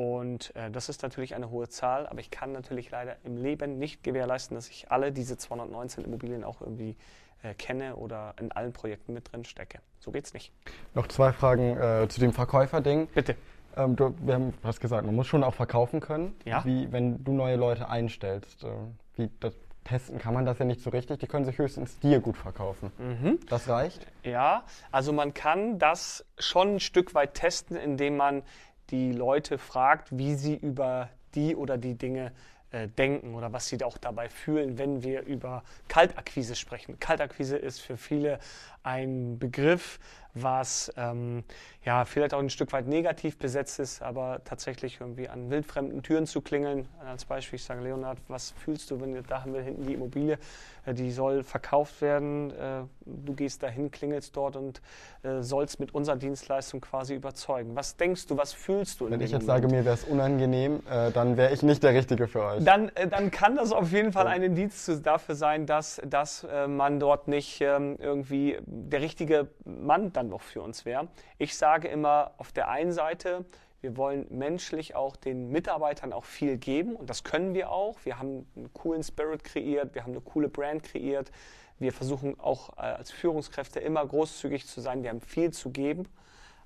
Und 0.00 0.56
äh, 0.56 0.70
das 0.70 0.88
ist 0.88 1.02
natürlich 1.02 1.34
eine 1.34 1.50
hohe 1.50 1.68
Zahl, 1.68 2.06
aber 2.06 2.20
ich 2.20 2.30
kann 2.30 2.52
natürlich 2.52 2.90
leider 2.90 3.16
im 3.22 3.36
Leben 3.36 3.78
nicht 3.78 4.02
gewährleisten, 4.02 4.54
dass 4.54 4.66
ich 4.70 4.90
alle 4.90 5.12
diese 5.12 5.36
219 5.36 6.06
Immobilien 6.06 6.42
auch 6.42 6.62
irgendwie 6.62 6.96
äh, 7.42 7.52
kenne 7.52 7.96
oder 7.96 8.32
in 8.40 8.50
allen 8.50 8.72
Projekten 8.72 9.12
mit 9.12 9.30
drin 9.30 9.44
stecke. 9.44 9.80
So 9.98 10.10
geht 10.10 10.24
es 10.24 10.32
nicht. 10.32 10.54
Noch 10.94 11.06
zwei 11.08 11.34
Fragen 11.34 11.76
äh, 11.76 12.08
zu 12.08 12.18
dem 12.18 12.32
Verkäuferding. 12.32 13.08
Bitte. 13.08 13.36
Ähm, 13.76 13.94
du, 13.94 14.14
wir 14.20 14.36
haben 14.36 14.54
was 14.62 14.80
gesagt, 14.80 15.04
man 15.04 15.14
muss 15.14 15.26
schon 15.26 15.44
auch 15.44 15.52
verkaufen 15.52 16.00
können. 16.00 16.34
Ja. 16.46 16.64
Wie, 16.64 16.90
wenn 16.90 17.22
du 17.22 17.32
neue 17.32 17.56
Leute 17.56 17.90
einstellst, 17.90 18.64
äh, 18.64 18.68
wie 19.16 19.28
das, 19.38 19.52
testen 19.84 20.18
kann 20.18 20.34
man 20.34 20.46
das 20.46 20.58
ja 20.58 20.64
nicht 20.64 20.80
so 20.80 20.90
richtig. 20.90 21.18
Die 21.18 21.26
können 21.26 21.44
sich 21.44 21.58
höchstens 21.58 21.98
dir 21.98 22.20
gut 22.20 22.36
verkaufen. 22.36 22.92
Mhm. 22.98 23.38
Das 23.48 23.68
reicht? 23.68 24.06
Ja, 24.22 24.64
also 24.92 25.12
man 25.12 25.34
kann 25.34 25.78
das 25.78 26.24
schon 26.38 26.76
ein 26.76 26.80
Stück 26.80 27.14
weit 27.14 27.34
testen, 27.34 27.76
indem 27.76 28.16
man 28.16 28.42
die 28.90 29.12
Leute 29.12 29.58
fragt, 29.58 30.16
wie 30.16 30.34
sie 30.34 30.56
über 30.56 31.08
die 31.34 31.54
oder 31.56 31.78
die 31.78 31.94
Dinge 31.94 32.32
äh, 32.72 32.88
denken 32.88 33.34
oder 33.34 33.52
was 33.52 33.66
sie 33.66 33.82
auch 33.82 33.98
dabei 33.98 34.28
fühlen, 34.28 34.78
wenn 34.78 35.02
wir 35.02 35.22
über 35.22 35.64
Kaltakquise 35.88 36.54
sprechen. 36.54 37.00
Kaltakquise 37.00 37.56
ist 37.56 37.80
für 37.80 37.96
viele 37.96 38.38
ein 38.82 39.38
Begriff, 39.38 39.98
was 40.34 40.92
ähm, 40.96 41.44
ja 41.84 42.04
vielleicht 42.04 42.34
auch 42.34 42.38
ein 42.38 42.50
Stück 42.50 42.72
weit 42.72 42.86
negativ 42.86 43.38
besetzt 43.38 43.78
ist, 43.80 44.02
aber 44.02 44.42
tatsächlich 44.44 44.98
irgendwie 45.00 45.28
an 45.28 45.50
wildfremden 45.50 46.02
Türen 46.02 46.26
zu 46.26 46.40
klingeln. 46.40 46.86
Als 47.04 47.24
Beispiel, 47.24 47.56
ich 47.56 47.64
sage, 47.64 47.82
Leonard, 47.82 48.18
was 48.28 48.50
fühlst 48.50 48.90
du, 48.90 49.00
wenn 49.00 49.20
da 49.24 49.42
haben 49.42 49.54
wir 49.54 49.62
hinten 49.62 49.86
die 49.86 49.94
Immobilie, 49.94 50.38
äh, 50.86 50.94
die 50.94 51.10
soll 51.10 51.42
verkauft 51.42 52.00
werden, 52.00 52.50
äh, 52.50 52.82
du 53.04 53.34
gehst 53.34 53.62
dahin, 53.62 53.90
klingelst 53.90 54.36
dort 54.36 54.56
und 54.56 54.80
äh, 55.22 55.42
sollst 55.42 55.80
mit 55.80 55.94
unserer 55.94 56.16
Dienstleistung 56.16 56.80
quasi 56.80 57.14
überzeugen. 57.14 57.74
Was 57.74 57.96
denkst 57.96 58.26
du, 58.26 58.36
was 58.36 58.52
fühlst 58.52 59.00
du? 59.00 59.10
Wenn 59.10 59.20
ich 59.20 59.32
jetzt 59.32 59.46
Moment? 59.46 59.62
sage, 59.62 59.74
mir 59.74 59.84
wäre 59.84 59.94
es 59.94 60.04
unangenehm, 60.04 60.80
dann 61.14 61.36
wäre 61.36 61.52
ich 61.52 61.62
nicht 61.62 61.82
der 61.82 61.94
Richtige 61.94 62.28
für 62.28 62.42
euch. 62.44 62.64
Dann, 62.64 62.90
dann 63.10 63.30
kann 63.30 63.56
das 63.56 63.72
auf 63.72 63.92
jeden 63.92 64.12
Fall 64.12 64.26
ein 64.26 64.42
Indiz 64.42 64.90
dafür 65.02 65.34
sein, 65.34 65.66
dass, 65.66 66.00
dass 66.04 66.46
man 66.68 67.00
dort 67.00 67.28
nicht 67.28 67.60
ähm, 67.60 67.96
irgendwie 67.98 68.58
der 68.72 69.00
richtige 69.00 69.48
Mann 69.64 70.12
dann 70.12 70.28
noch 70.28 70.42
für 70.42 70.62
uns 70.62 70.84
wäre. 70.84 71.08
Ich 71.38 71.56
sage 71.56 71.88
immer 71.88 72.32
auf 72.38 72.52
der 72.52 72.68
einen 72.68 72.92
Seite, 72.92 73.44
wir 73.80 73.96
wollen 73.96 74.26
menschlich 74.30 74.94
auch 74.94 75.16
den 75.16 75.50
Mitarbeitern 75.50 76.12
auch 76.12 76.24
viel 76.24 76.56
geben 76.56 76.94
und 76.94 77.10
das 77.10 77.24
können 77.24 77.54
wir 77.54 77.70
auch. 77.70 77.98
Wir 78.04 78.18
haben 78.18 78.46
einen 78.54 78.72
coolen 78.74 79.02
Spirit 79.02 79.42
kreiert, 79.42 79.94
wir 79.94 80.02
haben 80.02 80.12
eine 80.12 80.20
coole 80.20 80.48
Brand 80.48 80.84
kreiert. 80.84 81.32
Wir 81.78 81.92
versuchen 81.92 82.38
auch 82.38 82.76
äh, 82.76 82.82
als 82.82 83.10
Führungskräfte 83.10 83.80
immer 83.80 84.06
großzügig 84.06 84.66
zu 84.66 84.82
sein. 84.82 85.02
Wir 85.02 85.10
haben 85.10 85.22
viel 85.22 85.50
zu 85.50 85.70
geben 85.70 86.06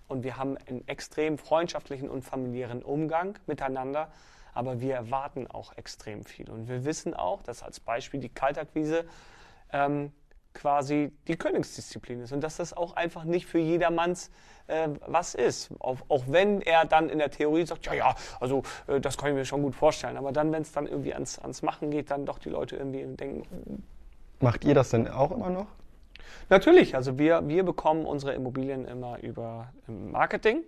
und 0.09 0.25
wir 0.25 0.37
haben 0.37 0.59
einen 0.67 0.87
extrem 0.88 1.38
freundschaftlichen 1.38 2.11
und 2.11 2.23
familiären 2.23 2.83
Umgang 2.83 3.38
miteinander. 3.47 4.11
Aber 4.53 4.81
wir 4.81 4.95
erwarten 4.95 5.47
auch 5.47 5.77
extrem 5.77 6.25
viel. 6.25 6.51
Und 6.51 6.69
wir 6.69 6.85
wissen 6.85 7.14
auch, 7.14 7.43
dass 7.43 7.62
als 7.62 7.81
Beispiel 7.81 8.21
die 8.21 8.29
Kaltakquise 8.29 9.05
ähm, 9.73 10.12
quasi 10.55 11.12
die 11.29 11.37
Königsdisziplin 11.37 12.23
ist 12.23 12.33
und 12.33 12.40
dass 12.40 12.57
das 12.57 12.73
auch 12.73 12.97
einfach 12.97 13.25
nicht 13.25 13.47
für 13.47 13.59
jedermanns 13.59 14.31
äh, 14.67 14.88
was 15.07 15.35
ist. 15.35 15.71
Auch, 15.81 15.99
auch, 16.09 16.25
wenn 16.29 16.62
er 16.62 16.87
dann 16.87 17.11
in 17.11 17.19
der 17.19 17.31
Theorie 17.31 17.67
sagt, 17.67 17.85
ja, 17.87 17.95
ja, 17.95 18.14
also 18.40 18.62
äh, 18.87 19.01
das 19.01 19.19
kann 19.19 19.31
ich 19.31 19.35
mir 19.35 19.45
schon 19.45 19.62
gut 19.62 19.75
vorstellen. 19.75 20.17
Aber 20.17 20.33
dann, 20.33 20.53
wenn 20.53 20.62
es 20.62 20.73
dann 20.73 20.87
irgendwie 20.87 21.12
ans, 21.12 21.38
ans 21.38 21.62
Machen 21.62 21.90
geht, 21.90 22.11
dann 22.11 22.25
doch 22.25 22.38
die 22.38 22.49
Leute 22.49 22.77
irgendwie 22.77 23.05
denken. 23.05 23.83
Macht 24.40 24.64
ihr 24.64 24.75
das 24.75 24.90
denn 24.90 25.09
auch 25.09 25.33
immer 25.33 25.51
noch? 25.51 25.67
Natürlich, 26.49 26.95
also 26.95 27.19
wir, 27.19 27.47
wir 27.49 27.64
bekommen 27.64 28.07
unsere 28.07 28.35
Immobilien 28.35 28.87
immer 28.87 29.19
über 29.21 29.73
Marketing. 29.87 30.62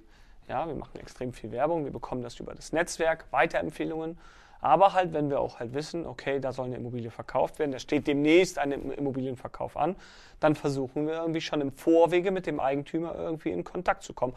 Ja, 0.48 0.66
wir 0.66 0.74
machen 0.74 0.98
extrem 1.00 1.32
viel 1.32 1.50
Werbung, 1.50 1.84
wir 1.84 1.92
bekommen 1.92 2.22
das 2.22 2.38
über 2.38 2.54
das 2.54 2.72
Netzwerk, 2.72 3.26
Weiterempfehlungen. 3.30 4.16
Aber 4.60 4.94
halt, 4.94 5.12
wenn 5.12 5.30
wir 5.30 5.40
auch 5.40 5.60
halt 5.60 5.74
wissen, 5.74 6.06
okay, 6.06 6.40
da 6.40 6.52
soll 6.52 6.66
eine 6.66 6.76
Immobilie 6.76 7.10
verkauft 7.10 7.58
werden, 7.58 7.72
da 7.72 7.78
steht 7.78 8.06
demnächst 8.06 8.58
ein 8.58 8.72
Immobilienverkauf 8.72 9.76
an, 9.76 9.96
dann 10.40 10.54
versuchen 10.54 11.06
wir 11.06 11.14
irgendwie 11.14 11.40
schon 11.40 11.60
im 11.60 11.72
Vorwege 11.72 12.30
mit 12.30 12.46
dem 12.46 12.60
Eigentümer 12.60 13.14
irgendwie 13.14 13.50
in 13.50 13.64
Kontakt 13.64 14.02
zu 14.02 14.12
kommen. 14.12 14.34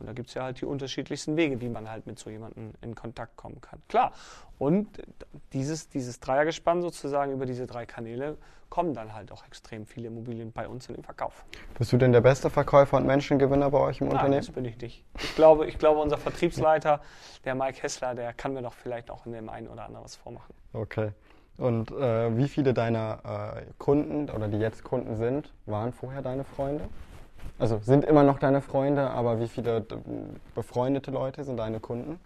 Und 0.00 0.06
da 0.06 0.12
gibt 0.12 0.28
es 0.28 0.34
ja 0.34 0.44
halt 0.44 0.60
die 0.60 0.64
unterschiedlichsten 0.64 1.36
Wege, 1.36 1.60
wie 1.60 1.68
man 1.68 1.90
halt 1.90 2.06
mit 2.06 2.18
so 2.18 2.30
jemandem 2.30 2.72
in 2.80 2.94
Kontakt 2.94 3.36
kommen 3.36 3.60
kann. 3.60 3.80
Klar. 3.88 4.12
Und 4.58 4.88
dieses, 5.52 5.88
dieses 5.88 6.20
Dreiergespann 6.20 6.82
sozusagen 6.82 7.32
über 7.32 7.46
diese 7.46 7.66
drei 7.66 7.86
Kanäle 7.86 8.36
kommen 8.70 8.92
dann 8.92 9.14
halt 9.14 9.32
auch 9.32 9.46
extrem 9.46 9.86
viele 9.86 10.08
Immobilien 10.08 10.52
bei 10.52 10.68
uns 10.68 10.88
in 10.88 10.94
den 10.94 11.04
Verkauf. 11.04 11.44
Bist 11.78 11.92
du 11.92 11.96
denn 11.96 12.12
der 12.12 12.20
beste 12.20 12.50
Verkäufer 12.50 12.98
und 12.98 13.06
Menschengewinner 13.06 13.70
bei 13.70 13.78
euch 13.78 14.00
im 14.00 14.08
Nein, 14.08 14.16
Unternehmen? 14.16 14.44
das 14.44 14.50
bin 14.50 14.64
ich 14.64 14.78
nicht. 14.78 15.04
Ich 15.18 15.34
glaube, 15.34 15.66
ich 15.66 15.78
glaube, 15.78 16.00
unser 16.00 16.18
Vertriebsleiter, 16.18 17.00
der 17.44 17.54
Mike 17.54 17.82
Hessler, 17.82 18.14
der 18.14 18.34
kann 18.34 18.52
mir 18.52 18.62
doch 18.62 18.74
vielleicht 18.74 19.10
auch 19.10 19.24
in 19.26 19.32
dem 19.32 19.48
einen 19.48 19.68
oder 19.68 19.86
anderen 19.86 20.04
was 20.04 20.16
vormachen. 20.16 20.54
Okay. 20.72 21.12
Und 21.56 21.90
äh, 21.90 22.36
wie 22.36 22.46
viele 22.46 22.72
deiner 22.72 23.56
äh, 23.56 23.62
Kunden 23.78 24.30
oder 24.30 24.48
die 24.48 24.58
jetzt 24.58 24.84
Kunden 24.84 25.16
sind, 25.16 25.52
waren 25.66 25.92
vorher 25.92 26.22
deine 26.22 26.44
Freunde? 26.44 26.84
Also 27.58 27.78
sind 27.78 28.04
immer 28.04 28.22
noch 28.22 28.38
deine 28.38 28.60
Freunde, 28.60 29.10
aber 29.10 29.40
wie 29.40 29.48
viele 29.48 29.84
befreundete 30.54 31.10
Leute 31.10 31.44
sind 31.44 31.56
deine 31.56 31.80
Kunden? 31.80 32.20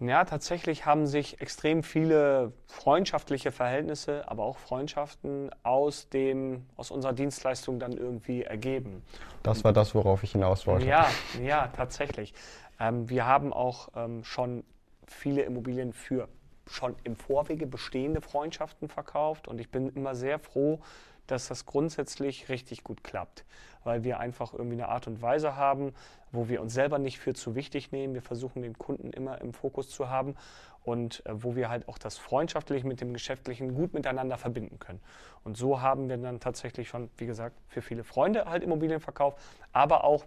Ja, 0.00 0.24
tatsächlich 0.24 0.86
haben 0.86 1.06
sich 1.06 1.42
extrem 1.42 1.82
viele 1.82 2.52
freundschaftliche 2.66 3.52
Verhältnisse, 3.52 4.26
aber 4.28 4.44
auch 4.44 4.56
Freundschaften 4.56 5.50
aus, 5.62 6.08
dem, 6.08 6.64
aus 6.76 6.90
unserer 6.90 7.12
Dienstleistung 7.12 7.78
dann 7.78 7.92
irgendwie 7.92 8.42
ergeben. 8.42 9.04
Das 9.42 9.62
war 9.62 9.74
das, 9.74 9.94
worauf 9.94 10.22
ich 10.22 10.32
hinaus 10.32 10.66
wollte. 10.66 10.86
Ja, 10.86 11.06
ja, 11.42 11.68
tatsächlich. 11.76 12.32
Ähm, 12.78 13.10
wir 13.10 13.26
haben 13.26 13.52
auch 13.52 13.88
ähm, 13.94 14.24
schon 14.24 14.64
viele 15.06 15.42
Immobilien 15.42 15.92
für 15.92 16.28
schon 16.66 16.94
im 17.04 17.16
Vorwege 17.16 17.66
bestehende 17.66 18.22
Freundschaften 18.22 18.88
verkauft 18.88 19.48
und 19.48 19.60
ich 19.60 19.70
bin 19.70 19.90
immer 19.90 20.14
sehr 20.14 20.38
froh, 20.38 20.80
dass 21.30 21.48
das 21.48 21.66
grundsätzlich 21.66 22.48
richtig 22.48 22.84
gut 22.84 23.04
klappt, 23.04 23.44
weil 23.84 24.04
wir 24.04 24.20
einfach 24.20 24.52
irgendwie 24.52 24.76
eine 24.76 24.88
Art 24.88 25.06
und 25.06 25.22
Weise 25.22 25.56
haben, 25.56 25.94
wo 26.32 26.48
wir 26.48 26.60
uns 26.60 26.74
selber 26.74 26.98
nicht 26.98 27.18
für 27.18 27.34
zu 27.34 27.54
wichtig 27.54 27.92
nehmen. 27.92 28.14
Wir 28.14 28.22
versuchen 28.22 28.62
den 28.62 28.78
Kunden 28.78 29.12
immer 29.12 29.40
im 29.40 29.52
Fokus 29.52 29.88
zu 29.88 30.08
haben 30.08 30.36
und 30.84 31.24
äh, 31.26 31.42
wo 31.42 31.56
wir 31.56 31.68
halt 31.68 31.88
auch 31.88 31.98
das 31.98 32.18
Freundschaftliche 32.18 32.86
mit 32.86 33.00
dem 33.00 33.12
Geschäftlichen 33.12 33.74
gut 33.74 33.94
miteinander 33.94 34.38
verbinden 34.38 34.78
können. 34.78 35.00
Und 35.44 35.56
so 35.56 35.80
haben 35.80 36.08
wir 36.08 36.16
dann 36.16 36.40
tatsächlich 36.40 36.88
schon, 36.88 37.10
wie 37.16 37.26
gesagt, 37.26 37.56
für 37.68 37.82
viele 37.82 38.04
Freunde 38.04 38.46
halt 38.46 38.62
Immobilien 38.62 39.00
verkauft, 39.00 39.38
aber 39.72 40.04
auch 40.04 40.24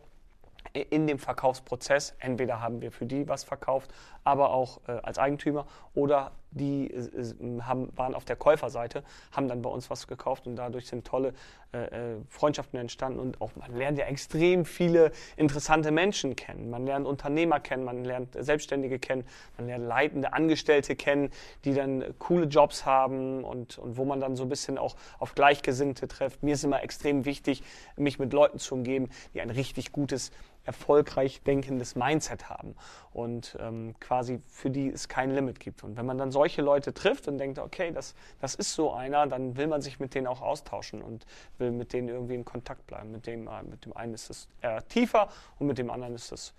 in 0.73 1.07
dem 1.07 1.19
Verkaufsprozess. 1.19 2.15
Entweder 2.19 2.61
haben 2.61 2.81
wir 2.81 2.91
für 2.91 3.05
die 3.05 3.27
was 3.27 3.43
verkauft, 3.43 3.93
aber 4.23 4.51
auch 4.51 4.79
äh, 4.87 4.91
als 5.03 5.17
Eigentümer 5.17 5.65
oder 5.93 6.31
die 6.53 6.91
äh, 6.91 7.61
haben, 7.61 7.89
waren 7.95 8.15
auf 8.15 8.25
der 8.25 8.35
Käuferseite, 8.35 9.03
haben 9.31 9.47
dann 9.47 9.61
bei 9.61 9.69
uns 9.69 9.89
was 9.89 10.07
gekauft 10.07 10.47
und 10.47 10.55
dadurch 10.55 10.87
sind 10.87 11.05
tolle 11.05 11.33
äh, 11.73 12.13
äh, 12.13 12.15
Freundschaften 12.29 12.79
entstanden 12.79 13.19
und 13.19 13.41
auch 13.41 13.55
man 13.55 13.75
lernt 13.75 13.97
ja 13.97 14.05
extrem 14.05 14.63
viele 14.65 15.11
interessante 15.37 15.91
Menschen 15.91 16.35
kennen. 16.35 16.69
Man 16.69 16.85
lernt 16.85 17.07
Unternehmer 17.07 17.59
kennen, 17.59 17.83
man 17.83 18.05
lernt 18.05 18.35
Selbstständige 18.37 18.99
kennen, 18.99 19.25
man 19.57 19.67
lernt 19.67 19.87
leitende 19.87 20.33
Angestellte 20.33 20.95
kennen, 20.95 21.31
die 21.65 21.73
dann 21.73 22.03
coole 22.19 22.45
Jobs 22.45 22.85
haben 22.85 23.43
und, 23.43 23.77
und 23.79 23.97
wo 23.97 24.05
man 24.05 24.19
dann 24.19 24.35
so 24.35 24.43
ein 24.43 24.49
bisschen 24.49 24.77
auch 24.77 24.95
auf 25.17 25.33
Gleichgesinnte 25.33 26.07
trifft. 26.07 26.43
Mir 26.43 26.53
ist 26.53 26.63
immer 26.63 26.83
extrem 26.83 27.25
wichtig, 27.25 27.63
mich 27.97 28.19
mit 28.19 28.33
Leuten 28.33 28.59
zu 28.59 28.75
umgeben, 28.75 29.09
die 29.33 29.41
ein 29.41 29.49
richtig 29.49 29.91
gutes 29.91 30.31
erfolgreich 30.65 31.41
denkendes 31.43 31.95
Mindset 31.95 32.49
haben 32.49 32.75
und 33.11 33.57
ähm, 33.59 33.95
quasi 33.99 34.39
für 34.47 34.69
die 34.69 34.89
es 34.89 35.07
kein 35.07 35.31
Limit 35.31 35.59
gibt. 35.59 35.83
Und 35.83 35.97
wenn 35.97 36.05
man 36.05 36.17
dann 36.17 36.31
solche 36.31 36.61
Leute 36.61 36.93
trifft 36.93 37.27
und 37.27 37.37
denkt, 37.37 37.59
okay, 37.59 37.91
das, 37.91 38.15
das 38.39 38.55
ist 38.55 38.73
so 38.73 38.93
einer, 38.93 39.27
dann 39.27 39.57
will 39.57 39.67
man 39.67 39.81
sich 39.81 39.99
mit 39.99 40.15
denen 40.15 40.27
auch 40.27 40.41
austauschen 40.41 41.01
und 41.01 41.25
will 41.57 41.71
mit 41.71 41.93
denen 41.93 42.09
irgendwie 42.09 42.35
in 42.35 42.45
Kontakt 42.45 42.87
bleiben. 42.87 43.11
Mit 43.11 43.27
dem, 43.27 43.47
äh, 43.47 43.63
mit 43.63 43.85
dem 43.85 43.95
einen 43.95 44.13
ist 44.13 44.29
es 44.29 44.47
eher 44.61 44.87
tiefer 44.87 45.29
und 45.59 45.67
mit 45.67 45.77
dem 45.77 45.89
anderen 45.89 46.15
ist 46.15 46.31
es 46.31 46.53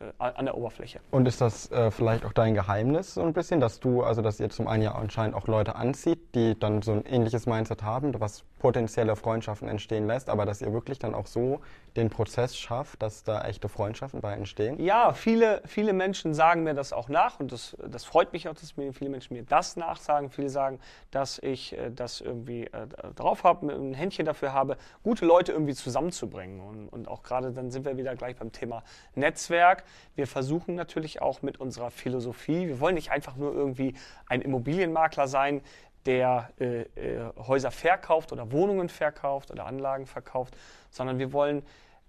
äh, 0.00 0.12
an 0.18 0.46
der 0.46 0.56
Oberfläche. 0.56 1.00
Und 1.10 1.28
ist 1.28 1.40
das 1.40 1.70
äh, 1.70 1.90
vielleicht 1.90 2.24
auch 2.24 2.32
dein 2.32 2.54
Geheimnis 2.54 3.14
so 3.14 3.22
ein 3.22 3.34
bisschen, 3.34 3.60
dass 3.60 3.80
du, 3.80 4.02
also 4.02 4.22
dass 4.22 4.40
ihr 4.40 4.48
zum 4.48 4.66
einen 4.66 4.82
ja 4.82 4.94
anscheinend 4.94 5.36
auch 5.36 5.46
Leute 5.46 5.76
anzieht, 5.76 6.34
die 6.34 6.58
dann 6.58 6.80
so 6.80 6.92
ein 6.92 7.04
ähnliches 7.04 7.46
Mindset 7.46 7.82
haben, 7.82 8.18
was 8.18 8.44
potenzielle 8.60 9.16
Freundschaften 9.16 9.68
entstehen 9.68 10.06
lässt, 10.06 10.28
aber 10.28 10.46
dass 10.46 10.60
ihr 10.60 10.72
wirklich 10.72 11.00
dann 11.00 11.14
auch 11.14 11.26
so 11.26 11.60
den 11.96 12.10
Prozess 12.10 12.56
schafft, 12.56 13.02
dass 13.02 13.24
da 13.24 13.42
echte 13.44 13.68
Freundschaften 13.68 14.20
bei 14.20 14.34
entstehen? 14.34 14.78
Ja, 14.78 15.12
viele, 15.12 15.62
viele 15.66 15.92
Menschen 15.92 16.34
sagen 16.34 16.62
mir 16.62 16.74
das 16.74 16.92
auch 16.92 17.08
nach 17.08 17.40
und 17.40 17.50
das, 17.50 17.76
das 17.88 18.04
freut 18.04 18.32
mich 18.32 18.48
auch, 18.48 18.54
dass 18.54 18.76
mir 18.76 18.92
viele 18.92 19.10
Menschen 19.10 19.34
mir 19.34 19.42
das 19.42 19.76
nachsagen. 19.76 20.30
Viele 20.30 20.50
sagen, 20.50 20.78
dass 21.10 21.38
ich 21.38 21.76
äh, 21.76 21.90
das 21.90 22.20
irgendwie 22.20 22.66
äh, 22.66 22.86
drauf 23.16 23.42
habe, 23.42 23.72
ein 23.72 23.94
Händchen 23.94 24.26
dafür 24.26 24.52
habe, 24.52 24.76
gute 25.02 25.24
Leute 25.24 25.52
irgendwie 25.52 25.74
zusammenzubringen. 25.74 26.60
Und, 26.60 26.88
und 26.88 27.08
auch 27.08 27.22
gerade 27.22 27.50
dann 27.52 27.70
sind 27.70 27.84
wir 27.84 27.96
wieder 27.96 28.14
gleich 28.14 28.36
beim 28.36 28.52
Thema 28.52 28.84
Netzwerk. 29.14 29.84
Wir 30.14 30.26
versuchen 30.26 30.74
natürlich 30.74 31.22
auch 31.22 31.42
mit 31.42 31.58
unserer 31.58 31.90
Philosophie, 31.90 32.68
wir 32.68 32.78
wollen 32.78 32.94
nicht 32.94 33.10
einfach 33.10 33.36
nur 33.36 33.52
irgendwie 33.54 33.94
ein 34.26 34.42
Immobilienmakler 34.42 35.26
sein, 35.26 35.62
der 36.06 36.50
äh, 36.58 36.82
äh, 36.82 37.32
Häuser 37.36 37.70
verkauft 37.70 38.32
oder 38.32 38.52
Wohnungen 38.52 38.88
verkauft 38.88 39.50
oder 39.50 39.66
Anlagen 39.66 40.06
verkauft, 40.06 40.56
sondern 40.90 41.18
wir 41.18 41.32
wollen 41.32 41.62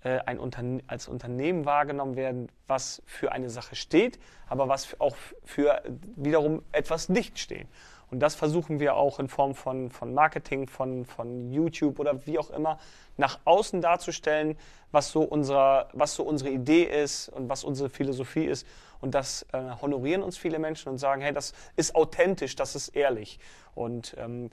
äh, 0.03 0.19
ein 0.25 0.39
Unterne 0.39 0.81
als 0.87 1.07
Unternehmen 1.07 1.65
wahrgenommen 1.65 2.15
werden, 2.15 2.49
was 2.67 3.01
für 3.05 3.31
eine 3.31 3.49
Sache 3.49 3.75
steht, 3.75 4.19
aber 4.47 4.67
was 4.67 4.99
auch 4.99 5.15
für 5.43 5.81
wiederum 6.15 6.63
etwas 6.71 7.09
nicht 7.09 7.37
steht. 7.37 7.67
Und 8.11 8.19
das 8.19 8.35
versuchen 8.35 8.79
wir 8.81 8.95
auch 8.95 9.19
in 9.19 9.29
Form 9.29 9.55
von, 9.55 9.89
von 9.89 10.13
Marketing, 10.13 10.67
von, 10.67 11.05
von 11.05 11.49
YouTube 11.49 11.97
oder 11.97 12.25
wie 12.27 12.37
auch 12.37 12.49
immer 12.49 12.77
nach 13.17 13.39
außen 13.45 13.81
darzustellen, 13.81 14.57
was 14.91 15.11
so, 15.11 15.21
unser, 15.21 15.87
was 15.93 16.15
so 16.15 16.23
unsere 16.23 16.49
Idee 16.49 16.83
ist 16.83 17.29
und 17.29 17.47
was 17.47 17.63
unsere 17.63 17.89
Philosophie 17.89 18.45
ist. 18.45 18.67
Und 18.99 19.15
das 19.15 19.45
äh, 19.53 19.61
honorieren 19.81 20.23
uns 20.23 20.37
viele 20.37 20.59
Menschen 20.59 20.89
und 20.89 20.97
sagen, 20.97 21.21
hey, 21.21 21.33
das 21.33 21.53
ist 21.77 21.95
authentisch, 21.95 22.55
das 22.57 22.75
ist 22.75 22.89
ehrlich. 22.89 23.39
Und 23.75 24.15
ähm, 24.19 24.49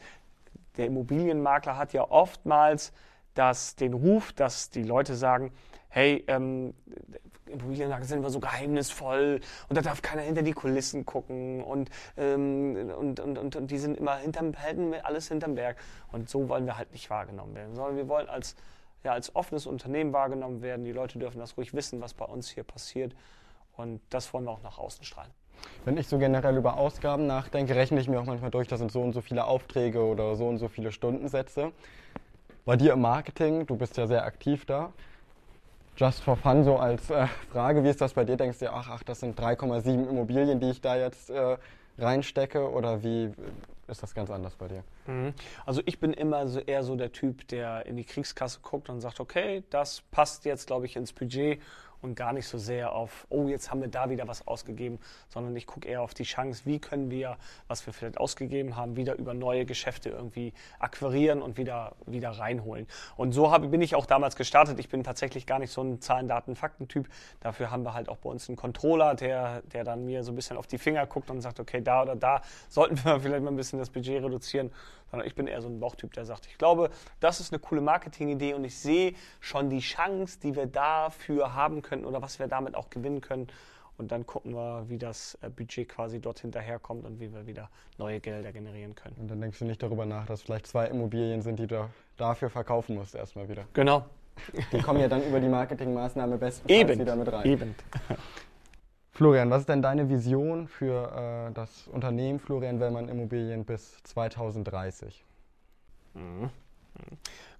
der 0.76 0.86
Immobilienmakler 0.86 1.76
hat 1.76 1.92
ja 1.92 2.08
oftmals 2.08 2.92
das, 3.34 3.74
den 3.74 3.92
Ruf, 3.92 4.32
dass 4.32 4.70
die 4.70 4.84
Leute 4.84 5.16
sagen, 5.16 5.52
hey, 5.88 6.24
ähm, 6.28 6.74
Immobilienmakler 7.48 8.04
sind 8.04 8.18
immer 8.18 8.30
so 8.30 8.40
geheimnisvoll 8.40 9.40
und 9.68 9.76
da 9.76 9.82
darf 9.82 10.02
keiner 10.02 10.22
hinter 10.22 10.42
die 10.42 10.52
Kulissen 10.52 11.06
gucken 11.06 11.62
und, 11.62 11.90
ähm, 12.16 12.90
und, 12.96 13.20
und, 13.20 13.38
und, 13.38 13.56
und, 13.56 13.70
die 13.70 13.78
sind 13.78 13.98
immer 13.98 14.16
hinterm, 14.16 14.52
halten 14.58 14.94
alles 15.02 15.28
hinterm 15.28 15.54
Berg. 15.54 15.76
Und 16.12 16.28
so 16.28 16.48
wollen 16.48 16.66
wir 16.66 16.76
halt 16.76 16.92
nicht 16.92 17.10
wahrgenommen 17.10 17.54
werden, 17.54 17.74
sondern 17.74 17.96
wir 17.96 18.08
wollen 18.08 18.28
als, 18.28 18.56
ja, 19.04 19.12
als 19.12 19.34
offenes 19.34 19.66
Unternehmen 19.66 20.12
wahrgenommen 20.12 20.62
werden. 20.62 20.84
Die 20.84 20.92
Leute 20.92 21.18
dürfen 21.18 21.38
das 21.38 21.56
ruhig 21.56 21.74
wissen, 21.74 22.00
was 22.00 22.14
bei 22.14 22.24
uns 22.24 22.48
hier 22.48 22.64
passiert 22.64 23.14
und 23.76 24.00
das 24.10 24.32
wollen 24.34 24.44
wir 24.44 24.50
auch 24.50 24.62
nach 24.62 24.78
außen 24.78 25.04
strahlen. 25.04 25.30
Wenn 25.84 25.96
ich 25.96 26.06
so 26.06 26.18
generell 26.18 26.56
über 26.56 26.76
Ausgaben 26.76 27.26
nachdenke, 27.26 27.74
rechne 27.74 28.00
ich 28.00 28.08
mir 28.08 28.20
auch 28.20 28.24
manchmal 28.24 28.50
durch, 28.50 28.68
das 28.68 28.78
sind 28.78 28.92
so 28.92 29.00
und 29.02 29.12
so 29.12 29.20
viele 29.20 29.44
Aufträge 29.44 30.00
oder 30.04 30.36
so 30.36 30.46
und 30.46 30.58
so 30.58 30.68
viele 30.68 30.92
Stundensätze. 30.92 31.72
Bei 32.64 32.76
dir 32.76 32.92
im 32.92 33.00
Marketing, 33.00 33.66
du 33.66 33.76
bist 33.76 33.96
ja 33.96 34.06
sehr 34.06 34.24
aktiv 34.24 34.66
da. 34.66 34.92
Just 35.98 36.22
for 36.22 36.36
fun, 36.36 36.62
so 36.62 36.76
als 36.76 37.10
äh, 37.10 37.26
Frage, 37.50 37.82
wie 37.82 37.88
ist 37.88 38.00
das 38.00 38.12
bei 38.12 38.24
dir? 38.24 38.36
Denkst 38.36 38.60
du, 38.60 38.72
ach, 38.72 38.88
ach 38.88 39.02
das 39.02 39.18
sind 39.18 39.36
3,7 39.36 40.08
Immobilien, 40.08 40.60
die 40.60 40.70
ich 40.70 40.80
da 40.80 40.96
jetzt 40.96 41.28
äh, 41.28 41.56
reinstecke? 41.98 42.70
Oder 42.70 43.02
wie 43.02 43.32
ist 43.88 44.00
das 44.00 44.14
ganz 44.14 44.30
anders 44.30 44.54
bei 44.54 44.68
dir? 44.68 44.84
Mhm. 45.08 45.34
Also 45.66 45.82
ich 45.86 45.98
bin 45.98 46.12
immer 46.12 46.46
so 46.46 46.60
eher 46.60 46.84
so 46.84 46.94
der 46.94 47.10
Typ, 47.10 47.48
der 47.48 47.84
in 47.86 47.96
die 47.96 48.04
Kriegskasse 48.04 48.60
guckt 48.62 48.88
und 48.88 49.00
sagt, 49.00 49.18
okay, 49.18 49.64
das 49.70 50.02
passt 50.12 50.44
jetzt, 50.44 50.68
glaube 50.68 50.86
ich, 50.86 50.94
ins 50.94 51.12
Budget 51.12 51.60
und 52.02 52.14
gar 52.14 52.32
nicht 52.32 52.46
so 52.46 52.58
sehr 52.58 52.92
auf, 52.92 53.26
oh, 53.28 53.48
jetzt 53.48 53.70
haben 53.70 53.80
wir 53.80 53.88
da 53.88 54.10
wieder 54.10 54.28
was 54.28 54.46
ausgegeben, 54.46 54.98
sondern 55.28 55.54
ich 55.56 55.66
gucke 55.66 55.88
eher 55.88 56.02
auf 56.02 56.14
die 56.14 56.24
Chance, 56.24 56.62
wie 56.64 56.78
können 56.78 57.10
wir, 57.10 57.36
was 57.66 57.86
wir 57.86 57.92
vielleicht 57.92 58.18
ausgegeben 58.18 58.76
haben, 58.76 58.96
wieder 58.96 59.16
über 59.16 59.34
neue 59.34 59.64
Geschäfte 59.64 60.10
irgendwie 60.10 60.52
akquirieren 60.78 61.42
und 61.42 61.56
wieder, 61.56 61.94
wieder 62.06 62.30
reinholen. 62.30 62.86
Und 63.16 63.32
so 63.32 63.50
habe, 63.50 63.68
bin 63.68 63.80
ich 63.82 63.94
auch 63.94 64.06
damals 64.06 64.36
gestartet. 64.36 64.78
Ich 64.78 64.88
bin 64.88 65.02
tatsächlich 65.04 65.46
gar 65.46 65.58
nicht 65.58 65.72
so 65.72 65.82
ein 65.82 66.00
Zahlen, 66.00 66.28
Daten, 66.28 66.56
Fakten-Typ. 66.56 67.08
Dafür 67.40 67.70
haben 67.70 67.84
wir 67.84 67.94
halt 67.94 68.08
auch 68.08 68.18
bei 68.18 68.30
uns 68.30 68.48
einen 68.48 68.56
Controller, 68.56 69.14
der, 69.14 69.62
der 69.62 69.84
dann 69.84 70.04
mir 70.04 70.22
so 70.24 70.32
ein 70.32 70.36
bisschen 70.36 70.56
auf 70.56 70.66
die 70.66 70.78
Finger 70.78 71.06
guckt 71.06 71.30
und 71.30 71.40
sagt, 71.40 71.60
okay, 71.60 71.82
da 71.82 72.02
oder 72.02 72.16
da 72.16 72.42
sollten 72.68 73.02
wir 73.04 73.20
vielleicht 73.20 73.42
mal 73.42 73.50
ein 73.50 73.56
bisschen 73.56 73.78
das 73.78 73.90
Budget 73.90 74.22
reduzieren 74.22 74.70
sondern 75.10 75.26
ich 75.26 75.34
bin 75.34 75.46
eher 75.46 75.62
so 75.62 75.68
ein 75.68 75.80
Bauchtyp, 75.80 76.12
der 76.12 76.24
sagt, 76.24 76.46
ich 76.46 76.58
glaube, 76.58 76.90
das 77.20 77.40
ist 77.40 77.52
eine 77.52 77.58
coole 77.58 77.80
Marketingidee 77.80 78.54
und 78.54 78.64
ich 78.64 78.78
sehe 78.78 79.14
schon 79.40 79.70
die 79.70 79.80
Chance, 79.80 80.38
die 80.42 80.54
wir 80.54 80.66
dafür 80.66 81.54
haben 81.54 81.82
könnten 81.88 82.06
oder 82.06 82.22
was 82.22 82.38
wir 82.38 82.46
damit 82.46 82.74
auch 82.74 82.90
gewinnen 82.90 83.20
können. 83.20 83.48
Und 83.96 84.12
dann 84.12 84.26
gucken 84.26 84.54
wir, 84.54 84.84
wie 84.88 84.98
das 84.98 85.36
äh, 85.42 85.50
Budget 85.50 85.88
quasi 85.88 86.20
dort 86.20 86.38
hinterherkommt 86.38 87.04
und 87.04 87.18
wie 87.18 87.32
wir 87.32 87.46
wieder 87.48 87.68
neue 87.98 88.20
Gelder 88.20 88.52
generieren 88.52 88.94
können. 88.94 89.16
Und 89.18 89.28
dann 89.28 89.40
denkst 89.40 89.58
du 89.58 89.64
nicht 89.64 89.82
darüber 89.82 90.06
nach, 90.06 90.26
dass 90.26 90.42
vielleicht 90.42 90.68
zwei 90.68 90.86
Immobilien 90.86 91.42
sind, 91.42 91.58
die 91.58 91.66
du 91.66 91.90
dafür 92.16 92.48
verkaufen 92.48 92.94
musst 92.94 93.16
erstmal 93.16 93.48
wieder. 93.48 93.64
Genau, 93.72 94.04
Die 94.72 94.80
kommen 94.80 95.00
ja 95.00 95.08
dann 95.08 95.22
über 95.26 95.40
die 95.40 95.48
Marketingmaßnahme 95.48 96.38
bestenfalls 96.38 96.98
wieder 96.98 97.16
mit 97.16 97.32
rein. 97.32 97.46
eben. 97.46 97.74
Florian, 99.10 99.50
was 99.50 99.60
ist 99.60 99.68
denn 99.68 99.82
deine 99.82 100.08
Vision 100.08 100.68
für 100.68 101.48
äh, 101.48 101.52
das 101.52 101.88
Unternehmen 101.88 102.38
Florian 102.38 102.78
Wellmann 102.78 103.08
Immobilien 103.08 103.64
bis 103.64 104.00
2030? 104.04 105.24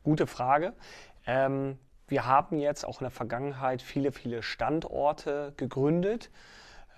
Gute 0.05 0.27
Frage. 0.27 0.73
Ähm, 1.27 1.79
wir 2.09 2.27
haben 2.27 2.59
jetzt 2.59 2.85
auch 2.85 3.01
in 3.01 3.05
der 3.05 3.11
Vergangenheit 3.11 3.83
viele, 3.83 4.13
viele 4.13 4.43
Standorte 4.43 5.53
gegründet. 5.57 6.31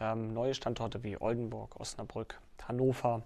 Ähm, 0.01 0.33
neue 0.33 0.55
Standorte 0.55 1.03
wie 1.03 1.21
Oldenburg, 1.21 1.79
Osnabrück, 1.79 2.41
Hannover. 2.67 3.23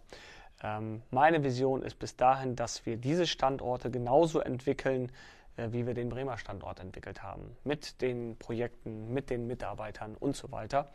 Ähm, 0.63 1.03
meine 1.11 1.45
Vision 1.45 1.83
ist 1.83 1.99
bis 1.99 2.17
dahin, 2.17 2.57
dass 2.57 2.87
wir 2.87 2.97
diese 2.97 3.27
Standorte 3.27 3.91
genauso 3.91 4.41
entwickeln, 4.41 5.13
äh, 5.57 5.69
wie 5.73 5.87
wir 5.87 5.95
den 5.95 6.09
Bremer 6.09 6.39
Standort 6.39 6.81
entwickelt 6.81 7.23
haben. 7.23 7.57
Mit 7.65 8.01
den 8.01 8.37
Projekten, 8.39 9.13
mit 9.13 9.31
den 9.31 9.47
Mitarbeitern 9.47 10.17
und 10.19 10.37
so 10.37 10.51
weiter. 10.51 10.91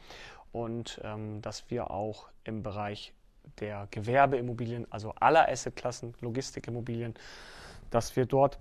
Und 0.52 1.00
ähm, 1.04 1.42
dass 1.42 1.70
wir 1.70 1.92
auch 1.92 2.28
im 2.44 2.64
Bereich 2.64 3.14
der 3.60 3.88
Gewerbeimmobilien, 3.92 4.88
also 4.92 5.14
aller 5.20 5.48
Assetklassen, 5.48 6.16
Logistikimmobilien, 6.22 7.14
dass 7.92 8.16
wir 8.16 8.26
dort 8.26 8.60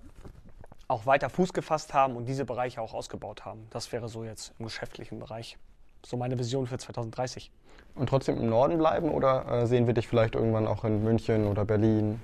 auch 0.89 1.05
weiter 1.05 1.29
Fuß 1.29 1.53
gefasst 1.53 1.93
haben 1.93 2.17
und 2.17 2.25
diese 2.25 2.43
Bereiche 2.43 2.81
auch 2.81 2.93
ausgebaut 2.93 3.45
haben. 3.45 3.67
Das 3.69 3.91
wäre 3.93 4.09
so 4.09 4.25
jetzt 4.25 4.53
im 4.59 4.65
geschäftlichen 4.65 5.19
Bereich 5.19 5.57
so 6.05 6.17
meine 6.17 6.37
Vision 6.37 6.67
für 6.67 6.77
2030. 6.77 7.51
Und 7.95 8.09
trotzdem 8.09 8.37
im 8.37 8.49
Norden 8.49 8.77
bleiben 8.77 9.09
oder 9.11 9.45
äh, 9.49 9.67
sehen 9.67 9.87
wir 9.87 9.93
dich 9.93 10.07
vielleicht 10.07 10.35
irgendwann 10.35 10.67
auch 10.67 10.83
in 10.83 11.03
München 11.03 11.47
oder 11.47 11.65
Berlin 11.65 12.21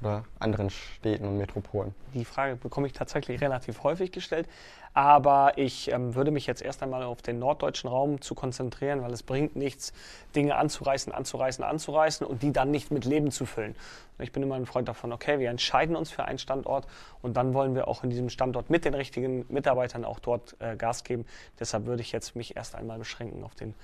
oder 0.00 0.24
anderen 0.38 0.70
Städten 0.70 1.26
und 1.26 1.38
Metropolen? 1.38 1.94
Die 2.14 2.24
Frage 2.24 2.56
bekomme 2.56 2.86
ich 2.86 2.92
tatsächlich 2.92 3.40
relativ 3.40 3.82
häufig 3.82 4.12
gestellt, 4.12 4.48
aber 4.92 5.52
ich 5.56 5.90
ähm, 5.92 6.14
würde 6.14 6.30
mich 6.30 6.46
jetzt 6.46 6.62
erst 6.62 6.82
einmal 6.82 7.02
auf 7.02 7.22
den 7.22 7.38
norddeutschen 7.38 7.88
Raum 7.88 8.20
zu 8.20 8.34
konzentrieren, 8.34 9.02
weil 9.02 9.12
es 9.12 9.22
bringt 9.22 9.56
nichts, 9.56 9.92
Dinge 10.34 10.56
anzureißen, 10.56 11.12
anzureißen, 11.12 11.64
anzureißen 11.64 12.26
und 12.26 12.42
die 12.42 12.52
dann 12.52 12.70
nicht 12.70 12.90
mit 12.90 13.04
Leben 13.04 13.30
zu 13.30 13.46
füllen. 13.46 13.76
Ich 14.18 14.32
bin 14.32 14.42
immer 14.42 14.56
ein 14.56 14.66
Freund 14.66 14.88
davon, 14.88 15.12
okay, 15.12 15.38
wir 15.38 15.50
entscheiden 15.50 15.96
uns 15.96 16.10
für 16.10 16.24
einen 16.24 16.38
Standort 16.38 16.86
und 17.22 17.36
dann 17.36 17.54
wollen 17.54 17.74
wir 17.74 17.88
auch 17.88 18.02
in 18.04 18.10
diesem 18.10 18.30
Standort 18.30 18.70
mit 18.70 18.84
den 18.84 18.94
richtigen 18.94 19.46
Mitarbeitern 19.48 20.04
auch 20.04 20.18
dort 20.18 20.56
äh, 20.58 20.76
Gas 20.76 21.04
geben. 21.04 21.24
Deshalb 21.58 21.86
würde 21.86 22.02
ich 22.02 22.12
jetzt 22.12 22.34
mich 22.34 22.56
erst 22.56 22.74
einmal 22.74 22.98
beschränken 22.98 23.44
auf 23.44 23.54
den 23.54 23.74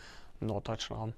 norddeutschen 0.41 0.97
Raum. 0.97 1.15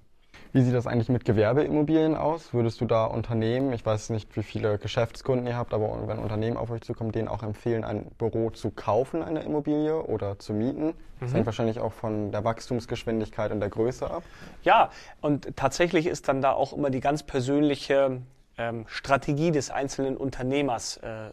Wie 0.53 0.63
sieht 0.63 0.75
das 0.75 0.87
eigentlich 0.87 1.09
mit 1.11 1.25
Gewerbeimmobilien 1.25 2.17
aus? 2.17 2.55
Würdest 2.55 2.81
du 2.81 2.87
da 2.87 3.05
Unternehmen, 3.05 3.73
ich 3.73 3.85
weiß 3.85 4.11
nicht, 4.11 4.35
wie 4.37 4.43
viele 4.43 4.79
Geschäftskunden 4.79 5.47
ihr 5.47 5.57
habt, 5.57 5.75
aber 5.75 6.09
wenn 6.09 6.19
Unternehmen 6.19 6.57
auf 6.57 6.71
euch 6.71 6.81
zukommen, 6.81 7.13
denen 7.13 7.29
auch 7.29 7.43
empfehlen, 7.43 7.85
ein 7.85 8.07
Büro 8.19 8.51
zu 8.51 8.71
kaufen, 8.71 9.23
eine 9.23 9.41
Immobilie 9.41 10.03
oder 10.03 10.39
zu 10.39 10.55
mieten? 10.55 10.95
Das 11.21 11.31
Mhm. 11.31 11.35
hängt 11.35 11.47
wahrscheinlich 11.47 11.81
auch 11.81 11.93
von 11.93 12.33
der 12.33 12.45
Wachstumsgeschwindigkeit 12.45 13.51
und 13.53 13.61
der 13.61 13.69
Größe 13.69 14.11
ab. 14.11 14.23
Ja, 14.63 14.91
und 15.21 15.57
tatsächlich 15.57 16.07
ist 16.07 16.29
dann 16.29 16.41
da 16.41 16.53
auch 16.53 16.73
immer 16.73 16.91
die 16.91 17.01
ganz 17.01 17.23
persönliche 17.25 18.23
ähm, 18.57 18.85
Strategie 18.89 19.51
des 19.51 19.71
einzelnen 19.71 20.17
Unternehmers 20.17 20.97
äh, 20.99 21.31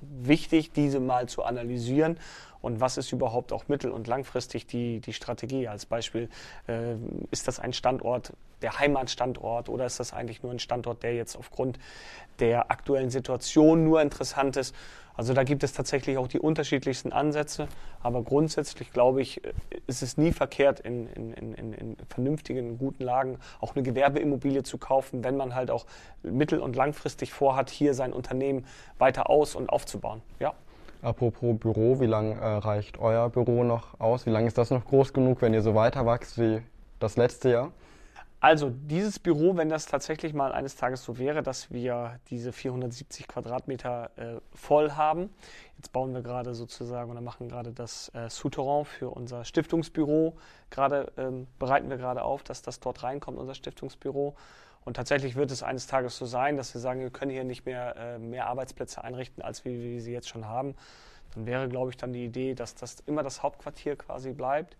wichtig, 0.00 0.72
diese 0.72 1.00
mal 1.00 1.28
zu 1.28 1.44
analysieren. 1.44 2.18
Und 2.60 2.80
was 2.80 2.96
ist 2.96 3.12
überhaupt 3.12 3.52
auch 3.52 3.68
mittel- 3.68 3.90
und 3.90 4.06
langfristig 4.06 4.66
die, 4.66 5.00
die 5.00 5.12
Strategie? 5.12 5.68
Als 5.68 5.86
Beispiel, 5.86 6.28
äh, 6.66 6.94
ist 7.30 7.48
das 7.48 7.60
ein 7.60 7.72
Standort, 7.72 8.32
der 8.62 8.78
Heimatstandort, 8.78 9.68
oder 9.68 9.86
ist 9.86 10.00
das 10.00 10.12
eigentlich 10.12 10.42
nur 10.42 10.52
ein 10.52 10.58
Standort, 10.58 11.02
der 11.02 11.14
jetzt 11.14 11.36
aufgrund 11.36 11.78
der 12.40 12.70
aktuellen 12.70 13.10
Situation 13.10 13.84
nur 13.84 14.02
interessant 14.02 14.56
ist? 14.56 14.74
Also 15.18 15.34
da 15.34 15.42
gibt 15.42 15.64
es 15.64 15.72
tatsächlich 15.72 16.16
auch 16.16 16.28
die 16.28 16.38
unterschiedlichsten 16.38 17.12
Ansätze, 17.12 17.66
aber 18.00 18.22
grundsätzlich 18.22 18.92
glaube 18.92 19.20
ich, 19.20 19.42
ist 19.88 20.00
es 20.00 20.16
nie 20.16 20.30
verkehrt, 20.30 20.78
in, 20.78 21.08
in, 21.08 21.32
in, 21.32 21.54
in, 21.54 21.72
in 21.72 21.96
vernünftigen, 22.08 22.78
guten 22.78 23.02
Lagen 23.02 23.40
auch 23.60 23.74
eine 23.74 23.82
Gewerbeimmobilie 23.82 24.62
zu 24.62 24.78
kaufen, 24.78 25.24
wenn 25.24 25.36
man 25.36 25.56
halt 25.56 25.72
auch 25.72 25.86
mittel- 26.22 26.60
und 26.60 26.76
langfristig 26.76 27.32
vorhat, 27.32 27.68
hier 27.68 27.94
sein 27.94 28.12
Unternehmen 28.12 28.64
weiter 28.98 29.28
aus- 29.28 29.56
und 29.56 29.70
aufzubauen. 29.70 30.22
Ja. 30.38 30.54
Apropos 31.00 31.58
Büro, 31.58 32.00
wie 32.00 32.06
lange 32.06 32.34
äh, 32.34 32.44
reicht 32.44 32.98
euer 32.98 33.28
Büro 33.30 33.62
noch 33.62 34.00
aus? 34.00 34.26
Wie 34.26 34.30
lange 34.30 34.48
ist 34.48 34.58
das 34.58 34.70
noch 34.70 34.84
groß 34.84 35.12
genug, 35.12 35.42
wenn 35.42 35.54
ihr 35.54 35.62
so 35.62 35.74
weiter 35.74 36.04
wächst 36.06 36.38
wie 36.38 36.60
das 36.98 37.16
letzte 37.16 37.50
Jahr? 37.50 37.72
Also 38.40 38.70
dieses 38.70 39.18
Büro, 39.18 39.56
wenn 39.56 39.68
das 39.68 39.86
tatsächlich 39.86 40.32
mal 40.32 40.52
eines 40.52 40.76
Tages 40.76 41.02
so 41.02 41.18
wäre, 41.18 41.42
dass 41.42 41.72
wir 41.72 42.20
diese 42.30 42.52
470 42.52 43.26
Quadratmeter 43.26 44.10
äh, 44.16 44.40
voll 44.54 44.92
haben. 44.92 45.30
Jetzt 45.76 45.92
bauen 45.92 46.14
wir 46.14 46.22
gerade 46.22 46.54
sozusagen 46.54 47.10
oder 47.10 47.20
machen 47.20 47.48
gerade 47.48 47.72
das 47.72 48.12
äh, 48.14 48.30
Souterrain 48.30 48.84
für 48.84 49.10
unser 49.10 49.44
Stiftungsbüro. 49.44 50.36
Gerade 50.70 51.10
ähm, 51.16 51.48
bereiten 51.58 51.90
wir 51.90 51.96
gerade 51.96 52.22
auf, 52.22 52.44
dass 52.44 52.62
das 52.62 52.78
dort 52.78 53.02
reinkommt, 53.02 53.38
unser 53.38 53.54
Stiftungsbüro. 53.54 54.36
Und 54.84 54.94
tatsächlich 54.94 55.36
wird 55.36 55.50
es 55.50 55.62
eines 55.62 55.86
Tages 55.86 56.16
so 56.16 56.26
sein, 56.26 56.56
dass 56.56 56.72
wir 56.74 56.80
sagen, 56.80 57.00
wir 57.00 57.10
können 57.10 57.30
hier 57.30 57.44
nicht 57.44 57.66
mehr 57.66 57.96
äh, 57.96 58.18
mehr 58.18 58.46
Arbeitsplätze 58.46 59.04
einrichten, 59.04 59.42
als 59.42 59.64
wir, 59.64 59.72
wir 59.72 60.00
sie 60.00 60.12
jetzt 60.12 60.28
schon 60.28 60.46
haben. 60.46 60.74
Dann 61.34 61.46
wäre, 61.46 61.68
glaube 61.68 61.90
ich, 61.90 61.96
dann 61.96 62.12
die 62.12 62.24
Idee, 62.24 62.54
dass 62.54 62.74
das 62.74 63.00
immer 63.06 63.22
das 63.22 63.42
Hauptquartier 63.42 63.96
quasi 63.96 64.32
bleibt 64.32 64.76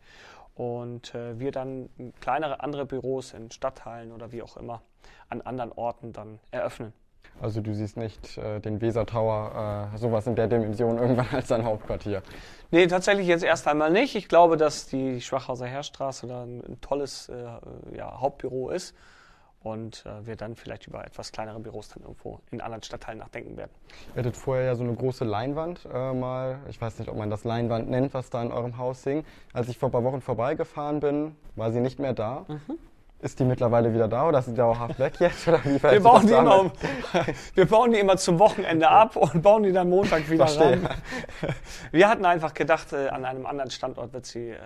und 0.55 1.14
äh, 1.14 1.38
wir 1.38 1.53
dann 1.53 1.88
kleinere 2.20 2.61
andere 2.61 2.86
Büros 2.86 3.32
in 3.32 3.51
Stadtteilen 3.51 4.12
oder 4.12 4.32
wie 4.32 4.42
auch 4.42 4.57
immer 4.57 4.82
an 5.28 5.40
anderen 5.42 5.72
Orten 5.72 6.12
dann 6.12 6.40
eröffnen. 6.51 6.92
Also 7.40 7.61
du 7.61 7.72
siehst 7.72 7.96
nicht 7.96 8.36
äh, 8.38 8.59
den 8.59 8.80
Weser 8.80 9.07
Tower, 9.07 9.90
äh, 9.94 9.99
sowas 9.99 10.26
in 10.26 10.34
der 10.34 10.49
Dimension 10.49 10.99
irgendwann 10.99 11.28
als 11.32 11.49
dein 11.49 11.64
Hauptquartier. 11.64 12.22
Nee, 12.70 12.86
tatsächlich 12.88 13.28
jetzt 13.28 13.44
erst 13.44 13.68
einmal 13.68 13.90
nicht. 13.92 14.16
Ich 14.16 14.28
glaube, 14.28 14.57
dass 14.57 14.86
die 14.86 15.20
Schwachhauser 15.20 15.66
Heerstraße 15.66 16.26
da 16.26 16.42
ein, 16.42 16.64
ein 16.66 16.80
tolles 16.80 17.28
äh, 17.28 17.96
ja, 17.96 18.20
Hauptbüro 18.20 18.70
ist 18.70 18.94
und 19.63 20.05
äh, 20.07 20.27
wir 20.27 20.37
dann 20.37 20.55
vielleicht 20.55 20.87
über 20.87 21.05
etwas 21.05 21.33
kleinere 21.33 21.59
Büros 21.61 21.89
dann 21.89 22.03
irgendwo 22.03 22.41
in 22.51 22.61
anderen 22.61 22.83
Stadtteilen 22.83 23.19
nachdenken 23.19 23.57
werden. 23.57 23.71
Ihr 24.15 24.21
hattet 24.21 24.37
vorher 24.37 24.65
ja 24.67 24.75
so 24.75 24.85
eine 24.85 24.95
große 24.95 25.25
Leinwand 25.25 25.87
äh, 25.93 26.13
mal, 26.13 26.61
ich 26.69 26.81
weiß 26.81 26.99
nicht, 26.99 27.09
ob 27.09 27.17
man 27.17 27.31
das 27.31 27.45
Leinwand 27.45 27.91
nennt, 27.91 28.15
was 28.15 28.31
da 28.31 28.43
in 28.43 28.53
eurem 28.53 28.79
Haus 28.79 29.03
hing. 29.05 29.25
Als 29.53 29.69
ich 29.69 29.79
vor 29.79 29.89
ein 29.89 29.93
paar 29.93 30.05
Wochen 30.05 30.21
vorbeigefahren 30.21 31.01
bin, 31.01 31.37
war 31.57 31.73
sie 31.73 31.81
nicht 31.81 31.99
mehr 31.99 32.13
da. 32.15 32.47
Ist 33.21 33.41
die 33.41 33.45
mittlerweile 33.45 33.93
wieder 33.93 34.07
da 34.07 34.29
oder 34.29 34.39
ist 34.39 34.45
sie 34.47 34.55
dauerhaft 34.55 34.97
weg 35.01 35.14
jetzt? 35.19 35.49
Oder 35.49 35.64
wie 35.64 35.83
Wir 35.83 36.01
bauen, 36.01 36.25
die 36.25 36.33
immer, 36.33 36.71
wir 37.55 37.66
bauen 37.66 37.91
die 37.91 37.99
immer 37.99 38.16
zum 38.16 38.39
Wochenende 38.39 38.89
ab 38.89 39.16
und 39.16 39.43
bauen 39.43 39.64
die 39.64 39.73
dann 39.73 39.89
Montag 39.91 40.31
wieder 40.31 40.47
Verstehe. 40.47 40.81
rein. 40.85 40.89
Wir 41.91 42.09
hatten 42.09 42.25
einfach 42.25 42.55
gedacht, 42.55 42.93
äh, 42.93 43.09
an 43.09 43.25
einem 43.25 43.45
anderen 43.45 43.73
Standort 43.73 44.12
wird 44.12 44.25
sie 44.25 44.51
äh, 44.51 44.57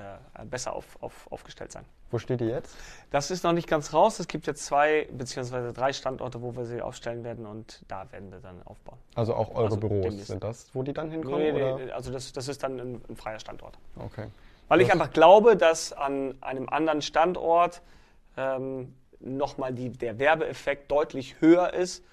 besser 0.45 0.75
auf, 0.75 0.85
auf, 1.01 1.29
aufgestellt 1.31 1.73
sein. 1.73 1.85
Wo 2.11 2.19
steht 2.19 2.41
die 2.41 2.45
jetzt? 2.45 2.77
Das 3.11 3.31
ist 3.31 3.43
noch 3.43 3.55
nicht 3.55 3.69
ganz 3.69 3.95
raus. 3.95 4.21
Es 4.21 4.29
gibt 4.29 4.47
jetzt 4.47 4.67
zwei 4.67 5.09
beziehungsweise 5.11 5.73
drei 5.73 5.95
Standorte, 5.95 6.43
wo 6.43 6.55
wir 6.55 6.67
sie 6.67 6.83
aufstellen 6.83 7.25
werden 7.25 7.47
und 7.47 7.83
da 7.89 8.05
werden 8.13 8.31
wir 8.31 8.41
dann 8.41 8.61
aufbauen. 8.67 8.99
Also 9.15 9.35
auch 9.35 9.49
eure 9.55 9.65
Also 9.65 9.77
Büros 9.79 10.03
demnächst. 10.03 10.27
sind 10.27 10.45
das, 10.45 10.67
wo 10.75 10.83
die 10.83 10.93
dann 10.93 11.11
hinkommen? 11.11 11.39
Nee, 11.39 11.53
oder? 11.53 11.79
nee, 11.79 11.91
also 11.91 12.13
das, 12.13 12.31
das 12.35 12.49
ist 12.49 12.63
dann 12.63 12.79
ein, 12.79 13.01
ein 13.09 13.17
freier 13.17 13.39
Standort. 13.41 13.79
Okay. 13.99 14.27
Weil 14.69 14.83
ich 14.83 14.89
Das- 14.89 15.01
einfach 15.01 15.11
glaube, 15.15 15.57
dass 15.57 15.95
an 15.95 16.35
einem 16.43 16.69
anderen 16.69 17.01
Standort 17.01 17.81
ähm, 18.37 18.95
nochmal 19.21 19.73
der 19.73 20.19
Werbeeffekt 20.19 20.91
deutlich 20.91 21.41
höher 21.41 21.73
ist, 21.75 22.05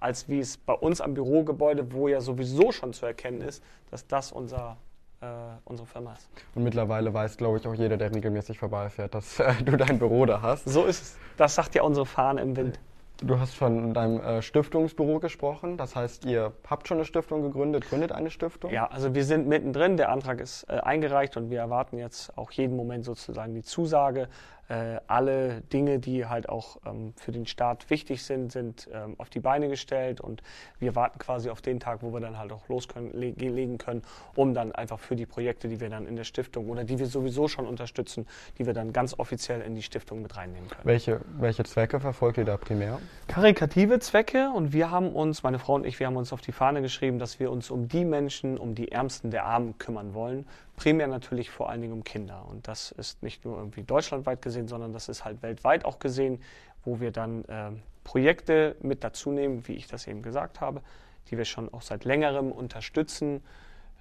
als 0.00 0.28
wie 0.28 0.40
es 0.40 0.56
bei 0.56 0.72
uns 0.72 1.00
am 1.00 1.14
Bürogebäude, 1.14 1.92
wo 1.92 2.08
ja 2.08 2.20
sowieso 2.20 2.72
schon 2.72 2.92
zu 2.92 3.06
erkennen 3.06 3.42
ist, 3.42 3.62
dass 3.90 4.06
das 4.06 4.32
unser, 4.32 4.78
äh, 5.20 5.26
unsere 5.64 5.86
Firma 5.86 6.14
ist. 6.14 6.28
Und 6.54 6.64
mittlerweile 6.64 7.12
weiß, 7.12 7.36
glaube 7.36 7.58
ich, 7.58 7.66
auch 7.66 7.74
jeder, 7.74 7.96
der 7.96 8.14
regelmäßig 8.14 8.58
vorbeifährt, 8.58 9.14
dass 9.14 9.38
äh, 9.40 9.54
du 9.62 9.76
dein 9.76 9.98
Büro 9.98 10.24
da 10.26 10.40
hast. 10.40 10.68
So 10.68 10.86
ist 10.86 11.02
es. 11.02 11.18
Das 11.36 11.54
sagt 11.54 11.74
ja 11.74 11.82
unsere 11.82 12.06
Fahne 12.06 12.40
im 12.40 12.56
Wind. 12.56 12.80
Du 13.22 13.38
hast 13.38 13.54
von 13.54 13.92
deinem 13.92 14.18
äh, 14.20 14.40
Stiftungsbüro 14.40 15.20
gesprochen. 15.20 15.76
Das 15.76 15.94
heißt, 15.94 16.24
ihr 16.24 16.54
habt 16.66 16.88
schon 16.88 16.96
eine 16.96 17.04
Stiftung 17.04 17.42
gegründet, 17.42 17.86
gründet 17.86 18.12
eine 18.12 18.30
Stiftung? 18.30 18.70
Ja, 18.70 18.86
also 18.86 19.14
wir 19.14 19.24
sind 19.26 19.46
mittendrin. 19.46 19.98
Der 19.98 20.08
Antrag 20.08 20.40
ist 20.40 20.64
äh, 20.70 20.78
eingereicht 20.78 21.36
und 21.36 21.50
wir 21.50 21.58
erwarten 21.58 21.98
jetzt 21.98 22.36
auch 22.38 22.50
jeden 22.52 22.76
Moment 22.76 23.04
sozusagen 23.04 23.54
die 23.54 23.62
Zusage. 23.62 24.28
Äh, 24.70 25.00
alle 25.08 25.62
Dinge, 25.72 25.98
die 25.98 26.26
halt 26.26 26.48
auch 26.48 26.76
ähm, 26.86 27.12
für 27.16 27.32
den 27.32 27.44
Staat 27.44 27.90
wichtig 27.90 28.22
sind, 28.22 28.52
sind 28.52 28.88
ähm, 28.92 29.16
auf 29.18 29.28
die 29.28 29.40
Beine 29.40 29.68
gestellt 29.68 30.20
und 30.20 30.44
wir 30.78 30.94
warten 30.94 31.18
quasi 31.18 31.50
auf 31.50 31.60
den 31.60 31.80
Tag, 31.80 32.02
wo 32.02 32.12
wir 32.12 32.20
dann 32.20 32.38
halt 32.38 32.52
auch 32.52 32.68
loslegen 32.68 33.78
können, 33.78 34.02
um 34.36 34.54
dann 34.54 34.70
einfach 34.70 35.00
für 35.00 35.16
die 35.16 35.26
Projekte, 35.26 35.66
die 35.66 35.80
wir 35.80 35.90
dann 35.90 36.06
in 36.06 36.14
der 36.14 36.22
Stiftung 36.22 36.68
oder 36.68 36.84
die 36.84 37.00
wir 37.00 37.06
sowieso 37.06 37.48
schon 37.48 37.66
unterstützen, 37.66 38.28
die 38.58 38.66
wir 38.66 38.72
dann 38.72 38.92
ganz 38.92 39.18
offiziell 39.18 39.60
in 39.60 39.74
die 39.74 39.82
Stiftung 39.82 40.22
mit 40.22 40.36
reinnehmen 40.36 40.68
können. 40.68 40.84
Welche, 40.84 41.20
welche 41.40 41.64
Zwecke 41.64 41.98
verfolgt 41.98 42.38
ihr 42.38 42.44
da 42.44 42.56
primär? 42.56 43.00
karikative 43.26 43.98
Zwecke 43.98 44.50
und 44.54 44.72
wir 44.72 44.92
haben 44.92 45.12
uns, 45.12 45.42
meine 45.42 45.58
Frau 45.58 45.74
und 45.74 45.84
ich, 45.84 45.98
wir 45.98 46.06
haben 46.06 46.16
uns 46.16 46.32
auf 46.32 46.42
die 46.42 46.52
Fahne 46.52 46.80
geschrieben, 46.80 47.18
dass 47.18 47.40
wir 47.40 47.50
uns 47.50 47.72
um 47.72 47.88
die 47.88 48.04
Menschen, 48.04 48.56
um 48.56 48.76
die 48.76 48.92
Ärmsten 48.92 49.32
der 49.32 49.46
Armen 49.46 49.78
kümmern 49.78 50.14
wollen. 50.14 50.46
Primär 50.80 51.08
natürlich 51.08 51.50
vor 51.50 51.68
allen 51.68 51.82
Dingen 51.82 51.92
um 51.92 52.04
Kinder. 52.04 52.46
Und 52.48 52.66
das 52.66 52.90
ist 52.92 53.22
nicht 53.22 53.44
nur 53.44 53.58
irgendwie 53.58 53.82
deutschlandweit 53.82 54.40
gesehen, 54.40 54.66
sondern 54.66 54.94
das 54.94 55.10
ist 55.10 55.26
halt 55.26 55.42
weltweit 55.42 55.84
auch 55.84 55.98
gesehen, 55.98 56.40
wo 56.86 57.00
wir 57.00 57.10
dann 57.10 57.44
äh, 57.44 57.72
Projekte 58.02 58.76
mit 58.80 59.04
dazu 59.04 59.30
nehmen, 59.30 59.68
wie 59.68 59.74
ich 59.74 59.88
das 59.88 60.06
eben 60.06 60.22
gesagt 60.22 60.62
habe, 60.62 60.80
die 61.28 61.36
wir 61.36 61.44
schon 61.44 61.70
auch 61.74 61.82
seit 61.82 62.06
längerem 62.06 62.50
unterstützen, 62.50 63.42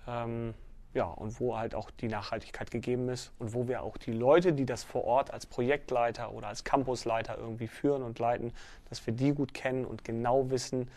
Ähm, 0.08 0.54
ja, 0.94 1.06
und 1.06 1.40
wo 1.40 1.56
halt 1.56 1.76
auch 1.76 1.92
die 1.92 2.08
Nachhaltigkeit 2.08 2.72
gegeben 2.72 3.10
ist 3.10 3.32
und 3.38 3.54
wo 3.54 3.68
wir 3.68 3.84
auch 3.84 3.98
die 3.98 4.12
Leute, 4.14 4.54
die 4.54 4.66
das 4.66 4.84
vor 4.84 5.04
Ort 5.04 5.32
als 5.32 5.46
Projektleiter 5.46 6.32
oder 6.34 6.48
als 6.48 6.64
Campusleiter 6.64 7.38
irgendwie 7.38 7.68
führen 7.68 8.02
und 8.02 8.18
leiten, 8.18 8.54
dass 8.90 9.06
wir 9.06 9.14
die 9.14 9.34
gut 9.34 9.54
kennen 9.54 9.86
und 9.86 10.04
genau 10.04 10.50
wissen, 10.50 10.90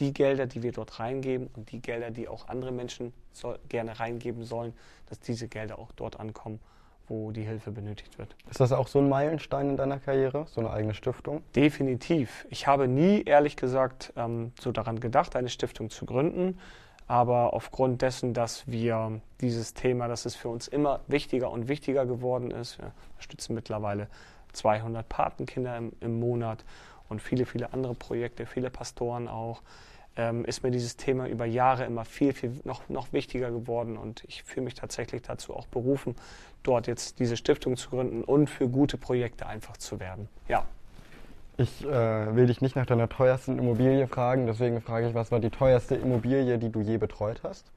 die 0.00 0.12
Gelder, 0.12 0.46
die 0.46 0.62
wir 0.62 0.72
dort 0.72 0.98
reingeben 0.98 1.48
und 1.54 1.70
die 1.70 1.80
Gelder, 1.80 2.10
die 2.10 2.28
auch 2.28 2.48
andere 2.48 2.72
Menschen 2.72 3.12
soll, 3.32 3.58
gerne 3.68 4.00
reingeben 4.00 4.44
sollen, 4.44 4.72
dass 5.08 5.20
diese 5.20 5.46
Gelder 5.46 5.78
auch 5.78 5.92
dort 5.92 6.18
ankommen, 6.18 6.58
wo 7.06 7.32
die 7.32 7.42
Hilfe 7.42 7.70
benötigt 7.70 8.18
wird. 8.18 8.34
Ist 8.48 8.60
das 8.60 8.72
auch 8.72 8.88
so 8.88 9.00
ein 9.00 9.08
Meilenstein 9.08 9.70
in 9.70 9.76
deiner 9.76 9.98
Karriere, 9.98 10.46
so 10.48 10.60
eine 10.60 10.70
eigene 10.70 10.94
Stiftung? 10.94 11.42
Definitiv. 11.54 12.46
Ich 12.50 12.66
habe 12.66 12.88
nie, 12.88 13.22
ehrlich 13.22 13.56
gesagt, 13.56 14.12
ähm, 14.16 14.52
so 14.60 14.72
daran 14.72 15.00
gedacht, 15.00 15.36
eine 15.36 15.48
Stiftung 15.48 15.90
zu 15.90 16.06
gründen. 16.06 16.58
Aber 17.08 17.54
aufgrund 17.54 18.02
dessen, 18.02 18.34
dass 18.34 18.68
wir 18.68 19.20
dieses 19.40 19.74
Thema, 19.74 20.06
dass 20.06 20.26
es 20.26 20.36
für 20.36 20.48
uns 20.48 20.68
immer 20.68 21.00
wichtiger 21.08 21.50
und 21.50 21.66
wichtiger 21.66 22.06
geworden 22.06 22.52
ist, 22.52 22.78
wir 22.78 22.92
unterstützen 23.14 23.54
mittlerweile 23.54 24.06
200 24.52 25.08
Patenkinder 25.08 25.76
im, 25.76 25.92
im 26.00 26.20
Monat 26.20 26.64
und 27.10 27.20
viele, 27.20 27.44
viele 27.44 27.72
andere 27.74 27.94
Projekte, 27.94 28.46
viele 28.46 28.70
Pastoren 28.70 29.28
auch, 29.28 29.62
ähm, 30.16 30.44
ist 30.44 30.62
mir 30.62 30.70
dieses 30.70 30.96
Thema 30.96 31.28
über 31.28 31.44
Jahre 31.44 31.84
immer 31.84 32.04
viel, 32.04 32.32
viel 32.32 32.52
noch, 32.64 32.88
noch 32.88 33.12
wichtiger 33.12 33.50
geworden. 33.50 33.96
Und 33.96 34.24
ich 34.24 34.42
fühle 34.42 34.64
mich 34.64 34.74
tatsächlich 34.74 35.22
dazu 35.22 35.54
auch 35.54 35.66
berufen, 35.66 36.14
dort 36.62 36.86
jetzt 36.86 37.18
diese 37.18 37.36
Stiftung 37.36 37.76
zu 37.76 37.90
gründen 37.90 38.24
und 38.24 38.48
für 38.48 38.68
gute 38.68 38.96
Projekte 38.96 39.46
einfach 39.46 39.76
zu 39.76 40.00
werden. 40.00 40.28
Ja. 40.48 40.64
Ich 41.56 41.84
äh, 41.84 42.34
will 42.34 42.46
dich 42.46 42.62
nicht 42.62 42.74
nach 42.74 42.86
deiner 42.86 43.08
teuersten 43.08 43.58
Immobilie 43.58 44.06
fragen, 44.06 44.46
deswegen 44.46 44.80
frage 44.80 45.08
ich, 45.08 45.14
was 45.14 45.30
war 45.30 45.40
die 45.40 45.50
teuerste 45.50 45.94
Immobilie, 45.94 46.58
die 46.58 46.70
du 46.70 46.80
je 46.80 46.96
betreut 46.96 47.42
hast? 47.42 47.70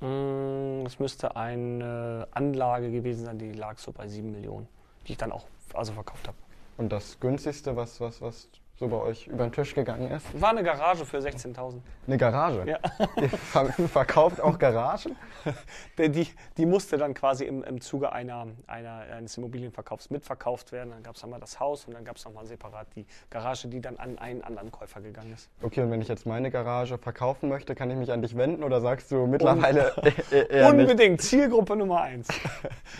Mm, 0.00 0.84
es 0.84 0.98
müsste 0.98 1.36
eine 1.36 2.26
Anlage 2.32 2.90
gewesen 2.90 3.24
sein, 3.24 3.38
die 3.38 3.52
lag 3.52 3.78
so 3.78 3.92
bei 3.92 4.08
7 4.08 4.32
Millionen, 4.32 4.66
die 5.06 5.12
ich 5.12 5.18
dann 5.18 5.30
auch 5.30 5.46
also 5.74 5.92
verkauft 5.92 6.26
habe. 6.26 6.36
Und 6.76 6.90
das 6.90 7.20
günstigste, 7.20 7.76
was, 7.76 8.00
was, 8.00 8.20
was 8.20 8.48
so 8.76 8.88
bei 8.88 8.96
euch 8.96 9.28
über 9.28 9.44
den 9.44 9.52
Tisch 9.52 9.74
gegangen 9.74 10.10
ist? 10.10 10.40
War 10.40 10.50
eine 10.50 10.62
Garage 10.62 11.04
für 11.04 11.18
16.000. 11.18 11.80
Eine 12.06 12.16
Garage? 12.16 12.64
Ja. 12.66 12.78
Ihr 13.20 13.28
ver 13.28 13.66
verkauft 13.88 14.40
auch 14.40 14.58
Garagen? 14.58 15.16
Die, 15.98 16.28
die 16.56 16.66
musste 16.66 16.96
dann 16.96 17.14
quasi 17.14 17.44
im, 17.44 17.62
im 17.62 17.80
Zuge 17.80 18.12
einer, 18.12 18.46
einer, 18.66 19.04
eines 19.14 19.36
Immobilienverkaufs 19.36 20.10
mitverkauft 20.10 20.72
werden. 20.72 20.90
Dann 20.90 21.02
gab 21.02 21.16
es 21.16 21.22
einmal 21.22 21.38
das 21.38 21.60
Haus 21.60 21.84
und 21.84 21.94
dann 21.94 22.04
gab 22.04 22.16
es 22.16 22.24
nochmal 22.24 22.46
separat 22.46 22.88
die 22.96 23.06
Garage, 23.30 23.68
die 23.68 23.80
dann 23.80 23.96
an 23.98 24.18
einen 24.18 24.42
anderen 24.42 24.72
Käufer 24.72 25.00
gegangen 25.00 25.32
ist. 25.32 25.48
Okay, 25.62 25.82
und 25.82 25.90
wenn 25.90 26.00
ich 26.00 26.08
jetzt 26.08 26.26
meine 26.26 26.50
Garage 26.50 26.98
verkaufen 26.98 27.48
möchte, 27.48 27.74
kann 27.74 27.90
ich 27.90 27.96
mich 27.96 28.10
an 28.10 28.22
dich 28.22 28.36
wenden 28.36 28.64
oder 28.64 28.80
sagst 28.80 29.10
du 29.12 29.26
mittlerweile 29.26 29.94
Un 29.96 30.12
eher 30.50 30.68
Unbedingt, 30.70 31.20
Zielgruppe 31.20 31.76
Nummer 31.76 32.00
eins. 32.00 32.28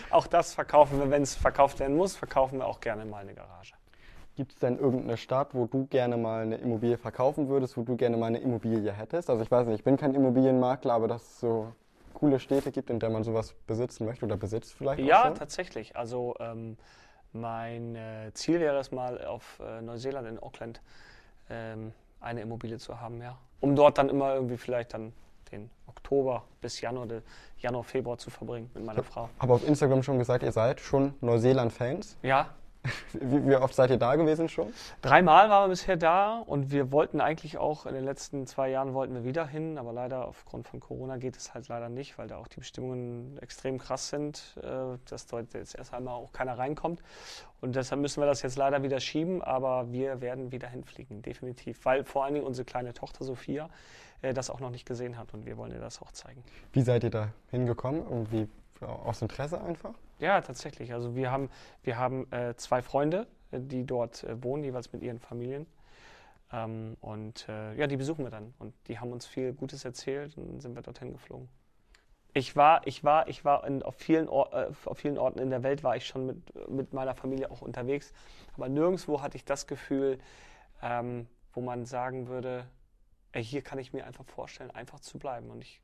auch 0.09 0.27
das 0.27 0.53
verkaufen 0.53 0.99
wir, 0.99 1.09
wenn 1.09 1.23
es 1.23 1.35
verkauft 1.35 1.79
werden 1.79 1.97
muss, 1.97 2.15
verkaufen 2.15 2.59
wir 2.59 2.67
auch 2.67 2.79
gerne 2.79 3.05
mal 3.05 3.19
eine 3.19 3.33
Garage. 3.33 3.73
Gibt 4.35 4.51
es 4.51 4.59
denn 4.59 4.77
irgendeine 4.77 5.15
Stadt, 5.15 5.53
wo 5.53 5.65
du 5.65 5.85
gerne 5.85 6.17
mal 6.17 6.41
eine 6.41 6.57
Immobilie 6.57 6.97
verkaufen 6.97 7.47
würdest, 7.47 7.77
wo 7.77 7.83
du 7.83 7.95
gerne 7.95 8.17
mal 8.17 8.27
eine 8.27 8.39
Immobilie 8.39 8.91
hättest? 8.91 9.29
Also 9.29 9.41
ich 9.41 9.49
weiß 9.49 9.65
nicht, 9.67 9.79
ich 9.79 9.83
bin 9.83 9.95
kein 9.95 10.13
Immobilienmakler, 10.13 10.93
aber 10.93 11.07
dass 11.07 11.21
es 11.21 11.39
so 11.39 11.71
coole 12.13 12.39
Städte 12.39 12.71
gibt, 12.71 12.89
in 12.89 12.99
der 12.99 13.09
man 13.09 13.23
sowas 13.23 13.55
besitzen 13.65 14.05
möchte 14.05 14.25
oder 14.25 14.35
besitzt 14.35 14.73
vielleicht 14.73 15.01
Ja, 15.01 15.29
tatsächlich. 15.31 15.95
Also 15.95 16.35
ähm, 16.39 16.77
mein 17.31 17.95
äh, 17.95 18.31
Ziel 18.33 18.59
wäre 18.59 18.77
es 18.77 18.91
mal 18.91 19.23
auf 19.23 19.61
äh, 19.61 19.81
Neuseeland 19.81 20.27
in 20.27 20.39
Auckland 20.39 20.81
ähm, 21.49 21.93
eine 22.19 22.41
Immobilie 22.41 22.77
zu 22.77 22.99
haben, 22.99 23.21
ja. 23.21 23.37
Um 23.61 23.75
dort 23.75 23.97
dann 23.97 24.09
immer 24.09 24.33
irgendwie 24.33 24.57
vielleicht 24.57 24.93
dann 24.93 25.13
den 25.51 25.69
Oktober 25.87 26.43
bis 26.59 26.81
Januar, 26.81 27.07
Januar, 27.57 27.83
Februar 27.83 28.17
zu 28.17 28.29
verbringen 28.29 28.69
mit 28.73 28.83
meiner 28.83 29.03
Frau. 29.03 29.29
Aber 29.39 29.53
auf 29.53 29.65
Instagram 29.65 30.03
schon 30.03 30.19
gesagt, 30.19 30.43
ihr 30.43 30.51
seid 30.51 30.81
schon 30.81 31.13
Neuseeland-Fans. 31.21 32.17
Ja, 32.21 32.49
Wie, 33.13 33.47
wie 33.47 33.55
oft 33.55 33.73
seid 33.73 33.89
ihr 33.89 33.97
da 33.97 34.15
gewesen 34.15 34.49
schon? 34.49 34.73
Dreimal 35.01 35.49
waren 35.49 35.65
wir 35.65 35.69
bisher 35.69 35.97
da 35.97 36.39
und 36.39 36.71
wir 36.71 36.91
wollten 36.91 37.21
eigentlich 37.21 37.57
auch 37.57 37.85
in 37.85 37.93
den 37.93 38.03
letzten 38.03 38.47
zwei 38.47 38.69
Jahren 38.69 38.93
wollten 38.93 39.13
wir 39.13 39.23
wieder 39.23 39.47
hin, 39.47 39.77
aber 39.77 39.93
leider 39.93 40.27
aufgrund 40.27 40.67
von 40.67 40.79
Corona 40.79 41.17
geht 41.17 41.37
es 41.37 41.53
halt 41.53 41.67
leider 41.67 41.89
nicht, 41.89 42.17
weil 42.17 42.27
da 42.27 42.37
auch 42.37 42.47
die 42.47 42.59
Bestimmungen 42.59 43.37
extrem 43.41 43.77
krass 43.77 44.09
sind, 44.09 44.57
äh, 44.61 44.97
dass 45.09 45.27
dort 45.27 45.53
jetzt 45.53 45.75
erst 45.75 45.93
einmal 45.93 46.15
auch 46.15 46.31
keiner 46.33 46.57
reinkommt. 46.57 47.01
Und 47.61 47.75
deshalb 47.75 48.01
müssen 48.01 48.21
wir 48.21 48.27
das 48.27 48.41
jetzt 48.41 48.57
leider 48.57 48.83
wieder 48.83 48.99
schieben, 48.99 49.41
aber 49.41 49.91
wir 49.91 50.21
werden 50.21 50.51
wieder 50.51 50.67
hinfliegen, 50.67 51.21
definitiv. 51.21 51.83
Weil 51.85 52.03
vor 52.03 52.25
allen 52.25 52.35
Dingen 52.35 52.45
unsere 52.45 52.65
kleine 52.65 52.93
Tochter 52.93 53.23
Sophia 53.23 53.69
äh, 54.21 54.33
das 54.33 54.49
auch 54.49 54.59
noch 54.59 54.69
nicht 54.69 54.85
gesehen 54.85 55.17
hat 55.17 55.33
und 55.33 55.45
wir 55.45 55.57
wollen 55.57 55.71
ihr 55.71 55.79
das 55.79 56.01
auch 56.01 56.11
zeigen. 56.11 56.43
Wie 56.73 56.81
seid 56.81 57.03
ihr 57.03 57.09
da 57.09 57.29
hingekommen? 57.51 58.03
Irgendwie 58.09 58.47
aus 58.81 59.21
Interesse 59.21 59.61
einfach? 59.61 59.93
Ja, 60.19 60.39
tatsächlich. 60.41 60.93
Also 60.93 61.15
wir 61.15 61.31
haben, 61.31 61.49
wir 61.83 61.97
haben 61.97 62.31
äh, 62.31 62.55
zwei 62.55 62.81
Freunde, 62.81 63.27
äh, 63.51 63.59
die 63.59 63.85
dort 63.85 64.23
äh, 64.23 64.41
wohnen, 64.43 64.63
jeweils 64.63 64.91
mit 64.93 65.01
ihren 65.01 65.19
Familien. 65.19 65.67
Ähm, 66.51 66.95
und 67.01 67.47
äh, 67.49 67.75
ja, 67.75 67.87
die 67.87 67.97
besuchen 67.97 68.23
wir 68.23 68.31
dann. 68.31 68.53
Und 68.59 68.73
die 68.87 68.99
haben 68.99 69.11
uns 69.11 69.25
viel 69.25 69.53
Gutes 69.53 69.83
erzählt 69.83 70.37
und 70.37 70.61
sind 70.61 70.75
wir 70.75 70.81
dorthin 70.81 71.11
geflogen. 71.11 71.49
Ich 72.33 72.55
war, 72.55 72.85
ich 72.85 73.03
war, 73.03 73.27
ich 73.27 73.45
war 73.45 73.65
in, 73.65 73.81
auf, 73.81 73.95
vielen 73.95 74.27
Or 74.27 74.53
äh, 74.53 74.71
auf 74.85 74.97
vielen 74.97 75.17
Orten 75.17 75.39
in 75.39 75.49
der 75.49 75.63
Welt 75.63 75.83
war 75.83 75.95
ich 75.95 76.05
schon 76.05 76.25
mit, 76.25 76.69
mit 76.69 76.93
meiner 76.93 77.15
Familie 77.15 77.51
auch 77.51 77.61
unterwegs. 77.61 78.13
Aber 78.55 78.69
nirgendwo 78.69 79.21
hatte 79.21 79.37
ich 79.37 79.45
das 79.45 79.67
Gefühl, 79.67 80.19
ähm, 80.81 81.27
wo 81.53 81.61
man 81.61 81.85
sagen 81.85 82.27
würde, 82.27 82.67
ey, 83.31 83.43
hier 83.43 83.61
kann 83.61 83.79
ich 83.79 83.93
mir 83.93 84.05
einfach 84.05 84.25
vorstellen, 84.25 84.71
einfach 84.71 84.99
zu 84.99 85.17
bleiben. 85.17 85.49
Und 85.49 85.61
ich 85.61 85.81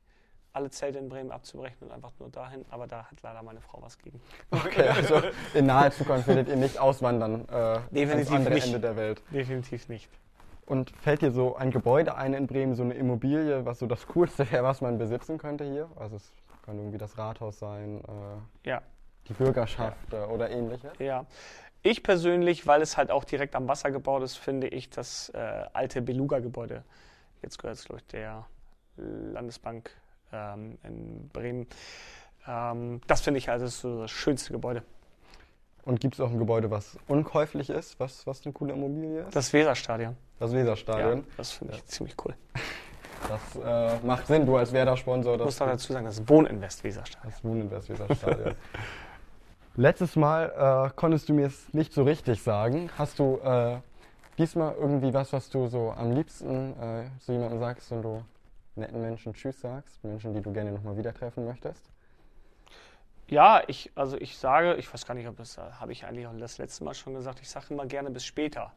alle 0.52 0.70
Zelte 0.70 0.98
in 0.98 1.08
Bremen 1.08 1.30
abzubrechen 1.30 1.86
und 1.86 1.92
einfach 1.92 2.12
nur 2.18 2.28
dahin. 2.30 2.64
Aber 2.70 2.86
da 2.86 3.04
hat 3.04 3.22
leider 3.22 3.42
meine 3.42 3.60
Frau 3.60 3.80
was 3.82 3.98
gegen. 3.98 4.20
Okay, 4.50 4.88
also 4.88 5.22
in 5.54 5.66
naher 5.66 5.90
Zukunft 5.92 6.26
werdet 6.28 6.48
ihr 6.48 6.56
nicht 6.56 6.78
auswandern 6.78 7.48
äh, 7.48 7.80
Definitiv 7.90 8.30
ans 8.30 8.30
andere 8.30 8.54
nicht. 8.54 8.66
Ende 8.66 8.80
der 8.80 8.96
Welt. 8.96 9.22
Definitiv 9.30 9.88
nicht. 9.88 10.08
Und 10.66 10.90
fällt 10.90 11.22
dir 11.22 11.32
so 11.32 11.56
ein 11.56 11.70
Gebäude 11.70 12.14
ein 12.14 12.34
in 12.34 12.46
Bremen, 12.46 12.74
so 12.74 12.82
eine 12.82 12.94
Immobilie, 12.94 13.64
was 13.64 13.78
so 13.80 13.86
das 13.86 14.06
Coolste 14.06 14.50
wäre, 14.52 14.62
was 14.62 14.80
man 14.80 14.98
besitzen 14.98 15.38
könnte 15.38 15.64
hier? 15.64 15.88
Also 15.96 16.16
es 16.16 16.32
kann 16.64 16.78
irgendwie 16.78 16.98
das 16.98 17.18
Rathaus 17.18 17.58
sein, 17.58 18.00
äh, 18.64 18.68
Ja, 18.68 18.82
die 19.28 19.32
Bürgerschaft 19.32 20.12
äh, 20.12 20.16
oder 20.16 20.50
ähnliches. 20.50 20.92
ja. 20.98 21.26
Ich 21.84 22.04
persönlich, 22.04 22.64
weil 22.68 22.80
es 22.80 22.96
halt 22.96 23.10
auch 23.10 23.24
direkt 23.24 23.56
am 23.56 23.66
Wasser 23.66 23.90
gebaut 23.90 24.22
ist, 24.22 24.36
finde 24.36 24.68
ich 24.68 24.88
das 24.88 25.30
äh, 25.30 25.64
alte 25.72 26.00
Beluga-Gebäude, 26.00 26.84
jetzt 27.42 27.58
gehört 27.58 27.76
es, 27.76 27.84
glaube 27.84 28.00
ich, 28.02 28.06
der 28.06 28.46
Landesbank 28.96 29.90
ähm, 30.32 30.78
in 30.82 31.28
Bremen. 31.32 31.66
Ähm, 32.46 33.00
das 33.06 33.20
finde 33.20 33.38
ich 33.38 33.50
also 33.50 33.66
so 33.66 34.02
das 34.02 34.10
schönste 34.10 34.52
Gebäude. 34.52 34.82
Und 35.84 36.00
gibt 36.00 36.14
es 36.14 36.20
auch 36.20 36.30
ein 36.30 36.38
Gebäude, 36.38 36.70
was 36.70 36.96
unkäuflich 37.08 37.68
ist, 37.68 37.98
was, 37.98 38.26
was 38.26 38.44
eine 38.44 38.52
coole 38.52 38.72
Immobilie 38.72 39.22
ist? 39.22 39.34
Das 39.34 39.52
Weserstadion. 39.52 40.16
Das 40.38 40.52
Ja, 40.52 40.58
Weserstadion. 40.58 41.24
das 41.36 41.52
finde 41.52 41.74
ich 41.74 41.84
ziemlich 41.86 42.16
cool. 42.24 42.34
Das 43.28 43.56
äh, 43.64 44.04
macht 44.06 44.26
Sinn, 44.26 44.46
du 44.46 44.56
als 44.56 44.72
Werder-Sponsor. 44.72 45.34
Ich 45.34 45.44
muss 45.44 45.60
noch 45.60 45.66
dazu 45.68 45.92
sagen, 45.92 46.06
das 46.06 46.28
Wohninvest 46.28 46.82
Weserstadion. 46.84 47.32
Das 47.32 47.44
Wohninvest 47.44 47.88
Weserstadion. 47.88 48.54
Letztes 49.76 50.16
Mal 50.16 50.88
äh, 50.88 50.90
konntest 50.94 51.28
du 51.28 51.34
mir 51.34 51.46
es 51.46 51.72
nicht 51.72 51.92
so 51.92 52.02
richtig 52.02 52.42
sagen. 52.42 52.90
Hast 52.98 53.18
du 53.18 53.38
äh, 53.42 53.78
diesmal 54.38 54.74
irgendwie 54.78 55.14
was, 55.14 55.32
was 55.32 55.48
du 55.50 55.66
so 55.68 55.92
am 55.92 56.12
liebsten 56.12 56.72
äh, 56.80 57.04
zu 57.20 57.32
jemandem 57.32 57.58
sagst, 57.60 57.90
wenn 57.90 58.02
du 58.02 58.22
netten 58.76 59.00
Menschen 59.00 59.34
Tschüss 59.34 59.60
sagst, 59.60 60.02
Menschen, 60.04 60.34
die 60.34 60.40
du 60.40 60.52
gerne 60.52 60.72
nochmal 60.72 60.96
wieder 60.96 61.12
treffen 61.12 61.44
möchtest? 61.44 61.90
Ja, 63.28 63.62
ich, 63.66 63.90
also 63.94 64.16
ich 64.18 64.36
sage, 64.36 64.74
ich 64.74 64.92
weiß 64.92 65.06
gar 65.06 65.14
nicht, 65.14 65.26
ob 65.26 65.36
das 65.36 65.56
äh, 65.56 65.62
habe 65.62 65.92
ich 65.92 66.04
eigentlich 66.04 66.26
auch 66.26 66.36
das 66.36 66.58
letzte 66.58 66.84
Mal 66.84 66.94
schon 66.94 67.14
gesagt, 67.14 67.40
ich 67.40 67.48
sage 67.48 67.66
immer 67.70 67.86
gerne 67.86 68.10
bis 68.10 68.24
später. 68.24 68.72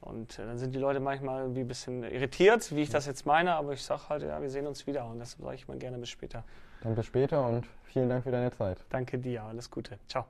Und 0.00 0.38
äh, 0.38 0.44
dann 0.44 0.58
sind 0.58 0.74
die 0.74 0.78
Leute 0.78 1.00
manchmal 1.00 1.42
irgendwie 1.42 1.60
ein 1.60 1.68
bisschen 1.68 2.02
irritiert, 2.04 2.74
wie 2.74 2.82
ich 2.82 2.90
das 2.90 3.06
jetzt 3.06 3.24
meine, 3.24 3.54
aber 3.54 3.72
ich 3.72 3.82
sage 3.82 4.08
halt, 4.08 4.22
ja, 4.22 4.40
wir 4.40 4.50
sehen 4.50 4.66
uns 4.66 4.86
wieder 4.86 5.06
und 5.06 5.18
das 5.18 5.32
sage 5.32 5.54
ich 5.54 5.66
mal 5.66 5.78
gerne 5.78 5.98
bis 5.98 6.10
später. 6.10 6.44
Dann 6.82 6.94
bis 6.94 7.06
später 7.06 7.46
und 7.46 7.66
vielen 7.84 8.08
Dank 8.08 8.24
für 8.24 8.30
deine 8.30 8.50
Zeit. 8.50 8.84
Danke 8.90 9.18
dir, 9.18 9.42
alles 9.44 9.70
Gute. 9.70 9.98
Ciao. 10.08 10.26